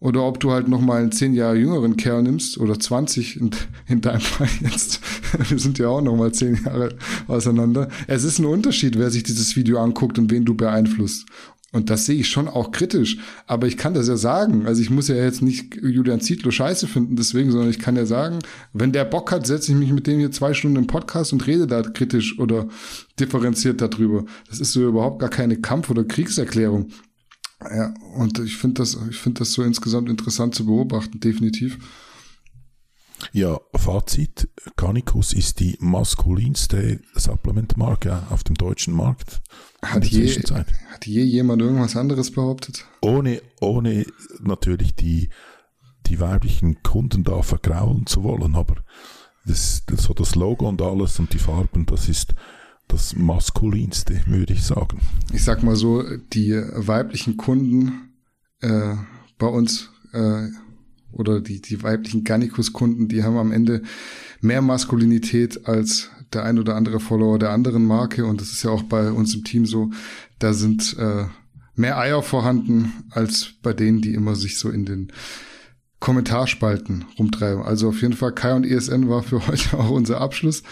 Oder 0.01 0.23
ob 0.23 0.39
du 0.39 0.51
halt 0.51 0.67
noch 0.67 0.81
mal 0.81 0.99
einen 0.99 1.11
zehn 1.11 1.35
Jahre 1.35 1.57
jüngeren 1.57 1.95
Kerl 1.95 2.23
nimmst 2.23 2.57
oder 2.57 2.79
20 2.79 3.39
in, 3.39 3.51
in 3.87 4.01
deinem 4.01 4.19
Fall 4.19 4.49
jetzt. 4.61 4.99
Wir 5.47 5.59
sind 5.59 5.77
ja 5.77 5.89
auch 5.89 6.01
noch 6.01 6.15
mal 6.15 6.33
zehn 6.33 6.59
Jahre 6.65 6.97
auseinander. 7.27 7.87
Es 8.07 8.23
ist 8.23 8.39
ein 8.39 8.45
Unterschied, 8.45 8.97
wer 8.97 9.11
sich 9.11 9.21
dieses 9.21 9.55
Video 9.55 9.77
anguckt 9.77 10.17
und 10.17 10.31
wen 10.31 10.43
du 10.43 10.55
beeinflusst. 10.55 11.27
Und 11.73 11.89
das 11.89 12.05
sehe 12.05 12.17
ich 12.17 12.27
schon 12.27 12.49
auch 12.49 12.71
kritisch. 12.71 13.17
Aber 13.47 13.65
ich 13.65 13.77
kann 13.77 13.93
das 13.93 14.07
ja 14.09 14.17
sagen. 14.17 14.65
Also 14.67 14.81
ich 14.81 14.89
muss 14.89 15.07
ja 15.07 15.15
jetzt 15.15 15.41
nicht 15.41 15.75
Julian 15.81 16.19
Zietlow 16.19 16.51
scheiße 16.51 16.85
finden 16.85 17.15
deswegen, 17.15 17.51
sondern 17.51 17.69
ich 17.69 17.79
kann 17.79 17.95
ja 17.95 18.05
sagen, 18.05 18.39
wenn 18.73 18.91
der 18.91 19.05
Bock 19.05 19.31
hat, 19.31 19.47
setze 19.47 19.71
ich 19.71 19.77
mich 19.77 19.93
mit 19.93 20.05
dem 20.05 20.19
hier 20.19 20.31
zwei 20.31 20.53
Stunden 20.53 20.77
im 20.77 20.87
Podcast 20.87 21.31
und 21.31 21.47
rede 21.47 21.67
da 21.67 21.81
kritisch 21.81 22.37
oder 22.39 22.67
differenziert 23.19 23.79
darüber. 23.79 24.25
Das 24.49 24.59
ist 24.59 24.73
so 24.73 24.85
überhaupt 24.85 25.19
gar 25.19 25.29
keine 25.29 25.57
Kampf- 25.57 25.89
oder 25.89 26.03
Kriegserklärung. 26.03 26.89
Ja, 27.61 27.93
und 28.15 28.39
ich 28.39 28.57
finde 28.57 28.81
das, 28.81 28.97
ich 29.09 29.17
finde 29.17 29.39
das 29.39 29.53
so 29.53 29.63
insgesamt 29.63 30.09
interessant 30.09 30.55
zu 30.55 30.65
beobachten, 30.65 31.19
definitiv. 31.19 31.77
Ja, 33.33 33.59
Fazit, 33.75 34.49
Canicus 34.75 35.33
ist 35.33 35.59
die 35.59 35.77
maskulinste 35.79 37.01
Supplementmarke 37.13 38.23
auf 38.29 38.43
dem 38.43 38.55
deutschen 38.55 38.93
Markt. 38.93 39.41
Hat 39.81 40.05
je, 40.05 40.27
hat 40.27 41.05
je 41.05 41.23
jemand 41.23 41.61
irgendwas 41.61 41.95
anderes 41.95 42.31
behauptet? 42.31 42.85
Ohne, 43.01 43.41
ohne 43.59 44.05
natürlich 44.41 44.95
die, 44.95 45.29
die 46.07 46.19
weiblichen 46.19 46.83
Kunden 46.83 47.23
da 47.23 47.41
vergraulen 47.41 48.05
zu 48.05 48.23
wollen, 48.23 48.55
aber 48.55 48.75
das, 49.45 49.83
das, 49.87 50.03
so 50.03 50.13
das 50.13 50.35
Logo 50.35 50.67
und 50.67 50.81
alles 50.81 51.19
und 51.19 51.33
die 51.33 51.39
Farben, 51.39 51.85
das 51.85 52.09
ist 52.09 52.35
das 52.87 53.15
maskulinste, 53.15 54.21
würde 54.25 54.53
ich 54.53 54.63
sagen. 54.63 54.99
Ich 55.33 55.43
sag 55.43 55.63
mal 55.63 55.75
so, 55.75 56.03
die 56.33 56.51
weiblichen 56.53 57.37
Kunden 57.37 58.13
äh, 58.59 58.95
bei 59.37 59.47
uns 59.47 59.89
äh, 60.13 60.49
oder 61.21 61.39
die, 61.39 61.61
die 61.61 61.81
weiblichen 61.81 62.25
Garnicus-Kunden, 62.25 63.07
die 63.07 63.23
haben 63.23 63.37
am 63.37 63.53
Ende 63.53 63.83
mehr 64.41 64.61
Maskulinität 64.61 65.67
als 65.67 66.09
der 66.33 66.43
ein 66.43 66.59
oder 66.59 66.75
andere 66.75 66.99
Follower 66.99 67.39
der 67.39 67.51
anderen 67.51 67.85
Marke. 67.85 68.25
Und 68.25 68.41
das 68.41 68.51
ist 68.51 68.63
ja 68.63 68.71
auch 68.71 68.83
bei 68.83 69.11
uns 69.11 69.33
im 69.33 69.43
Team 69.43 69.65
so. 69.65 69.91
Da 70.39 70.53
sind 70.53 70.97
äh, 70.97 71.25
mehr 71.75 71.97
Eier 71.97 72.23
vorhanden 72.23 72.91
als 73.11 73.53
bei 73.61 73.73
denen, 73.73 74.01
die 74.01 74.13
immer 74.13 74.35
sich 74.35 74.57
so 74.57 74.69
in 74.69 74.85
den 74.85 75.11
Kommentarspalten 75.99 77.05
rumtreiben. 77.17 77.63
Also 77.63 77.89
auf 77.89 78.01
jeden 78.01 78.13
Fall 78.13 78.33
Kai 78.33 78.53
und 78.53 78.65
ESN 78.65 79.07
war 79.07 79.23
für 79.23 79.47
heute 79.47 79.77
auch 79.77 79.91
unser 79.91 80.19
Abschluss. 80.19 80.63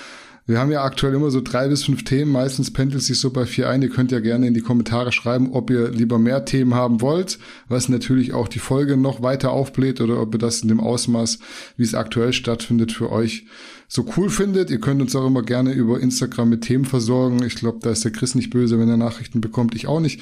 Wir 0.49 0.57
haben 0.57 0.71
ja 0.71 0.83
aktuell 0.83 1.13
immer 1.13 1.29
so 1.29 1.41
drei 1.41 1.67
bis 1.67 1.83
fünf 1.83 2.03
Themen. 2.03 2.31
Meistens 2.31 2.73
pendelt 2.73 3.03
sich 3.03 3.19
so 3.19 3.29
bei 3.29 3.45
vier 3.45 3.69
ein. 3.69 3.83
Ihr 3.83 3.89
könnt 3.89 4.11
ja 4.11 4.19
gerne 4.19 4.47
in 4.47 4.55
die 4.55 4.61
Kommentare 4.61 5.11
schreiben, 5.11 5.51
ob 5.51 5.69
ihr 5.69 5.91
lieber 5.91 6.17
mehr 6.17 6.43
Themen 6.43 6.73
haben 6.73 7.01
wollt, 7.01 7.37
was 7.67 7.87
natürlich 7.87 8.33
auch 8.33 8.47
die 8.47 8.57
Folge 8.57 8.97
noch 8.97 9.21
weiter 9.21 9.51
aufbläht 9.51 10.01
oder 10.01 10.19
ob 10.19 10.33
ihr 10.33 10.39
das 10.39 10.63
in 10.63 10.69
dem 10.69 10.79
Ausmaß, 10.79 11.37
wie 11.77 11.83
es 11.83 11.93
aktuell 11.93 12.33
stattfindet, 12.33 12.91
für 12.91 13.11
euch 13.11 13.45
so 13.87 14.07
cool 14.17 14.31
findet. 14.31 14.71
Ihr 14.71 14.79
könnt 14.79 15.03
uns 15.03 15.15
auch 15.15 15.27
immer 15.27 15.43
gerne 15.43 15.71
über 15.73 15.99
Instagram 15.99 16.49
mit 16.49 16.61
Themen 16.61 16.85
versorgen. 16.85 17.43
Ich 17.43 17.53
glaube, 17.53 17.77
da 17.83 17.91
ist 17.91 18.03
der 18.03 18.11
Chris 18.11 18.33
nicht 18.33 18.49
böse, 18.49 18.79
wenn 18.79 18.89
er 18.89 18.97
Nachrichten 18.97 19.41
bekommt. 19.41 19.75
Ich 19.75 19.85
auch 19.85 19.99
nicht. 19.99 20.19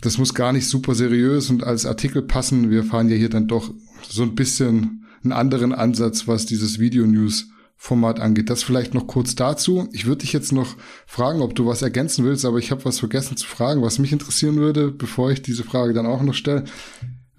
Das 0.00 0.16
muss 0.16 0.32
gar 0.32 0.52
nicht 0.52 0.68
super 0.68 0.94
seriös 0.94 1.50
und 1.50 1.64
als 1.64 1.86
Artikel 1.86 2.22
passen. 2.22 2.70
Wir 2.70 2.84
fahren 2.84 3.08
ja 3.08 3.16
hier 3.16 3.30
dann 3.30 3.48
doch 3.48 3.74
so 4.08 4.22
ein 4.22 4.36
bisschen 4.36 5.04
einen 5.24 5.32
anderen 5.32 5.72
Ansatz, 5.72 6.28
was 6.28 6.46
dieses 6.46 6.78
Video-News 6.78 7.48
Format 7.76 8.20
angeht. 8.20 8.50
Das 8.50 8.62
vielleicht 8.62 8.94
noch 8.94 9.06
kurz 9.06 9.34
dazu. 9.34 9.88
Ich 9.92 10.06
würde 10.06 10.22
dich 10.22 10.32
jetzt 10.32 10.52
noch 10.52 10.76
fragen, 11.06 11.42
ob 11.42 11.54
du 11.54 11.66
was 11.66 11.82
ergänzen 11.82 12.24
willst, 12.24 12.44
aber 12.44 12.58
ich 12.58 12.70
habe 12.70 12.84
was 12.84 12.98
vergessen 12.98 13.36
zu 13.36 13.46
fragen, 13.46 13.82
was 13.82 13.98
mich 13.98 14.12
interessieren 14.12 14.56
würde, 14.56 14.90
bevor 14.90 15.30
ich 15.30 15.42
diese 15.42 15.62
Frage 15.62 15.92
dann 15.92 16.06
auch 16.06 16.22
noch 16.22 16.34
stelle. 16.34 16.64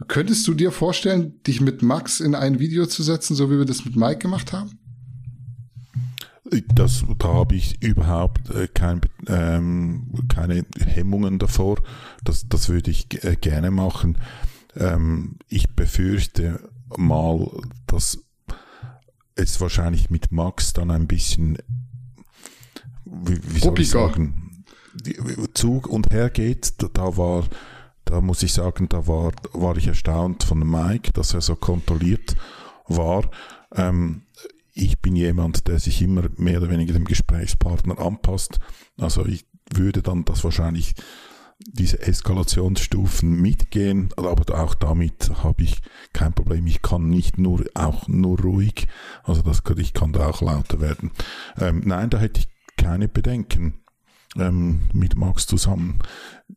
Könntest 0.07 0.47
du 0.47 0.53
dir 0.53 0.71
vorstellen, 0.71 1.41
dich 1.45 1.59
mit 1.59 1.81
Max 1.81 2.19
in 2.19 2.35
ein 2.35 2.59
Video 2.59 2.85
zu 2.85 3.01
setzen, 3.01 3.35
so 3.35 3.49
wie 3.49 3.57
wir 3.57 3.65
das 3.65 3.83
mit 3.83 3.95
Mike 3.95 4.19
gemacht 4.19 4.53
haben? 4.53 4.79
Das, 6.73 7.03
da 7.17 7.27
habe 7.27 7.55
ich 7.55 7.83
überhaupt 7.83 8.49
äh, 8.51 8.67
kein, 8.67 9.01
ähm, 9.27 10.13
keine 10.29 10.65
Hemmungen 10.77 11.39
davor. 11.39 11.77
Das, 12.23 12.47
das 12.47 12.69
würde 12.69 12.91
ich 12.91 13.23
äh, 13.23 13.35
gerne 13.35 13.71
machen. 13.71 14.17
Ähm, 14.75 15.39
ich 15.49 15.69
befürchte 15.71 16.69
mal, 16.95 17.49
dass 17.87 18.19
es 19.37 19.61
wahrscheinlich 19.61 20.09
mit 20.09 20.31
Max 20.31 20.73
dann 20.73 20.91
ein 20.91 21.07
bisschen, 21.07 21.57
wie, 23.05 23.39
wie 23.43 23.59
soll 23.59 23.79
ich 23.79 23.89
sagen, 23.89 24.63
Zug 25.53 25.87
und 25.87 26.11
her 26.11 26.29
geht. 26.29 26.73
Da 26.93 27.17
war, 27.17 27.45
da 28.05 28.21
muss 28.21 28.43
ich 28.43 28.53
sagen, 28.53 28.89
da 28.89 29.07
war, 29.07 29.31
war 29.53 29.77
ich 29.77 29.87
erstaunt 29.87 30.43
von 30.43 30.59
Mike, 30.59 31.13
dass 31.13 31.33
er 31.33 31.41
so 31.41 31.55
kontrolliert 31.55 32.35
war. 32.87 33.29
Ähm, 33.75 34.23
ich 34.73 34.99
bin 34.99 35.15
jemand, 35.15 35.67
der 35.67 35.79
sich 35.79 36.01
immer 36.01 36.23
mehr 36.37 36.59
oder 36.59 36.69
weniger 36.69 36.93
dem 36.93 37.05
Gesprächspartner 37.05 37.99
anpasst. 37.99 38.59
Also 38.97 39.25
ich 39.25 39.45
würde 39.73 40.01
dann 40.01 40.25
das 40.25 40.43
wahrscheinlich 40.43 40.93
diese 41.59 41.99
Eskalationsstufen 42.01 43.41
mitgehen, 43.41 44.09
aber 44.15 44.35
auch 44.59 44.75
damit 44.75 45.43
habe 45.43 45.63
ich 45.63 45.81
kein 46.13 46.33
Problem. 46.33 46.67
Ich 46.67 46.81
kann 46.81 47.09
nicht 47.09 47.37
nur 47.37 47.65
auch 47.73 48.07
nur 48.07 48.39
ruhig, 48.39 48.87
also 49.23 49.41
das 49.41 49.63
ich 49.77 49.93
kann 49.93 50.13
da 50.13 50.27
auch 50.27 50.41
lauter 50.41 50.79
werden. 50.79 51.11
Ähm, 51.57 51.81
nein, 51.85 52.09
da 52.09 52.19
hätte 52.19 52.41
ich 52.41 52.47
keine 52.77 53.07
Bedenken 53.07 53.79
ähm, 54.35 54.81
mit 54.93 55.15
Max 55.15 55.47
zusammen. 55.47 55.99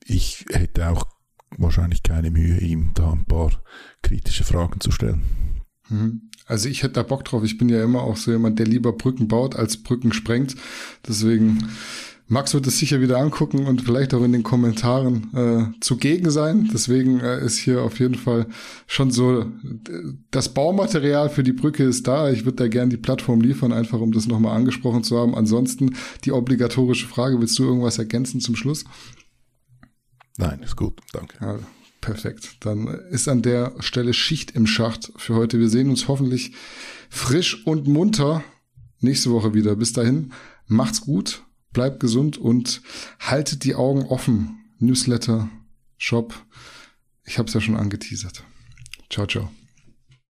Ich 0.04 0.44
hätte 0.50 0.88
auch 0.88 1.04
wahrscheinlich 1.56 2.02
keine 2.02 2.30
Mühe, 2.30 2.58
ihm 2.58 2.92
da 2.94 3.10
ein 3.10 3.24
paar 3.24 3.50
kritische 4.02 4.44
Fragen 4.44 4.80
zu 4.80 4.90
stellen. 4.90 5.22
Mhm. 5.88 6.30
Also 6.46 6.68
ich 6.68 6.82
hätte 6.82 6.94
da 6.94 7.02
Bock 7.02 7.24
drauf. 7.24 7.44
Ich 7.44 7.58
bin 7.58 7.68
ja 7.68 7.82
immer 7.82 8.02
auch 8.02 8.16
so 8.16 8.32
jemand, 8.32 8.58
der 8.58 8.66
lieber 8.66 8.92
Brücken 8.92 9.28
baut 9.28 9.56
als 9.56 9.82
Brücken 9.82 10.12
sprengt. 10.12 10.56
Deswegen 11.06 11.68
Max 12.30 12.54
wird 12.54 12.64
es 12.68 12.78
sicher 12.78 13.00
wieder 13.00 13.18
angucken 13.18 13.66
und 13.66 13.82
vielleicht 13.82 14.14
auch 14.14 14.22
in 14.22 14.30
den 14.30 14.44
Kommentaren 14.44 15.34
äh, 15.34 15.80
zugegen 15.80 16.30
sein. 16.30 16.70
Deswegen 16.72 17.18
äh, 17.18 17.44
ist 17.44 17.58
hier 17.58 17.82
auf 17.82 17.98
jeden 17.98 18.14
Fall 18.14 18.46
schon 18.86 19.10
so, 19.10 19.46
das 20.30 20.54
Baumaterial 20.54 21.28
für 21.28 21.42
die 21.42 21.52
Brücke 21.52 21.82
ist 21.82 22.06
da. 22.06 22.30
Ich 22.30 22.44
würde 22.44 22.58
da 22.58 22.68
gerne 22.68 22.90
die 22.90 22.98
Plattform 22.98 23.40
liefern, 23.40 23.72
einfach 23.72 23.98
um 23.98 24.12
das 24.12 24.28
nochmal 24.28 24.56
angesprochen 24.56 25.02
zu 25.02 25.18
haben. 25.18 25.34
Ansonsten 25.34 25.96
die 26.24 26.30
obligatorische 26.30 27.08
Frage, 27.08 27.40
willst 27.40 27.58
du 27.58 27.64
irgendwas 27.64 27.98
ergänzen 27.98 28.40
zum 28.40 28.54
Schluss? 28.54 28.84
Nein, 30.36 30.62
ist 30.62 30.76
gut, 30.76 31.00
danke. 31.12 31.36
Ja, 31.40 31.58
perfekt. 32.00 32.58
Dann 32.60 32.86
ist 33.10 33.28
an 33.28 33.42
der 33.42 33.74
Stelle 33.80 34.14
Schicht 34.14 34.52
im 34.52 34.68
Schacht 34.68 35.12
für 35.16 35.34
heute. 35.34 35.58
Wir 35.58 35.68
sehen 35.68 35.90
uns 35.90 36.06
hoffentlich 36.06 36.52
frisch 37.08 37.66
und 37.66 37.88
munter 37.88 38.44
nächste 39.00 39.32
Woche 39.32 39.52
wieder. 39.52 39.74
Bis 39.74 39.92
dahin, 39.92 40.32
macht's 40.68 41.00
gut 41.00 41.42
bleibt 41.72 42.00
gesund 42.00 42.38
und 42.38 42.82
haltet 43.18 43.64
die 43.64 43.74
Augen 43.74 44.04
offen. 44.04 44.64
Newsletter, 44.78 45.48
Shop. 45.98 46.34
Ich 47.24 47.38
habe 47.38 47.48
es 47.48 47.54
ja 47.54 47.60
schon 47.60 47.76
angeteasert. 47.76 48.44
Ciao, 49.10 49.26
ciao. 49.26 49.50